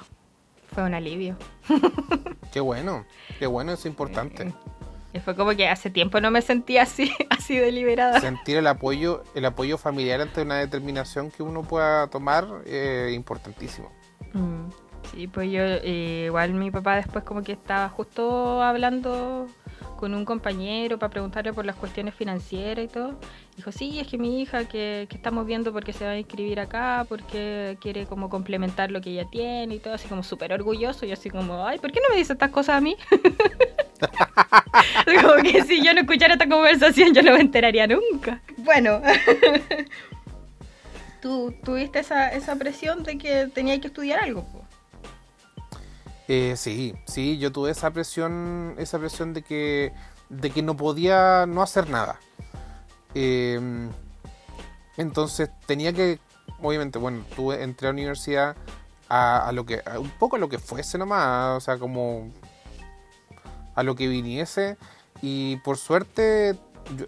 fue 0.73 0.83
un 0.83 0.93
alivio. 0.93 1.35
Qué 2.53 2.61
bueno, 2.61 3.05
qué 3.39 3.47
bueno, 3.47 3.73
es 3.73 3.85
importante. 3.85 4.53
Y 5.13 5.19
fue 5.19 5.35
como 5.35 5.51
que 5.51 5.69
hace 5.69 5.89
tiempo 5.89 6.19
no 6.19 6.31
me 6.31 6.41
sentía 6.41 6.83
así, 6.83 7.11
así 7.29 7.57
deliberada. 7.57 8.19
Sentir 8.19 8.57
el 8.57 8.67
apoyo, 8.67 9.23
el 9.35 9.45
apoyo 9.45 9.77
familiar 9.77 10.21
ante 10.21 10.41
una 10.41 10.59
determinación 10.59 11.31
que 11.31 11.43
uno 11.43 11.63
pueda 11.63 12.07
tomar, 12.07 12.45
eh, 12.65 13.11
importantísimo. 13.13 13.89
Mm. 14.33 14.69
Sí, 15.11 15.27
pues 15.27 15.51
yo, 15.51 15.61
eh, 15.61 16.23
igual 16.27 16.53
mi 16.53 16.71
papá 16.71 16.95
después 16.95 17.23
como 17.23 17.43
que 17.43 17.51
estaba 17.51 17.89
justo 17.89 18.61
hablando 18.61 19.47
con 19.97 20.15
un 20.15 20.25
compañero 20.25 20.97
para 20.97 21.11
preguntarle 21.11 21.53
por 21.53 21.65
las 21.65 21.75
cuestiones 21.75 22.15
financieras 22.15 22.85
y 22.85 22.87
todo. 22.87 23.19
Dijo, 23.55 23.71
sí, 23.71 23.99
es 23.99 24.07
que 24.07 24.17
mi 24.17 24.41
hija 24.41 24.65
que, 24.65 25.05
que 25.09 25.15
estamos 25.15 25.45
viendo 25.45 25.73
porque 25.73 25.93
se 25.93 26.05
va 26.05 26.11
a 26.11 26.17
inscribir 26.17 26.59
acá, 26.59 27.05
porque 27.07 27.77
quiere 27.81 28.05
como 28.05 28.29
complementar 28.29 28.89
lo 28.89 29.01
que 29.01 29.11
ella 29.11 29.27
tiene 29.29 29.75
y 29.75 29.79
todo, 29.79 29.93
así 29.93 30.07
como 30.07 30.23
súper 30.23 30.53
orgulloso 30.53 31.05
y 31.05 31.11
así 31.11 31.29
como, 31.29 31.67
ay, 31.67 31.77
¿por 31.77 31.91
qué 31.91 31.99
no 31.99 32.09
me 32.09 32.15
dice 32.15 32.33
estas 32.33 32.49
cosas 32.49 32.77
a 32.77 32.81
mí? 32.81 32.95
como 35.21 35.43
que 35.43 35.61
si 35.63 35.83
yo 35.83 35.93
no 35.93 36.01
escuchara 36.01 36.33
esta 36.33 36.49
conversación 36.49 37.13
yo 37.13 37.21
no 37.21 37.33
me 37.33 37.41
enteraría 37.41 37.85
nunca. 37.85 38.41
Bueno. 38.57 39.01
¿Tú 41.21 41.53
tuviste 41.63 41.99
esa, 41.99 42.29
esa 42.29 42.55
presión 42.55 43.03
de 43.03 43.19
que 43.19 43.45
tenía 43.53 43.79
que 43.79 43.85
estudiar 43.85 44.23
algo? 44.23 44.60
Eh, 46.33 46.55
sí, 46.55 46.95
sí, 47.07 47.37
yo 47.39 47.51
tuve 47.51 47.71
esa 47.71 47.91
presión, 47.91 48.75
esa 48.77 48.97
presión 48.97 49.33
de 49.33 49.41
que, 49.41 49.91
de 50.29 50.49
que 50.49 50.61
no 50.61 50.77
podía 50.77 51.45
no 51.45 51.61
hacer 51.61 51.89
nada. 51.89 52.21
Em, 53.13 53.89
entonces 54.95 55.49
tenía 55.65 55.91
que, 55.91 56.19
obviamente, 56.61 56.99
bueno, 56.99 57.25
tuve, 57.35 57.61
entré 57.61 57.89
a 57.89 57.91
la 57.91 57.95
universidad 57.95 58.55
a, 59.09 59.51
lo 59.51 59.65
que, 59.65 59.83
un 59.99 60.09
poco 60.11 60.37
a 60.37 60.39
lo 60.39 60.47
que 60.47 60.57
fuese 60.57 60.97
nomás, 60.97 61.57
o 61.57 61.59
sea, 61.59 61.77
como 61.77 62.31
a 63.75 63.83
lo 63.83 63.97
que 63.97 64.07
viniese. 64.07 64.77
Y 65.21 65.57
por 65.57 65.75
suerte, 65.75 66.57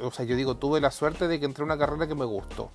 o 0.02 0.12
sea, 0.12 0.26
yo 0.26 0.36
digo, 0.36 0.58
tuve 0.58 0.82
la 0.82 0.92
suerte 0.92 1.30
de 1.30 1.40
que 1.40 1.46
entré 1.46 1.62
a 1.62 1.66
una 1.66 1.78
carrera 1.78 2.08
que 2.08 2.16
me 2.16 2.26
gustó. 2.26 2.72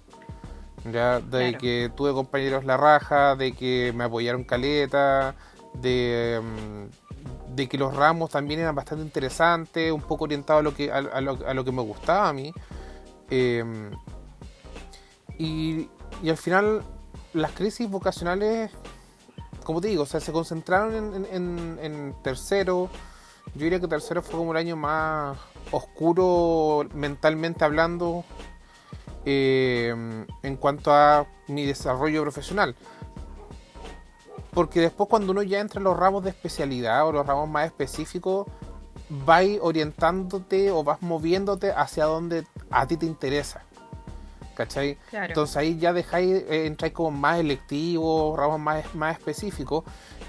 Ya, 0.90 1.20
de 1.20 1.58
que 1.58 1.90
tuve 1.94 2.14
compañeros 2.14 2.64
la 2.64 2.78
raja, 2.78 3.36
de 3.36 3.52
que 3.52 3.92
me 3.94 4.04
apoyaron 4.04 4.44
caleta, 4.44 5.34
Mm, 5.74 7.54
de, 7.54 7.68
que 7.68 7.78
los 7.78 7.94
ramos 7.94 8.30
también 8.30 8.60
eran 8.60 8.74
bastante 8.74 9.04
interesantes, 9.04 9.92
un 9.92 10.02
poco 10.02 10.24
orientados 10.24 10.60
a 10.60 10.62
lo 10.62 10.74
que, 10.74 10.90
a, 10.92 11.20
lo, 11.20 11.64
que 11.64 11.72
me 11.72 11.82
gustaba 11.82 12.28
a 12.28 12.32
mí. 12.32 12.52
Em, 13.30 13.90
y, 15.38 15.88
al 16.28 16.36
final 16.36 16.82
las 17.34 17.52
crisis 17.52 17.88
vocacionales, 17.88 18.70
como 19.64 19.80
te 19.80 19.88
digo, 19.88 20.06
se 20.06 20.32
concentraron 20.32 21.26
en, 21.30 22.14
tercero. 22.22 22.88
Yo 23.54 23.64
diría 23.64 23.80
que 23.80 23.88
tercero 23.88 24.22
fue 24.22 24.38
como 24.38 24.52
el 24.52 24.58
año 24.58 24.76
más 24.76 25.38
oscuro 25.70 26.86
mentalmente 26.94 27.64
hablando 27.64 28.24
em, 29.24 30.26
en 30.42 30.56
cuanto 30.56 30.92
a 30.92 31.26
mi 31.48 31.64
desarrollo 31.66 32.22
profesional. 32.22 32.74
Porque 34.58 34.80
después 34.80 35.08
cuando 35.08 35.30
uno 35.30 35.44
ya 35.44 35.60
entra 35.60 35.78
en 35.78 35.84
los 35.84 35.96
ramos 35.96 36.24
de 36.24 36.30
especialidad 36.30 37.06
o 37.06 37.12
los 37.12 37.24
ramos 37.24 37.48
más 37.48 37.66
específicos, 37.66 38.48
vas 39.08 39.46
orientándote 39.60 40.72
o 40.72 40.82
vas 40.82 41.00
moviéndote 41.00 41.70
hacia 41.70 42.06
donde 42.06 42.44
a 42.68 42.84
ti 42.84 42.96
te 42.96 43.06
interesa. 43.06 43.62
¿Cachai? 44.56 44.98
Entonces 45.12 45.56
ahí 45.56 45.78
ya 45.78 45.92
dejáis, 45.92 46.42
eh, 46.48 46.66
entráis 46.66 46.92
como 46.92 47.12
más 47.12 47.38
electivos, 47.38 48.36
ramos 48.36 48.58
más, 48.58 48.92
más 48.96 49.16
específicos, 49.16 49.84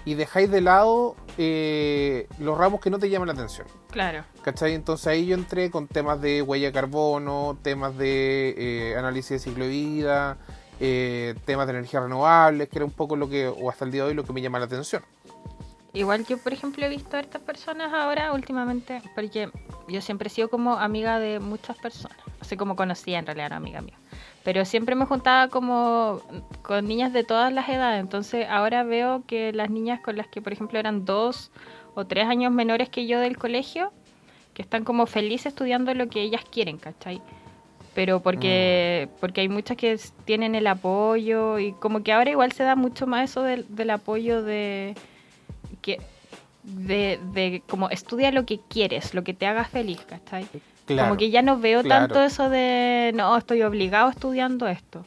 y 0.05 0.13
dejáis 0.13 0.51
de 0.51 0.61
lado 0.61 1.15
eh, 1.39 2.27
los 2.37 2.55
ramos 2.55 2.81
que 2.81 2.91
no 2.91 2.99
te 2.99 3.09
llaman 3.09 3.29
la 3.29 3.33
atención. 3.33 3.65
Claro. 3.89 4.25
¿Cachai? 4.43 4.75
Entonces 4.75 5.07
ahí 5.07 5.25
yo 5.25 5.33
entré 5.33 5.71
con 5.71 5.87
temas 5.87 6.21
de 6.21 6.43
huella 6.43 6.67
de 6.67 6.73
carbono, 6.73 7.57
temas 7.63 7.97
de 7.97 8.53
eh, 8.91 8.95
análisis 8.95 9.31
de 9.31 9.39
ciclo 9.39 9.63
de 9.63 9.71
vida, 9.71 10.37
eh, 10.79 11.35
temas 11.45 11.67
de 11.67 11.73
energía 11.73 11.99
renovables, 11.99 12.69
que 12.69 12.77
era 12.77 12.85
un 12.85 12.91
poco 12.91 13.15
lo 13.15 13.29
que, 13.29 13.47
o 13.47 13.69
hasta 13.69 13.85
el 13.85 13.91
día 13.91 14.03
de 14.03 14.09
hoy, 14.09 14.13
lo 14.15 14.23
que 14.23 14.33
me 14.33 14.41
llama 14.41 14.59
la 14.59 14.65
atención. 14.65 15.03
Igual 15.91 16.25
yo, 16.27 16.37
por 16.37 16.53
ejemplo, 16.53 16.85
he 16.85 16.89
visto 16.89 17.17
a 17.17 17.19
estas 17.19 17.41
personas 17.41 17.91
ahora 17.93 18.31
últimamente, 18.33 19.01
porque 19.15 19.49
yo 19.87 20.01
siempre 20.01 20.27
he 20.27 20.29
sido 20.29 20.47
como 20.49 20.73
amiga 20.73 21.17
de 21.17 21.39
muchas 21.39 21.77
personas, 21.79 22.17
así 22.39 22.55
como 22.57 22.75
conocía 22.75 23.17
en 23.17 23.25
realidad, 23.25 23.47
era 23.47 23.55
amiga 23.55 23.81
mía. 23.81 23.97
Pero 24.43 24.65
siempre 24.65 24.93
me 24.93 25.05
juntaba 25.05 25.47
como 25.47 26.21
con 26.61 26.87
niñas 26.87 27.11
de 27.11 27.23
todas 27.23 27.51
las 27.51 27.67
edades, 27.69 27.99
entonces 27.99 28.47
ahora 28.49 28.83
veo 28.83 29.23
que 29.25 29.51
las 29.51 29.71
niñas 29.71 29.99
con 30.01 30.15
las 30.15 30.27
que, 30.27 30.41
por 30.41 30.53
ejemplo, 30.53 30.77
eran 30.77 31.05
dos 31.05 31.51
o 31.95 32.05
tres 32.05 32.27
años 32.27 32.51
menores 32.51 32.89
que 32.89 33.07
yo 33.07 33.19
del 33.19 33.37
colegio, 33.37 33.91
que 34.53 34.61
están 34.61 34.83
como 34.83 35.07
felices 35.07 35.47
estudiando 35.47 35.93
lo 35.95 36.07
que 36.07 36.21
ellas 36.21 36.43
quieren, 36.51 36.77
¿cachai? 36.77 37.19
Pero 37.99 38.21
porque, 38.21 39.09
mm. 39.11 39.19
porque 39.19 39.41
hay 39.41 39.49
muchas 39.49 39.75
que 39.75 39.99
tienen 40.23 40.55
el 40.55 40.67
apoyo 40.67 41.59
y 41.59 41.73
como 41.73 42.01
que 42.01 42.13
ahora 42.13 42.31
igual 42.31 42.53
se 42.53 42.63
da 42.63 42.77
mucho 42.77 43.07
más 43.07 43.29
eso 43.29 43.43
del, 43.43 43.89
apoyo 43.89 44.41
de 44.41 44.95
que 45.81 45.99
de, 46.63 47.19
de, 47.33 47.61
como 47.67 47.89
estudia 47.89 48.31
lo 48.31 48.45
que 48.45 48.61
quieres, 48.69 49.13
lo 49.13 49.25
que 49.25 49.33
te 49.33 49.47
haga 49.47 49.65
feliz, 49.65 49.99
¿cachai? 50.07 50.47
como 50.87 51.17
que 51.17 51.29
ya 51.29 51.41
no 51.41 51.59
veo 51.59 51.83
tanto 51.83 52.23
eso 52.23 52.49
de 52.49 53.11
no, 53.15 53.35
estoy 53.35 53.63
obligado 53.63 54.09
estudiando 54.09 54.69
esto. 54.69 55.05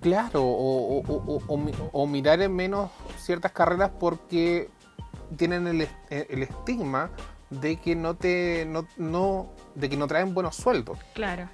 Claro, 0.00 0.42
o, 0.42 1.02
o, 1.06 1.44
o, 1.46 1.90
o 1.92 2.06
mirar 2.06 2.40
en 2.40 2.56
menos 2.56 2.90
ciertas 3.18 3.52
carreras 3.52 3.90
porque 4.00 4.70
tienen 5.36 5.66
el, 5.66 5.88
el 6.08 6.42
estigma 6.42 7.10
de 7.50 7.76
que 7.76 7.94
no 7.94 8.14
te 8.14 8.64
no, 8.66 8.86
no 8.96 9.50
de 9.74 9.88
que 9.88 9.96
no 9.96 10.06
traen 10.06 10.34
buenos 10.34 10.56
sueldos. 10.56 10.98
Claro. 11.14 11.48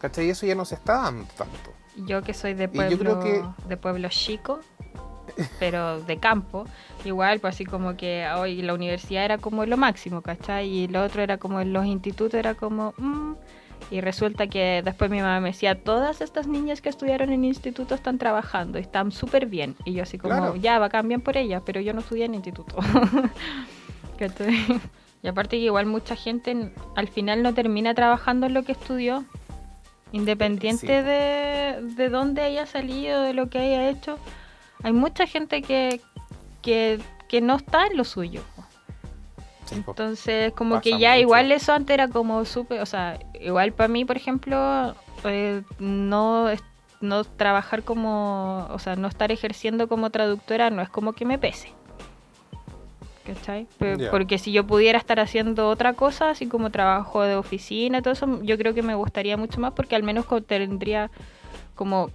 ¿Cachai? 0.00 0.26
Y 0.26 0.30
eso 0.30 0.46
ya 0.46 0.54
no 0.54 0.64
se 0.64 0.74
está 0.74 1.02
dando 1.02 1.24
tanto. 1.36 1.72
Yo 1.96 2.22
que 2.22 2.34
soy 2.34 2.54
de 2.54 2.68
pueblo, 2.68 3.54
de 3.66 3.76
pueblo 3.76 4.08
chico, 4.10 4.60
pero 5.58 6.00
de 6.02 6.18
campo, 6.18 6.66
igual, 7.04 7.40
pues 7.40 7.54
así 7.54 7.64
como 7.64 7.96
que 7.96 8.26
hoy 8.36 8.62
la 8.62 8.74
universidad 8.74 9.24
era 9.24 9.38
como 9.38 9.64
lo 9.64 9.76
máximo, 9.76 10.20
¿cachai? 10.20 10.68
Y 10.68 10.88
lo 10.88 11.02
otro 11.02 11.22
era 11.22 11.38
como 11.38 11.60
en 11.60 11.72
los 11.72 11.86
institutos, 11.86 12.34
era 12.34 12.54
como... 12.54 12.94
Mm, 12.98 13.34
y 13.90 14.00
resulta 14.00 14.46
que 14.48 14.82
después 14.84 15.10
mi 15.10 15.20
mamá 15.20 15.38
me 15.40 15.50
decía, 15.50 15.80
todas 15.82 16.20
estas 16.20 16.46
niñas 16.48 16.80
que 16.80 16.88
estudiaron 16.88 17.30
en 17.30 17.44
instituto 17.44 17.94
están 17.94 18.18
trabajando, 18.18 18.78
están 18.78 19.12
súper 19.12 19.46
bien. 19.46 19.76
Y 19.84 19.92
yo 19.92 20.02
así 20.02 20.18
como, 20.18 20.56
ya, 20.56 20.78
va 20.78 20.88
bien 21.02 21.20
por 21.20 21.36
ellas, 21.36 21.62
pero 21.64 21.80
yo 21.80 21.92
no 21.92 22.00
estudié 22.00 22.24
en 22.24 22.34
instituto. 22.34 22.76
Y 25.26 25.28
aparte 25.28 25.56
que 25.56 25.64
igual 25.64 25.86
mucha 25.86 26.14
gente 26.14 26.70
al 26.94 27.08
final 27.08 27.42
no 27.42 27.52
termina 27.52 27.94
trabajando 27.94 28.46
en 28.46 28.54
lo 28.54 28.62
que 28.62 28.70
estudió, 28.70 29.24
independiente 30.12 31.02
de, 31.02 31.80
de 31.82 32.08
dónde 32.10 32.42
haya 32.42 32.64
salido, 32.64 33.22
de 33.22 33.34
lo 33.34 33.50
que 33.50 33.58
haya 33.58 33.88
hecho. 33.88 34.20
Hay 34.84 34.92
mucha 34.92 35.26
gente 35.26 35.62
que, 35.62 36.00
que, 36.62 37.00
no 37.42 37.56
está 37.56 37.88
en 37.88 37.96
lo 37.96 38.04
suyo. 38.04 38.40
Entonces, 39.72 40.52
como 40.52 40.80
que 40.80 40.96
ya 40.96 41.18
igual 41.18 41.50
eso 41.50 41.72
antes 41.72 41.94
era 41.94 42.06
como 42.06 42.44
súper, 42.44 42.80
o 42.80 42.86
sea, 42.86 43.18
igual 43.40 43.72
para 43.72 43.88
mí, 43.88 44.04
por 44.04 44.16
ejemplo, 44.16 44.94
eh, 45.24 45.62
no, 45.80 46.46
no 47.00 47.24
trabajar 47.24 47.82
como, 47.82 48.68
o 48.70 48.78
sea, 48.78 48.94
no 48.94 49.08
estar 49.08 49.32
ejerciendo 49.32 49.88
como 49.88 50.10
traductora 50.10 50.70
no 50.70 50.82
es 50.82 50.88
como 50.88 51.14
que 51.14 51.24
me 51.24 51.36
pese. 51.36 51.72
¿Cachai? 53.26 53.66
Porque 54.10 54.38
si 54.38 54.52
yo 54.52 54.66
pudiera 54.66 54.98
estar 54.98 55.18
haciendo 55.18 55.68
otra 55.68 55.94
cosa, 55.94 56.30
así 56.30 56.46
como 56.46 56.70
trabajo 56.70 57.22
de 57.22 57.34
oficina, 57.34 58.00
todo 58.00 58.12
eso, 58.12 58.40
yo 58.42 58.56
creo 58.56 58.72
que 58.72 58.82
me 58.82 58.94
gustaría 58.94 59.36
mucho 59.36 59.60
más 59.60 59.72
porque 59.72 59.96
al 59.96 60.04
menos 60.04 60.26
tendría 60.46 61.10
como 61.74 62.10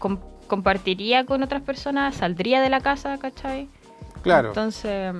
compartiría 0.47 1.25
con 1.25 1.43
otras 1.43 1.61
personas, 1.61 2.15
saldría 2.15 2.61
de 2.61 2.69
la 2.69 2.79
casa, 2.79 3.17
¿cachai? 3.17 3.67
Claro. 4.21 4.49
Entonces, 4.49 5.13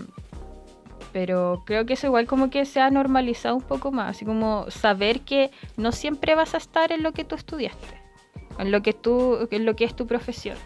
pero 1.12 1.62
creo 1.66 1.86
que 1.86 1.94
eso 1.94 2.08
igual 2.08 2.26
como 2.26 2.50
que 2.50 2.66
se 2.66 2.80
ha 2.80 2.90
normalizado 2.90 3.56
un 3.56 3.62
poco 3.62 3.92
más, 3.92 4.12
así 4.12 4.26
como 4.26 4.66
saber 4.70 5.22
que 5.22 5.52
no 5.76 5.92
siempre 5.92 6.36
vas 6.36 6.54
a 6.54 6.58
estar 6.58 6.92
en 6.92 7.04
lo 7.04 7.12
que 7.12 7.26
tú 7.26 7.36
estudiaste, 7.36 8.02
en 8.60 8.72
lo 8.72 8.82
que 8.82 8.94
tú, 8.94 9.48
en 9.52 9.66
lo 9.66 9.76
que 9.76 9.84
es 9.84 9.96
tu 9.96 10.08
profesión. 10.08 10.58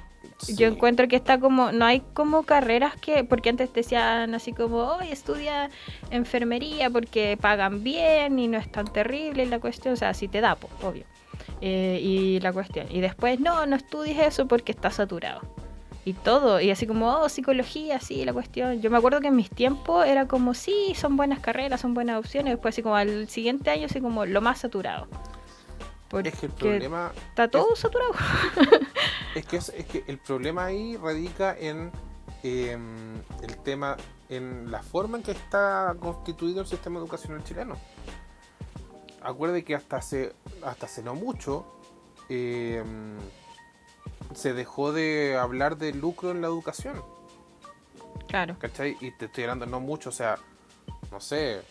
Yo 0.47 0.67
encuentro 0.67 1.07
que 1.07 1.15
está 1.15 1.39
como, 1.39 1.71
no 1.71 1.85
hay 1.85 2.01
como 2.13 2.43
carreras 2.43 2.95
que, 2.95 3.23
porque 3.23 3.49
antes 3.49 3.73
decían 3.73 4.33
así 4.35 4.53
como, 4.53 4.77
hoy 4.77 5.09
estudia 5.09 5.69
enfermería 6.11 6.89
porque 6.89 7.37
pagan 7.39 7.83
bien 7.83 8.37
y 8.39 8.47
no 8.47 8.57
es 8.57 8.71
tan 8.71 8.85
terrible 8.85 9.45
la 9.45 9.59
cuestión, 9.59 9.93
o 9.93 9.97
sea, 9.97 10.13
si 10.13 10.27
te 10.27 10.41
da, 10.41 10.55
pues, 10.55 10.71
obvio. 10.83 11.05
Eh, 11.61 11.99
y 12.01 12.39
la 12.41 12.53
cuestión. 12.53 12.87
Y 12.89 13.01
después, 13.01 13.39
no, 13.39 13.65
no 13.65 13.75
estudies 13.75 14.19
eso 14.19 14.47
porque 14.47 14.71
está 14.71 14.91
saturado 14.91 15.41
y 16.05 16.13
todo. 16.13 16.61
Y 16.61 16.69
así 16.69 16.85
como, 16.85 17.11
oh, 17.11 17.27
psicología, 17.27 17.99
sí, 17.99 18.23
la 18.23 18.31
cuestión. 18.31 18.81
Yo 18.81 18.91
me 18.91 18.97
acuerdo 18.97 19.19
que 19.19 19.27
en 19.27 19.35
mis 19.35 19.49
tiempos 19.49 20.05
era 20.05 20.27
como, 20.27 20.53
sí, 20.53 20.93
son 20.95 21.17
buenas 21.17 21.39
carreras, 21.39 21.81
son 21.81 21.93
buenas 21.95 22.19
opciones. 22.19 22.53
Después, 22.53 22.75
así 22.75 22.83
como 22.83 22.95
al 22.95 23.27
siguiente 23.27 23.71
año, 23.71 23.87
así 23.87 23.99
como 23.99 24.25
lo 24.25 24.39
más 24.39 24.59
saturado. 24.59 25.07
Porque 26.09 26.29
es 26.29 26.39
que 26.39 26.45
el 26.45 26.51
problema. 26.51 27.11
Está 27.29 27.47
todo 27.47 27.75
saturado. 27.75 28.13
es, 29.35 29.45
que 29.45 29.57
es, 29.57 29.71
que 29.71 30.03
el 30.07 30.17
problema 30.19 30.65
ahí 30.65 30.97
radica 30.97 31.57
en 31.57 31.91
em, 32.43 33.15
el 33.41 33.57
tema, 33.63 33.97
en 34.29 34.69
la 34.71 34.83
forma 34.83 35.17
en 35.17 35.23
que 35.23 35.31
está 35.31 35.95
constituido 35.99 36.61
el 36.61 36.67
sistema 36.67 36.99
educacional 36.99 37.43
chileno. 37.43 37.75
Acuerde 39.21 39.63
que 39.63 39.75
hasta 39.75 39.97
hace, 39.97 40.35
hasta 40.63 40.85
hace 40.85 41.01
no 41.01 41.15
mucho. 41.15 41.65
Eh, 42.29 42.83
se 44.33 44.53
dejó 44.53 44.91
de 44.91 45.37
hablar 45.37 45.77
de 45.77 45.93
lucro 45.93 46.31
en 46.31 46.41
la 46.41 46.47
educación. 46.47 47.01
Claro. 48.27 48.57
¿Cachai? 48.59 48.97
Y 49.01 49.11
te 49.11 49.25
estoy 49.25 49.45
hablando 49.45 49.65
no 49.65 49.79
mucho, 49.79 50.09
o 50.09 50.13
sea, 50.13 50.37
no 51.11 51.19
sé, 51.19 51.61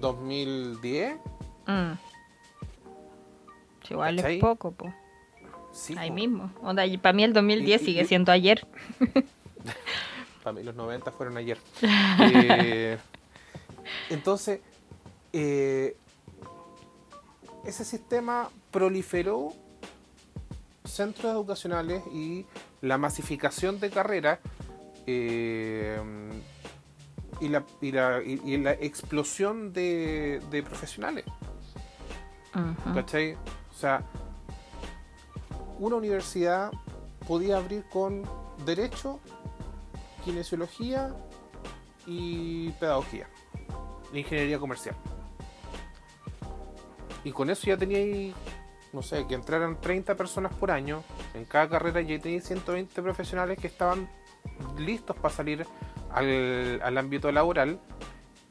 2010. 0.00 1.16
Mm. 1.66 1.92
Igual 3.90 4.18
es 4.18 4.40
poco, 4.40 4.72
po. 4.72 4.92
Sí, 5.72 5.94
Ahí 5.96 6.10
mismo. 6.10 6.50
Onda, 6.62 6.82
para 7.00 7.12
mí 7.12 7.24
el 7.24 7.32
2010 7.32 7.80
sigue 7.82 8.04
siendo 8.04 8.32
ayer. 8.32 8.66
para 10.42 10.54
mí 10.54 10.62
los 10.62 10.74
90 10.74 11.10
fueron 11.12 11.36
ayer. 11.36 11.58
Eh, 12.32 12.98
entonces, 14.08 14.60
eh, 15.32 15.96
ese 17.64 17.84
sistema 17.84 18.50
proliferó 18.70 19.52
centros 20.84 21.32
educacionales 21.32 22.02
y 22.12 22.46
la 22.80 22.98
masificación 22.98 23.80
de 23.80 23.90
carreras 23.90 24.38
eh, 25.06 26.00
y, 27.40 27.48
la, 27.48 27.64
y, 27.80 27.92
la, 27.92 28.22
y, 28.22 28.56
la, 28.58 28.72
explosión 28.72 29.72
de, 29.72 30.40
de 30.50 30.62
profesionales. 30.62 31.24
¿Cachai? 32.94 33.36
O 33.80 33.86
sea, 33.88 34.02
una 35.78 35.96
universidad 35.96 36.70
podía 37.26 37.56
abrir 37.56 37.82
con 37.88 38.24
derecho, 38.66 39.20
kinesiología 40.22 41.14
y 42.06 42.72
pedagogía, 42.72 43.26
ingeniería 44.12 44.58
comercial. 44.58 44.94
Y 47.24 47.32
con 47.32 47.48
eso 47.48 47.68
ya 47.68 47.78
teníais 47.78 48.34
no 48.92 49.00
sé, 49.00 49.26
que 49.26 49.34
entraran 49.34 49.80
30 49.80 50.14
personas 50.14 50.52
por 50.52 50.70
año 50.70 51.02
en 51.32 51.46
cada 51.46 51.70
carrera 51.70 52.02
y 52.02 52.18
tenía 52.18 52.42
120 52.42 53.00
profesionales 53.00 53.58
que 53.58 53.68
estaban 53.68 54.10
listos 54.76 55.16
para 55.16 55.32
salir 55.32 55.66
al, 56.10 56.98
ámbito 56.98 57.32
laboral 57.32 57.80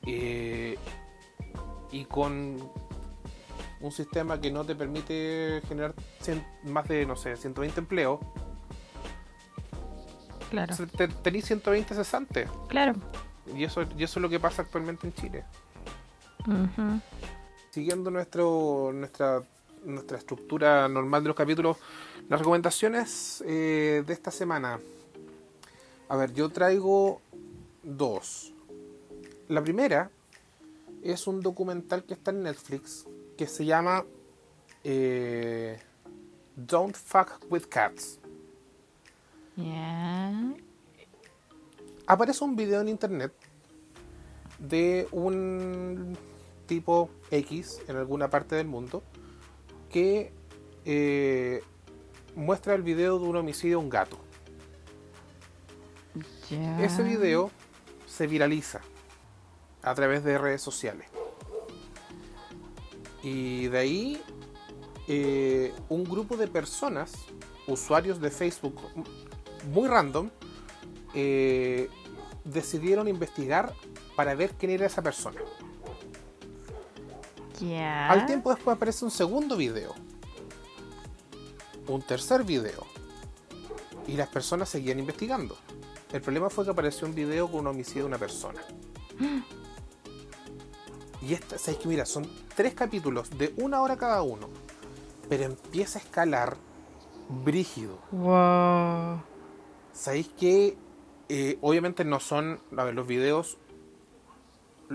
eh, 0.08 0.76
y 1.92 2.06
con 2.06 2.58
un 3.82 3.92
sistema 3.92 4.40
que 4.40 4.52
no 4.52 4.66
te 4.66 4.76
permite 4.76 5.62
generar 5.68 5.94
más 6.64 6.88
de, 6.88 7.06
no 7.06 7.16
sé, 7.16 7.36
120 7.36 7.80
empleos. 7.80 8.20
Claro. 10.50 10.76
Tenéis 11.24 11.46
120 11.46 11.94
cesantes. 11.94 12.50
Claro. 12.68 12.94
Y 13.56 13.64
eso, 13.64 13.84
y 13.98 14.04
eso 14.04 14.20
es 14.20 14.22
lo 14.22 14.30
que 14.30 14.40
pasa 14.40 14.64
actualmente 14.64 15.08
en 15.08 15.14
Chile. 15.14 15.46
Siguiendo 17.72 18.10
nuestro, 18.10 18.92
nuestra 18.94 19.42
nuestra 19.86 20.18
estructura 20.18 20.88
normal 20.88 21.24
de 21.24 21.30
los 21.30 21.38
capítulos, 21.38 21.78
las 22.28 22.40
recomendaciones 22.40 23.44
eh, 23.46 24.04
de 24.06 24.14
esta 24.14 24.32
semana. 24.32 24.80
A 26.10 26.16
ver, 26.16 26.34
yo 26.34 26.50
traigo 26.50 27.22
dos. 27.84 28.54
La 29.48 29.62
primera 29.62 30.10
es 31.04 31.28
un 31.28 31.42
documental 31.42 32.04
que 32.04 32.14
está 32.14 32.32
en 32.32 32.44
Netflix 32.44 33.06
que 33.40 33.48
se 33.48 33.64
llama 33.64 34.04
eh, 34.84 35.80
Don't 36.58 36.94
Fuck 36.94 37.50
with 37.50 37.68
Cats. 37.70 38.20
Aparece 42.06 42.44
un 42.44 42.58
video 42.58 42.82
en 42.82 42.90
internet 42.90 43.32
de 44.60 45.08
un 45.14 46.18
tipo 46.66 47.10
X 47.32 47.82
en 47.88 47.96
alguna 47.96 48.30
parte 48.30 48.58
del 48.58 48.68
mundo 48.68 49.04
que 49.90 50.34
eh, 50.84 51.64
muestra 52.36 52.76
el 52.76 52.84
video 52.84 53.20
de 53.20 53.26
un 53.26 53.38
homicidio 53.38 53.78
a 53.78 53.80
un 53.80 53.90
gato. 53.90 54.20
Ese 56.82 57.04
video 57.04 57.52
se 58.06 58.28
viraliza 58.28 58.82
a 59.82 59.96
través 59.96 60.26
de 60.26 60.38
redes 60.38 60.62
sociales. 60.62 61.09
Y 63.24 63.68
de 63.68 63.78
ahí 63.78 64.22
eh, 65.08 65.74
un 65.90 66.04
grupo 66.04 66.38
de 66.38 66.48
personas, 66.48 67.14
usuarios 67.66 68.22
de 68.22 68.30
Facebook 68.30 68.76
muy 69.74 69.88
random, 69.88 70.30
eh, 71.16 71.90
decidieron 72.44 73.08
investigar 73.08 73.74
para 74.16 74.36
ver 74.36 74.52
quién 74.52 74.72
era 74.72 74.86
esa 74.86 75.02
persona. 75.02 75.42
Al 78.10 78.26
tiempo 78.28 78.54
después 78.54 78.78
aparece 78.78 79.04
un 79.04 79.12
segundo 79.12 79.58
video. 79.58 79.96
Un 81.88 82.04
tercer 82.04 82.44
video. 82.44 82.86
Y 84.08 84.14
las 84.14 84.30
personas 84.30 84.70
seguían 84.70 85.00
investigando. 85.00 85.58
El 86.14 86.22
problema 86.22 86.52
fue 86.52 86.66
que 86.66 86.72
apareció 86.72 87.08
un 87.08 87.16
video 87.16 87.50
con 87.50 87.62
un 87.62 87.68
homicidio 87.68 88.04
de 88.04 88.08
una 88.08 88.18
persona. 88.20 88.62
Y 91.22 91.34
esta, 91.34 91.58
¿sabéis 91.58 91.80
que 91.82 91.88
mira? 91.90 92.06
Son 92.06 92.28
tres 92.56 92.74
capítulos 92.74 93.30
de 93.38 93.54
una 93.58 93.82
hora 93.82 93.98
cada 93.98 94.22
uno. 94.22 94.48
Pero 95.28 95.44
empieza 95.44 96.00
a 96.00 96.02
escalar 96.02 96.58
brígido. 97.30 98.00
Wow. 98.12 99.22
¿Sabéis 99.94 100.30
que 100.40 100.78
eh, 101.28 101.58
obviamente 101.62 102.04
no 102.06 102.20
son. 102.20 102.60
A 102.76 102.84
ver, 102.84 102.96
los 102.96 103.06
videos 103.06 103.58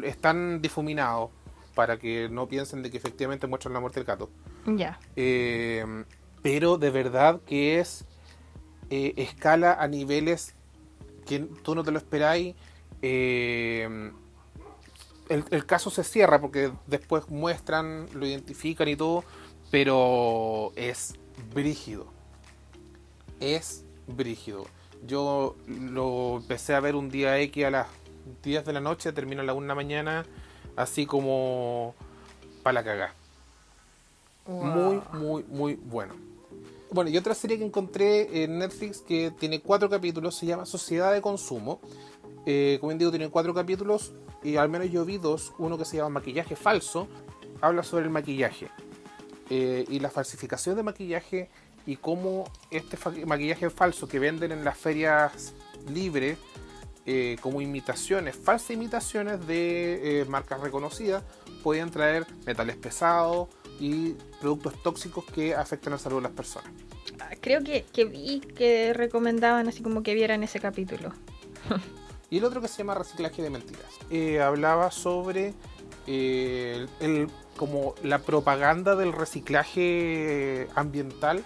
están 0.03 0.61
difuminados 0.61 1.31
para 1.75 1.99
que 1.99 2.29
no 2.29 2.49
piensen 2.49 2.83
de 2.83 2.91
que 2.91 2.97
efectivamente 2.97 3.47
muestran 3.47 3.75
la 3.75 3.81
muerte 3.81 4.01
del 4.01 4.07
gato. 4.07 4.31
Ya. 4.67 4.99
Eh, 5.17 6.05
pero 6.43 6.79
de 6.79 6.91
verdad 6.91 7.41
que 7.47 7.81
es 7.81 8.05
eh, 8.91 9.15
escala 9.17 9.75
a 9.75 9.89
niveles 9.89 10.55
que 11.27 11.41
tú 11.41 11.75
no 11.75 11.85
te 11.85 11.91
lo 11.91 11.99
esperáis. 11.99 12.55
Eh, 13.03 14.13
el, 15.29 15.67
caso 15.67 15.91
se 15.91 16.05
cierra 16.05 16.41
porque 16.41 16.73
después 16.87 17.29
muestran, 17.29 18.07
lo 18.15 18.27
identifican 18.27 18.89
y 18.89 18.97
todo, 18.97 19.25
pero 19.71 20.73
es 20.77 21.15
brígido. 21.53 22.07
Es 23.41 23.85
brígido. 24.07 24.67
Yo 25.07 25.57
lo 25.67 26.37
empecé 26.37 26.75
a 26.75 26.81
ver 26.81 26.97
un 26.97 27.11
día 27.11 27.39
X 27.41 27.65
a 27.65 27.71
las 27.71 27.87
10 28.43 28.65
de 28.65 28.73
la 28.73 28.81
noche, 28.81 29.13
termino 29.13 29.43
a 29.43 29.45
la 29.45 29.55
1 29.55 29.63
de 29.63 29.69
la 29.69 29.75
mañana 29.75 30.27
así 30.77 31.07
como 31.07 31.95
para 32.63 32.75
la 32.75 32.85
cagá. 32.85 33.15
Muy, 34.47 35.01
muy, 35.13 35.45
muy 35.45 35.75
bueno. 35.75 36.15
Bueno, 36.91 37.11
y 37.11 37.17
otra 37.17 37.35
serie 37.35 37.59
que 37.59 37.65
encontré 37.65 38.45
en 38.45 38.59
Netflix 38.59 39.01
que 39.01 39.33
tiene 39.39 39.61
cuatro 39.61 39.89
capítulos 39.89 40.37
se 40.37 40.47
llama 40.47 40.67
Sociedad 40.67 41.13
de 41.13 41.21
Consumo. 41.21 41.81
Eh, 42.47 42.79
como 42.81 42.93
digo, 42.93 43.11
tiene 43.11 43.29
cuatro 43.29 43.55
capítulos 43.55 44.13
y 44.43 44.57
al 44.57 44.69
menos 44.69 44.91
yo 44.91 45.05
vi 45.05 45.19
dos. 45.19 45.53
Uno 45.59 45.79
que 45.79 45.85
se 45.85 45.97
llama 45.97 46.21
Maquillaje 46.21 46.57
Falso, 46.57 47.09
habla 47.61 47.83
sobre 47.83 48.05
el 48.05 48.11
maquillaje 48.11 48.69
eh, 49.51 49.85
y 49.89 50.01
la 50.01 50.11
falsificación 50.11 50.77
de 50.77 50.83
maquillaje 50.83 51.49
y 51.87 51.97
cómo 51.97 52.51
este 52.71 52.99
maquillaje 53.27 53.71
falso 53.71 54.09
que 54.09 54.19
venden 54.19 54.53
en 54.53 54.65
las 54.65 54.77
ferias 54.77 55.55
libres 55.89 56.39
eh, 57.07 57.37
como 57.43 57.61
imitaciones, 57.61 58.37
falsas 58.37 58.71
imitaciones 58.71 59.47
de 59.47 60.25
marcas 60.29 60.61
reconocidas, 60.61 61.23
pueden 61.63 61.91
traer 61.91 62.27
metales 62.47 62.77
pesados 62.77 63.49
y 63.79 64.13
productos 64.41 64.83
tóxicos 64.83 65.25
que 65.27 65.55
afectan 65.55 65.93
la 65.93 65.99
salud 65.99 66.17
de 66.17 66.23
las 66.23 66.33
personas. 66.33 66.71
Ah, 67.21 67.35
creo 67.41 67.63
que, 67.63 67.85
que 67.93 68.07
vi 68.07 68.41
que 68.41 68.95
recomendaban 68.95 69.69
así 69.69 69.83
como 69.83 70.03
que 70.03 70.15
vieran 70.15 70.43
ese 70.43 70.61
capítulo. 70.61 71.13
y 72.35 72.39
el 72.39 72.45
otro 72.45 72.61
que 72.61 72.67
se 72.67 72.79
llama 72.79 72.97
Reciclaje 72.97 73.43
de 73.43 73.49
Mentiras. 73.49 73.93
Eh, 74.11 74.41
hablaba 74.41 74.91
sobre 74.91 75.55
eh, 76.09 76.85
el, 76.99 77.29
como 77.57 77.95
la 78.03 78.19
propaganda 78.19 78.97
del 78.97 79.13
reciclaje 79.13 80.67
ambiental 80.75 81.45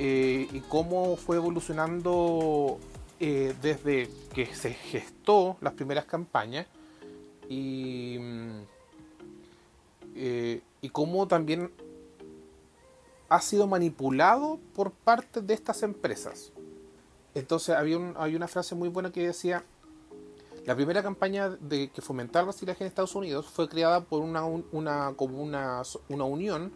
eh, 0.00 0.48
y 0.50 0.60
cómo 0.62 1.14
fue 1.14 1.36
evolucionando 1.36 2.80
desde 3.20 4.10
que 4.34 4.46
se 4.46 4.72
gestó 4.72 5.58
las 5.60 5.74
primeras 5.74 6.06
campañas 6.06 6.66
y, 7.48 8.18
y 10.16 10.88
cómo 10.90 11.28
también 11.28 11.70
ha 13.28 13.40
sido 13.40 13.68
manipulado 13.68 14.58
por 14.74 14.90
parte 14.90 15.40
de 15.40 15.54
estas 15.54 15.84
empresas. 15.84 16.50
Entonces 17.34 17.76
había, 17.76 17.98
un, 17.98 18.16
una 18.16 18.48
frase 18.48 18.74
muy 18.74 18.88
buena 18.88 19.12
que 19.12 19.24
decía, 19.24 19.62
la 20.66 20.74
primera 20.76 21.02
campaña 21.02 21.48
de 21.48 21.90
que 21.90 22.02
fomentar 22.02 22.42
el 22.42 22.48
reciclaje 22.48 22.84
en 22.84 22.88
Estados 22.88 23.14
Unidos 23.14 23.46
fue 23.46 23.68
creada 23.68 24.02
por 24.02 24.22
una, 24.22 24.44
una, 24.44 25.12
como 25.16 25.42
una, 25.42 25.82
una 26.08 26.24
unión 26.24 26.72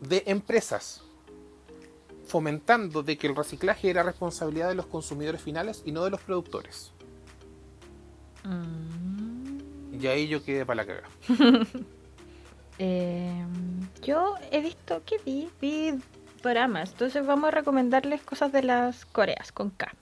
de 0.00 0.22
empresas, 0.26 1.02
fomentando 2.26 3.02
de 3.02 3.18
que 3.18 3.26
el 3.26 3.36
reciclaje 3.36 3.90
era 3.90 4.02
responsabilidad 4.02 4.68
de 4.68 4.74
los 4.74 4.86
consumidores 4.86 5.42
finales 5.42 5.82
y 5.84 5.92
no 5.92 6.04
de 6.04 6.10
los 6.10 6.20
productores. 6.20 6.92
Mm. 8.44 10.00
Y 10.00 10.06
ahí 10.06 10.28
yo 10.28 10.42
quedé 10.42 10.66
para 10.66 10.84
la 10.84 10.86
cagada. 10.86 11.08
Em, 12.76 13.88
yo 14.02 14.34
he 14.50 14.60
visto, 14.60 15.00
¿qué 15.06 15.18
vi? 15.24 15.48
Vi 15.60 15.94
dramas. 16.42 16.90
Entonces 16.90 17.24
vamos 17.24 17.48
a 17.48 17.50
recomendarles 17.52 18.22
cosas 18.22 18.50
de 18.50 18.64
las 18.64 19.04
Coreas 19.06 19.52
con 19.52 19.70
K. 19.70 19.94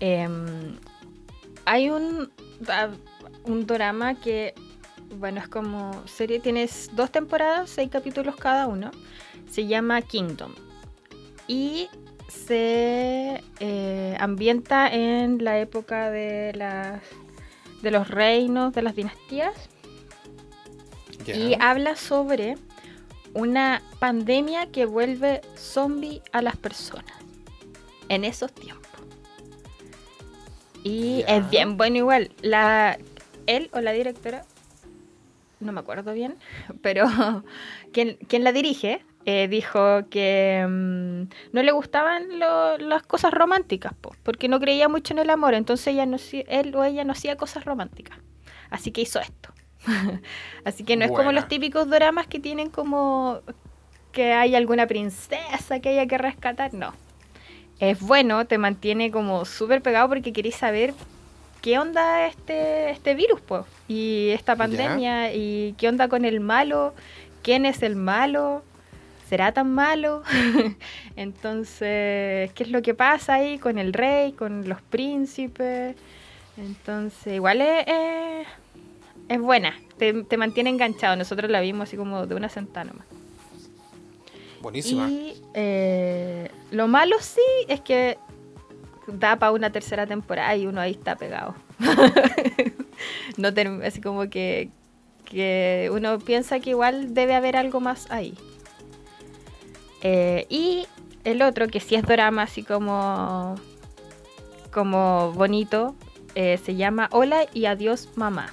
Em, 0.00 0.78
hay 1.66 1.90
un, 1.90 2.30
un 3.44 3.66
drama 3.66 4.14
que, 4.14 4.54
bueno, 5.18 5.40
es 5.40 5.48
como 5.48 6.06
serie, 6.06 6.40
tienes 6.40 6.90
dos 6.94 7.10
temporadas, 7.10 7.68
seis 7.68 7.90
capítulos 7.90 8.36
cada 8.36 8.66
uno. 8.66 8.90
Se 9.50 9.66
llama 9.66 10.00
Kingdom. 10.00 10.52
Y 11.46 11.88
se 12.28 13.42
eh, 13.60 14.16
ambienta 14.18 14.88
en 14.88 15.44
la 15.44 15.58
época 15.58 16.10
de 16.10 16.52
las 16.54 17.02
de 17.82 17.90
los 17.90 18.08
reinos, 18.08 18.72
de 18.72 18.82
las 18.82 18.96
dinastías. 18.96 19.54
Y 21.26 21.56
habla 21.60 21.96
sobre 21.96 22.56
una 23.34 23.82
pandemia 23.98 24.70
que 24.70 24.86
vuelve 24.86 25.40
zombie 25.56 26.22
a 26.32 26.40
las 26.40 26.56
personas 26.56 27.12
en 28.08 28.24
esos 28.24 28.52
tiempos. 28.52 28.95
Y 30.86 31.24
es 31.26 31.50
bien 31.50 31.76
bueno 31.76 31.96
igual. 31.96 32.30
La, 32.42 32.96
él 33.48 33.70
o 33.72 33.80
la 33.80 33.90
directora, 33.90 34.44
no 35.58 35.72
me 35.72 35.80
acuerdo 35.80 36.12
bien, 36.12 36.36
pero 36.80 37.06
quien, 37.92 38.44
la 38.44 38.52
dirige 38.52 39.04
eh, 39.24 39.48
dijo 39.48 40.08
que 40.08 40.64
mm, 40.64 41.22
no 41.52 41.62
le 41.64 41.72
gustaban 41.72 42.38
las 42.38 43.02
cosas 43.02 43.34
románticas, 43.34 43.94
porque 44.22 44.46
no 44.46 44.60
creía 44.60 44.88
mucho 44.88 45.12
en 45.12 45.18
el 45.18 45.30
amor, 45.30 45.54
entonces 45.54 45.88
ella 45.88 46.06
no, 46.06 46.18
él 46.30 46.76
o 46.76 46.84
ella 46.84 47.02
no 47.02 47.12
hacía 47.12 47.36
cosas 47.36 47.64
románticas. 47.64 48.18
Así 48.70 48.92
que 48.92 49.00
hizo 49.00 49.18
esto. 49.18 49.52
Así 50.64 50.84
que 50.84 50.96
no 50.96 51.04
es 51.04 51.10
como 51.10 51.32
los 51.32 51.48
típicos 51.48 51.90
dramas 51.90 52.28
que 52.28 52.38
tienen 52.38 52.70
como 52.70 53.40
que 54.12 54.32
hay 54.32 54.54
alguna 54.54 54.86
princesa 54.86 55.80
que 55.80 55.88
haya 55.88 56.06
que 56.06 56.16
rescatar, 56.16 56.72
no. 56.72 56.94
Es 57.80 58.00
bueno, 58.00 58.46
te 58.46 58.58
mantiene 58.58 59.10
como 59.10 59.44
súper 59.44 59.82
pegado 59.82 60.08
porque 60.08 60.32
queréis 60.32 60.56
saber 60.56 60.94
qué 61.60 61.78
onda 61.78 62.26
este, 62.26 62.90
este 62.90 63.14
virus, 63.14 63.40
pues, 63.40 63.64
y 63.88 64.30
esta 64.30 64.56
pandemia, 64.56 65.34
y 65.34 65.74
qué 65.76 65.88
onda 65.88 66.08
con 66.08 66.24
el 66.24 66.40
malo, 66.40 66.94
quién 67.42 67.66
es 67.66 67.82
el 67.82 67.96
malo, 67.96 68.62
será 69.28 69.52
tan 69.52 69.74
malo. 69.74 70.22
Entonces, 71.16 72.52
¿qué 72.52 72.62
es 72.62 72.70
lo 72.70 72.82
que 72.82 72.94
pasa 72.94 73.34
ahí 73.34 73.58
con 73.58 73.78
el 73.78 73.92
rey, 73.92 74.32
con 74.32 74.68
los 74.68 74.80
príncipes? 74.82 75.96
Entonces, 76.56 77.34
igual 77.34 77.60
es 77.60 78.46
es 79.28 79.40
buena, 79.40 79.74
te, 79.98 80.36
mantiene 80.36 80.70
enganchado. 80.70 81.16
Nosotros 81.16 81.50
la 81.50 81.60
vimos 81.60 81.88
así 81.88 81.96
como 81.96 82.26
de 82.26 82.34
una 82.34 82.48
sentada 82.48 82.84
nomás. 82.84 83.06
Buenísima. 84.66 85.08
Y 85.08 85.40
eh, 85.54 86.50
lo 86.72 86.88
malo 86.88 87.18
sí 87.20 87.40
es 87.68 87.80
que 87.82 88.18
da 89.06 89.36
para 89.36 89.52
una 89.52 89.70
tercera 89.70 90.08
temporada 90.08 90.56
y 90.56 90.66
uno 90.66 90.80
ahí 90.80 90.90
está 90.90 91.14
pegado. 91.14 91.54
no 93.36 93.50
así 93.84 94.00
como 94.00 94.28
que, 94.28 94.70
que 95.24 95.88
uno 95.92 96.18
piensa 96.18 96.58
que 96.58 96.70
igual 96.70 97.14
debe 97.14 97.36
haber 97.36 97.56
algo 97.56 97.78
más 97.78 98.10
ahí. 98.10 98.34
Eh, 100.02 100.46
y 100.48 100.88
el 101.22 101.42
otro, 101.42 101.68
que 101.68 101.78
sí 101.78 101.94
es 101.94 102.02
drama, 102.02 102.42
así 102.42 102.64
como, 102.64 103.54
como 104.72 105.30
bonito, 105.34 105.94
eh, 106.34 106.58
se 106.58 106.74
llama 106.74 107.08
Hola 107.12 107.46
y 107.54 107.66
Adiós 107.66 108.08
Mamá. 108.16 108.52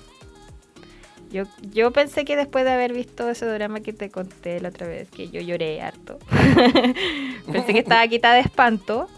Yo, 1.33 1.45
yo 1.71 1.89
pensé 1.89 2.25
que 2.25 2.35
después 2.35 2.63
de 2.63 2.71
haber 2.71 2.93
visto 2.93 3.27
ese 3.27 3.47
drama 3.47 3.79
que 3.79 3.91
te 3.91 4.11
conté 4.11 4.61
la 4.61 4.69
otra 4.69 4.85
vez, 4.85 5.09
que 5.09 5.29
yo 5.29 5.41
lloré 5.41 5.81
harto, 5.81 6.19
pensé 7.51 7.73
que 7.73 7.79
estaba 7.79 8.07
quitada 8.07 8.35
de 8.35 8.41
espanto, 8.41 9.09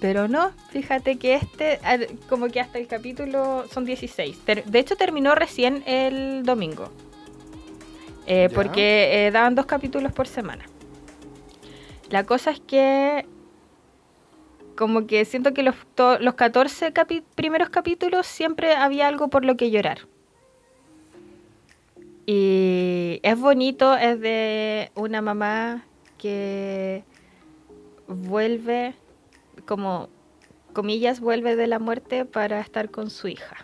pero 0.00 0.28
no, 0.28 0.52
fíjate 0.70 1.16
que 1.16 1.34
este, 1.34 1.80
como 2.28 2.46
que 2.46 2.60
hasta 2.60 2.78
el 2.78 2.86
capítulo 2.86 3.64
son 3.72 3.84
16. 3.84 4.38
De 4.66 4.78
hecho 4.78 4.94
terminó 4.94 5.34
recién 5.34 5.82
el 5.84 6.44
domingo, 6.44 6.92
eh, 8.28 8.50
porque 8.54 9.26
eh, 9.26 9.30
daban 9.32 9.56
dos 9.56 9.66
capítulos 9.66 10.12
por 10.12 10.28
semana. 10.28 10.66
La 12.08 12.22
cosa 12.22 12.52
es 12.52 12.60
que 12.60 13.26
como 14.76 15.08
que 15.08 15.24
siento 15.24 15.52
que 15.54 15.64
los, 15.64 15.74
los 16.20 16.34
14 16.34 16.92
primeros 17.34 17.68
capítulos 17.70 18.28
siempre 18.28 18.76
había 18.76 19.08
algo 19.08 19.26
por 19.26 19.44
lo 19.44 19.56
que 19.56 19.72
llorar. 19.72 20.06
Y 22.26 23.20
es 23.22 23.38
bonito, 23.38 23.96
es 23.96 24.20
de 24.20 24.90
una 24.94 25.20
mamá 25.20 25.84
que 26.16 27.04
vuelve, 28.06 28.94
como 29.66 30.08
comillas, 30.72 31.20
vuelve 31.20 31.54
de 31.54 31.66
la 31.66 31.78
muerte 31.78 32.24
para 32.24 32.60
estar 32.60 32.90
con 32.90 33.10
su 33.10 33.28
hija. 33.28 33.56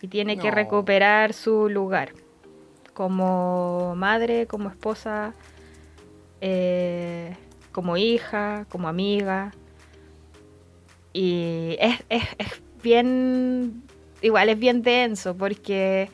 Y 0.00 0.08
tiene 0.08 0.38
que 0.38 0.50
recuperar 0.50 1.32
su 1.32 1.68
lugar 1.68 2.12
como 2.94 3.94
madre, 3.96 4.46
como 4.46 4.70
esposa, 4.70 5.34
eh, 6.40 7.36
como 7.72 7.96
hija, 7.96 8.66
como 8.70 8.88
amiga. 8.88 9.52
Y 11.12 11.76
es, 11.78 12.04
es, 12.08 12.24
es 12.38 12.62
bien, 12.82 13.82
igual 14.22 14.48
es 14.48 14.58
bien 14.58 14.82
denso 14.82 15.36
porque 15.36 16.08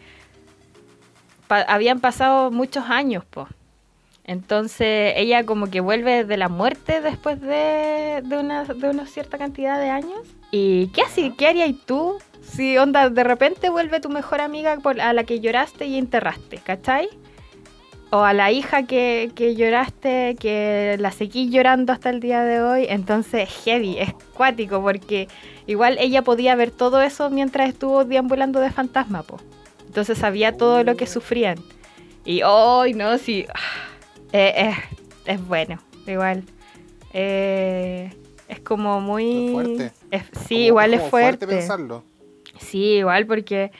habían 1.50 2.00
pasado 2.00 2.50
muchos 2.50 2.84
años, 2.88 3.24
pues. 3.30 3.48
Entonces 4.24 5.14
ella 5.16 5.44
como 5.44 5.70
que 5.70 5.80
vuelve 5.80 6.24
de 6.24 6.36
la 6.36 6.48
muerte 6.48 7.00
después 7.00 7.40
de, 7.40 8.22
de, 8.24 8.38
una, 8.38 8.64
de 8.64 8.88
una 8.88 9.06
cierta 9.06 9.38
cantidad 9.38 9.78
de 9.80 9.90
años. 9.90 10.20
¿Y 10.52 10.88
qué 10.88 11.02
así? 11.02 11.32
¿Qué 11.36 11.48
harías 11.48 11.74
tú 11.86 12.18
si 12.42 12.78
onda 12.78 13.10
de 13.10 13.24
repente 13.24 13.70
vuelve 13.70 14.00
tu 14.00 14.08
mejor 14.08 14.40
amiga 14.40 14.78
a 15.00 15.12
la 15.12 15.24
que 15.24 15.40
lloraste 15.40 15.86
y 15.86 15.96
enterraste, 15.96 16.58
¿cachai? 16.58 17.08
O 18.10 18.22
a 18.22 18.32
la 18.32 18.50
hija 18.50 18.84
que, 18.84 19.30
que 19.34 19.54
lloraste, 19.54 20.36
que 20.38 20.96
la 20.98 21.12
seguís 21.12 21.50
llorando 21.50 21.92
hasta 21.92 22.10
el 22.10 22.20
día 22.20 22.42
de 22.42 22.60
hoy. 22.60 22.86
Entonces 22.88 23.48
heavy, 23.64 23.98
es 23.98 24.12
cuático, 24.34 24.82
porque 24.82 25.28
igual 25.66 25.96
ella 26.00 26.22
podía 26.22 26.56
ver 26.56 26.72
todo 26.72 27.00
eso 27.02 27.30
mientras 27.30 27.68
estuvo 27.68 28.04
deambulando 28.04 28.58
de 28.60 28.70
fantasma, 28.70 29.22
po. 29.22 29.38
Entonces 29.90 30.18
sabía 30.18 30.56
todo 30.56 30.84
lo 30.84 30.96
que 30.96 31.08
sufrían. 31.08 31.58
Y 32.24 32.42
hoy, 32.44 32.94
no, 32.94 33.18
sí. 33.18 33.44
Eh, 34.32 34.54
eh, 34.56 34.74
es 35.24 35.44
bueno, 35.48 35.80
igual. 36.06 36.44
Eh, 37.12 38.08
es 38.46 38.60
como 38.60 39.00
muy. 39.00 39.50
fuerte. 39.50 39.90
sí, 40.46 40.66
igual 40.66 40.94
es 40.94 41.02
fuerte. 41.10 41.44
pensarlo. 41.44 42.04
Sí, 42.60 42.98
igual 42.98 43.26
porque 43.26 43.72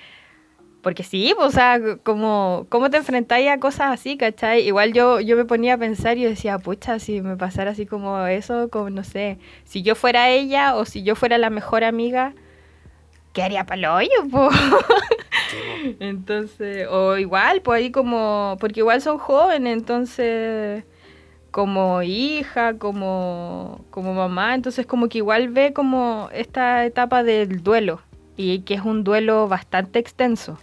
porque 0.82 1.04
sí, 1.04 1.32
o 1.38 1.50
sea, 1.52 1.78
como, 2.02 2.66
¿cómo 2.70 2.90
te 2.90 2.96
enfrentáis 2.96 3.48
a 3.48 3.61
cosas 3.61 3.92
así, 3.92 4.16
cachai? 4.16 4.66
Igual 4.66 4.92
yo, 4.92 5.20
yo 5.20 5.36
me 5.36 5.44
ponía 5.44 5.74
a 5.74 5.78
pensar 5.78 6.18
y 6.18 6.24
decía, 6.24 6.58
pucha, 6.58 6.98
si 6.98 7.20
me 7.20 7.36
pasara 7.36 7.70
así 7.70 7.86
como 7.86 8.26
eso, 8.26 8.68
como 8.68 8.90
no 8.90 9.04
sé, 9.04 9.38
si 9.62 9.82
yo 9.82 9.94
fuera 9.94 10.28
ella 10.28 10.74
o 10.74 10.84
si 10.86 11.04
yo 11.04 11.14
fuera 11.14 11.38
la 11.38 11.50
mejor 11.50 11.84
amiga, 11.84 12.34
¿qué 13.32 13.44
haría 13.44 13.64
para 13.64 13.80
lo 13.80 13.94
hoyo, 13.94 14.11
entonces, 16.01 16.86
o 16.90 17.16
igual, 17.16 17.62
pues 17.62 17.78
ahí 17.78 17.90
como, 17.90 18.57
porque 18.61 18.80
igual 18.80 19.01
son 19.01 19.18
jóvenes, 19.18 19.76
entonces, 19.76 20.84
como 21.51 22.03
hija, 22.03 22.78
como, 22.78 23.84
como 23.90 24.14
mamá, 24.14 24.55
entonces 24.55 24.86
como 24.86 25.09
que 25.09 25.18
igual 25.18 25.48
ve 25.48 25.72
como 25.72 26.28
esta 26.32 26.84
etapa 26.84 27.22
del 27.22 27.62
duelo 27.62 28.01
y 28.36 28.61
que 28.61 28.74
es 28.74 28.82
un 28.82 29.05
duelo 29.05 29.48
bastante 29.48 29.98
extenso. 29.98 30.59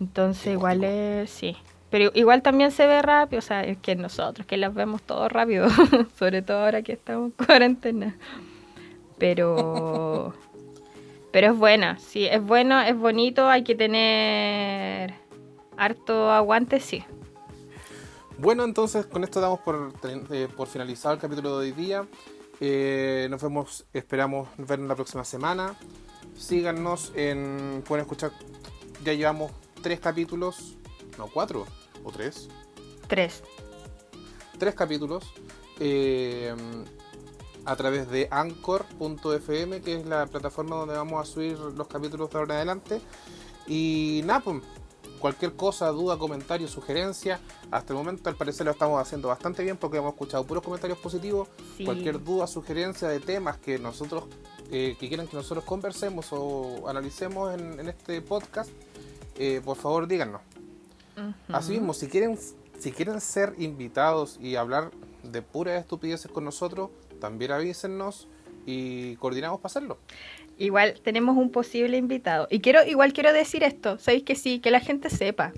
Entonces 0.00 0.52
igual 0.52 0.84
es, 0.84 1.30
sí. 1.30 1.56
Pero 1.90 2.10
igual 2.14 2.42
también 2.42 2.70
se 2.70 2.86
ve 2.86 3.02
rápido, 3.02 3.38
o 3.38 3.42
sea, 3.42 3.64
es 3.64 3.76
que 3.78 3.94
nosotros 3.96 4.46
que 4.46 4.56
las 4.56 4.74
vemos 4.74 5.02
todo 5.02 5.28
rápido, 5.28 5.68
sobre 6.18 6.42
todo 6.42 6.64
ahora 6.64 6.82
que 6.82 6.92
estamos 6.92 7.32
en 7.38 7.46
cuarentena. 7.46 8.16
Pero 9.18 10.34
pero 11.32 11.52
es 11.52 11.58
buena, 11.58 11.98
sí, 11.98 12.26
es 12.26 12.42
bueno, 12.42 12.80
es 12.80 12.96
bonito, 12.96 13.48
hay 13.48 13.64
que 13.64 13.74
tener 13.74 15.14
harto 15.76 16.30
aguante, 16.30 16.78
sí. 16.78 17.04
Bueno, 18.38 18.64
entonces 18.64 19.06
con 19.06 19.24
esto 19.24 19.40
damos 19.40 19.60
por, 19.60 19.92
eh, 20.30 20.48
por 20.56 20.68
finalizado 20.68 21.14
el 21.14 21.20
capítulo 21.20 21.58
de 21.58 21.66
hoy 21.66 21.72
día. 21.72 22.06
Eh, 22.60 23.26
nos 23.30 23.42
vemos, 23.42 23.86
esperamos 23.92 24.48
vernos 24.56 24.88
la 24.88 24.94
próxima 24.94 25.24
semana. 25.24 25.74
Síganos 26.36 27.12
en, 27.14 27.82
pueden 27.86 28.02
escuchar, 28.02 28.32
ya 29.04 29.12
llevamos 29.12 29.52
tres 29.80 30.00
capítulos, 30.00 30.76
no, 31.18 31.28
cuatro 31.28 31.66
o 32.04 32.10
tres. 32.10 32.48
Tres. 33.08 33.42
Tres 34.58 34.74
capítulos 34.74 35.24
eh, 35.80 36.54
a 37.64 37.76
través 37.76 38.08
de 38.10 38.28
anchor.fm, 38.30 39.80
que 39.80 39.96
es 39.96 40.06
la 40.06 40.26
plataforma 40.26 40.76
donde 40.76 40.94
vamos 40.94 41.20
a 41.20 41.30
subir 41.30 41.58
los 41.58 41.86
capítulos 41.86 42.30
de 42.30 42.38
ahora 42.38 42.54
en 42.54 42.56
adelante. 42.56 43.00
Y 43.66 44.22
nada, 44.24 44.40
pues, 44.40 44.62
cualquier 45.18 45.54
cosa, 45.54 45.88
duda, 45.88 46.18
comentario, 46.18 46.66
sugerencia, 46.66 47.40
hasta 47.70 47.92
el 47.92 47.98
momento 47.98 48.28
al 48.28 48.36
parecer 48.36 48.66
lo 48.66 48.72
estamos 48.72 49.00
haciendo 49.00 49.28
bastante 49.28 49.62
bien 49.62 49.76
porque 49.76 49.98
hemos 49.98 50.12
escuchado 50.12 50.44
puros 50.44 50.64
comentarios 50.64 50.98
positivos. 50.98 51.48
Cualquier 51.84 52.22
duda, 52.22 52.46
sugerencia 52.46 53.08
de 53.08 53.20
temas 53.20 53.58
que 53.58 53.78
nosotros, 53.78 54.24
eh, 54.70 54.96
que 54.98 55.08
quieran 55.08 55.28
que 55.28 55.36
nosotros 55.36 55.64
conversemos 55.64 56.26
o 56.32 56.88
analicemos 56.88 57.54
en 57.54 57.88
este 57.88 58.20
podcast, 58.20 58.70
eh, 59.36 59.60
por 59.64 59.76
favor 59.76 60.06
díganos. 60.06 60.40
Así 61.48 61.72
mismo, 61.72 61.94
si 61.94 62.08
quieren, 62.08 62.38
si 62.78 62.92
quieren 62.92 63.20
ser 63.20 63.54
invitados 63.58 64.38
y 64.40 64.56
hablar 64.56 64.90
de 65.22 65.42
puras 65.42 65.80
estupideces 65.80 66.30
con 66.30 66.44
nosotros, 66.44 66.90
también 67.22 67.52
avísennos 67.52 68.28
y 68.66 69.14
coordinamos 69.16 69.60
para 69.60 69.68
hacerlo. 69.68 69.98
Igual 70.58 71.00
tenemos 71.02 71.36
un 71.36 71.50
posible 71.50 71.96
invitado. 71.96 72.48
Y 72.50 72.60
quiero, 72.60 72.84
igual 72.84 73.12
quiero 73.12 73.32
decir 73.32 73.62
esto, 73.62 73.98
sabéis 73.98 74.24
que 74.24 74.34
sí, 74.34 74.58
que 74.58 74.72
la 74.72 74.80
gente 74.80 75.08
sepa. 75.08 75.52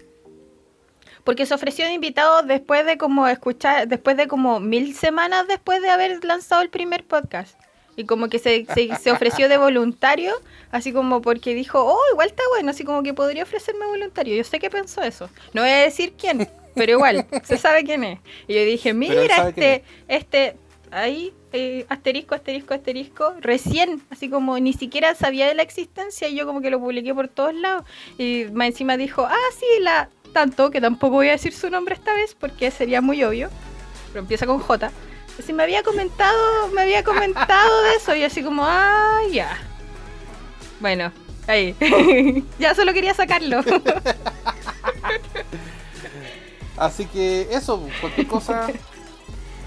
Porque 1.24 1.46
se 1.46 1.54
ofreció 1.54 1.86
de 1.86 1.94
invitado 1.94 2.42
después 2.42 2.84
de 2.84 2.98
como 2.98 3.26
escuchar, 3.26 3.88
después 3.88 4.18
de 4.18 4.28
como 4.28 4.60
mil 4.60 4.94
semanas 4.94 5.48
después 5.48 5.80
de 5.80 5.88
haber 5.88 6.22
lanzado 6.22 6.60
el 6.60 6.68
primer 6.68 7.02
podcast. 7.04 7.58
Y 7.96 8.04
como 8.04 8.28
que 8.28 8.38
se, 8.38 8.66
se, 9.00 9.10
ofreció 9.10 9.48
de 9.48 9.56
voluntario, 9.56 10.34
así 10.70 10.92
como 10.92 11.22
porque 11.22 11.54
dijo, 11.54 11.80
oh, 11.82 12.12
igual 12.12 12.28
está 12.28 12.42
bueno, 12.50 12.70
así 12.70 12.84
como 12.84 13.02
que 13.02 13.14
podría 13.14 13.44
ofrecerme 13.44 13.86
voluntario. 13.86 14.36
Yo 14.36 14.44
sé 14.44 14.58
que 14.58 14.68
pensó 14.68 15.00
eso. 15.02 15.30
No 15.54 15.62
voy 15.62 15.70
a 15.70 15.78
decir 15.78 16.12
quién, 16.18 16.48
pero 16.74 16.92
igual, 16.92 17.26
se 17.44 17.56
sabe 17.56 17.84
quién 17.84 18.04
es. 18.04 18.18
Y 18.48 18.54
yo 18.54 18.64
dije, 18.64 18.92
mira, 18.92 19.48
este, 19.48 19.84
este, 20.08 20.56
ahí, 20.90 21.32
eh, 21.56 21.86
asterisco, 21.88 22.34
asterisco, 22.34 22.74
asterisco, 22.74 23.34
recién, 23.40 24.02
así 24.10 24.28
como 24.28 24.58
ni 24.58 24.72
siquiera 24.72 25.14
sabía 25.14 25.46
de 25.46 25.54
la 25.54 25.62
existencia 25.62 26.26
y 26.26 26.34
yo 26.34 26.46
como 26.46 26.60
que 26.60 26.68
lo 26.68 26.80
publiqué 26.80 27.14
por 27.14 27.28
todos 27.28 27.54
lados. 27.54 27.84
Y 28.18 28.46
más 28.52 28.66
encima 28.66 28.96
dijo, 28.96 29.24
ah, 29.24 29.50
sí, 29.56 29.64
la 29.80 30.08
tanto, 30.32 30.72
que 30.72 30.80
tampoco 30.80 31.14
voy 31.14 31.28
a 31.28 31.32
decir 31.32 31.52
su 31.52 31.70
nombre 31.70 31.94
esta 31.94 32.12
vez 32.12 32.34
porque 32.34 32.72
sería 32.72 33.00
muy 33.00 33.22
obvio, 33.22 33.50
pero 34.08 34.18
empieza 34.18 34.46
con 34.46 34.58
J. 34.58 34.90
Si 35.46 35.52
me 35.52 35.62
había 35.62 35.84
comentado, 35.84 36.66
me 36.74 36.82
había 36.82 37.04
comentado 37.04 37.82
de 37.82 37.94
eso 37.94 38.16
y 38.16 38.24
así 38.24 38.42
como, 38.42 38.64
ah, 38.66 39.20
ya. 39.30 39.56
Bueno, 40.80 41.12
ahí. 41.46 41.76
ya 42.58 42.74
solo 42.74 42.92
quería 42.92 43.14
sacarlo. 43.14 43.60
así 46.76 47.06
que 47.06 47.46
eso, 47.52 47.88
cualquier 48.00 48.26
cosa, 48.26 48.66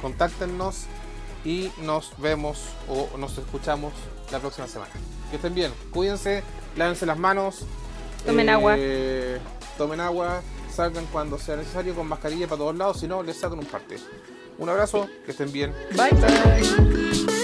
contáctenos 0.01 0.85
y 1.43 1.71
nos 1.81 2.11
vemos 2.17 2.59
o 2.87 3.17
nos 3.17 3.37
escuchamos 3.37 3.93
la 4.31 4.39
próxima 4.39 4.67
semana. 4.67 4.91
Que 5.29 5.37
estén 5.37 5.53
bien, 5.53 5.71
cuídense, 5.91 6.43
lávense 6.75 7.05
las 7.05 7.17
manos. 7.17 7.65
Tomen 8.25 8.49
agua. 8.49 8.75
Eh, 8.77 9.39
tomen 9.77 9.99
agua, 9.99 10.41
salgan 10.73 11.05
cuando 11.07 11.37
sea 11.37 11.55
necesario 11.55 11.95
con 11.95 12.07
mascarilla 12.07 12.47
para 12.47 12.59
todos 12.59 12.75
lados, 12.75 12.99
si 12.99 13.07
no, 13.07 13.23
les 13.23 13.39
sacan 13.39 13.59
un 13.59 13.65
parte. 13.65 13.97
Un 14.57 14.69
abrazo, 14.69 15.07
que 15.25 15.31
estén 15.31 15.51
bien. 15.51 15.73
Bye 15.95 16.11
bye. 16.11 17.36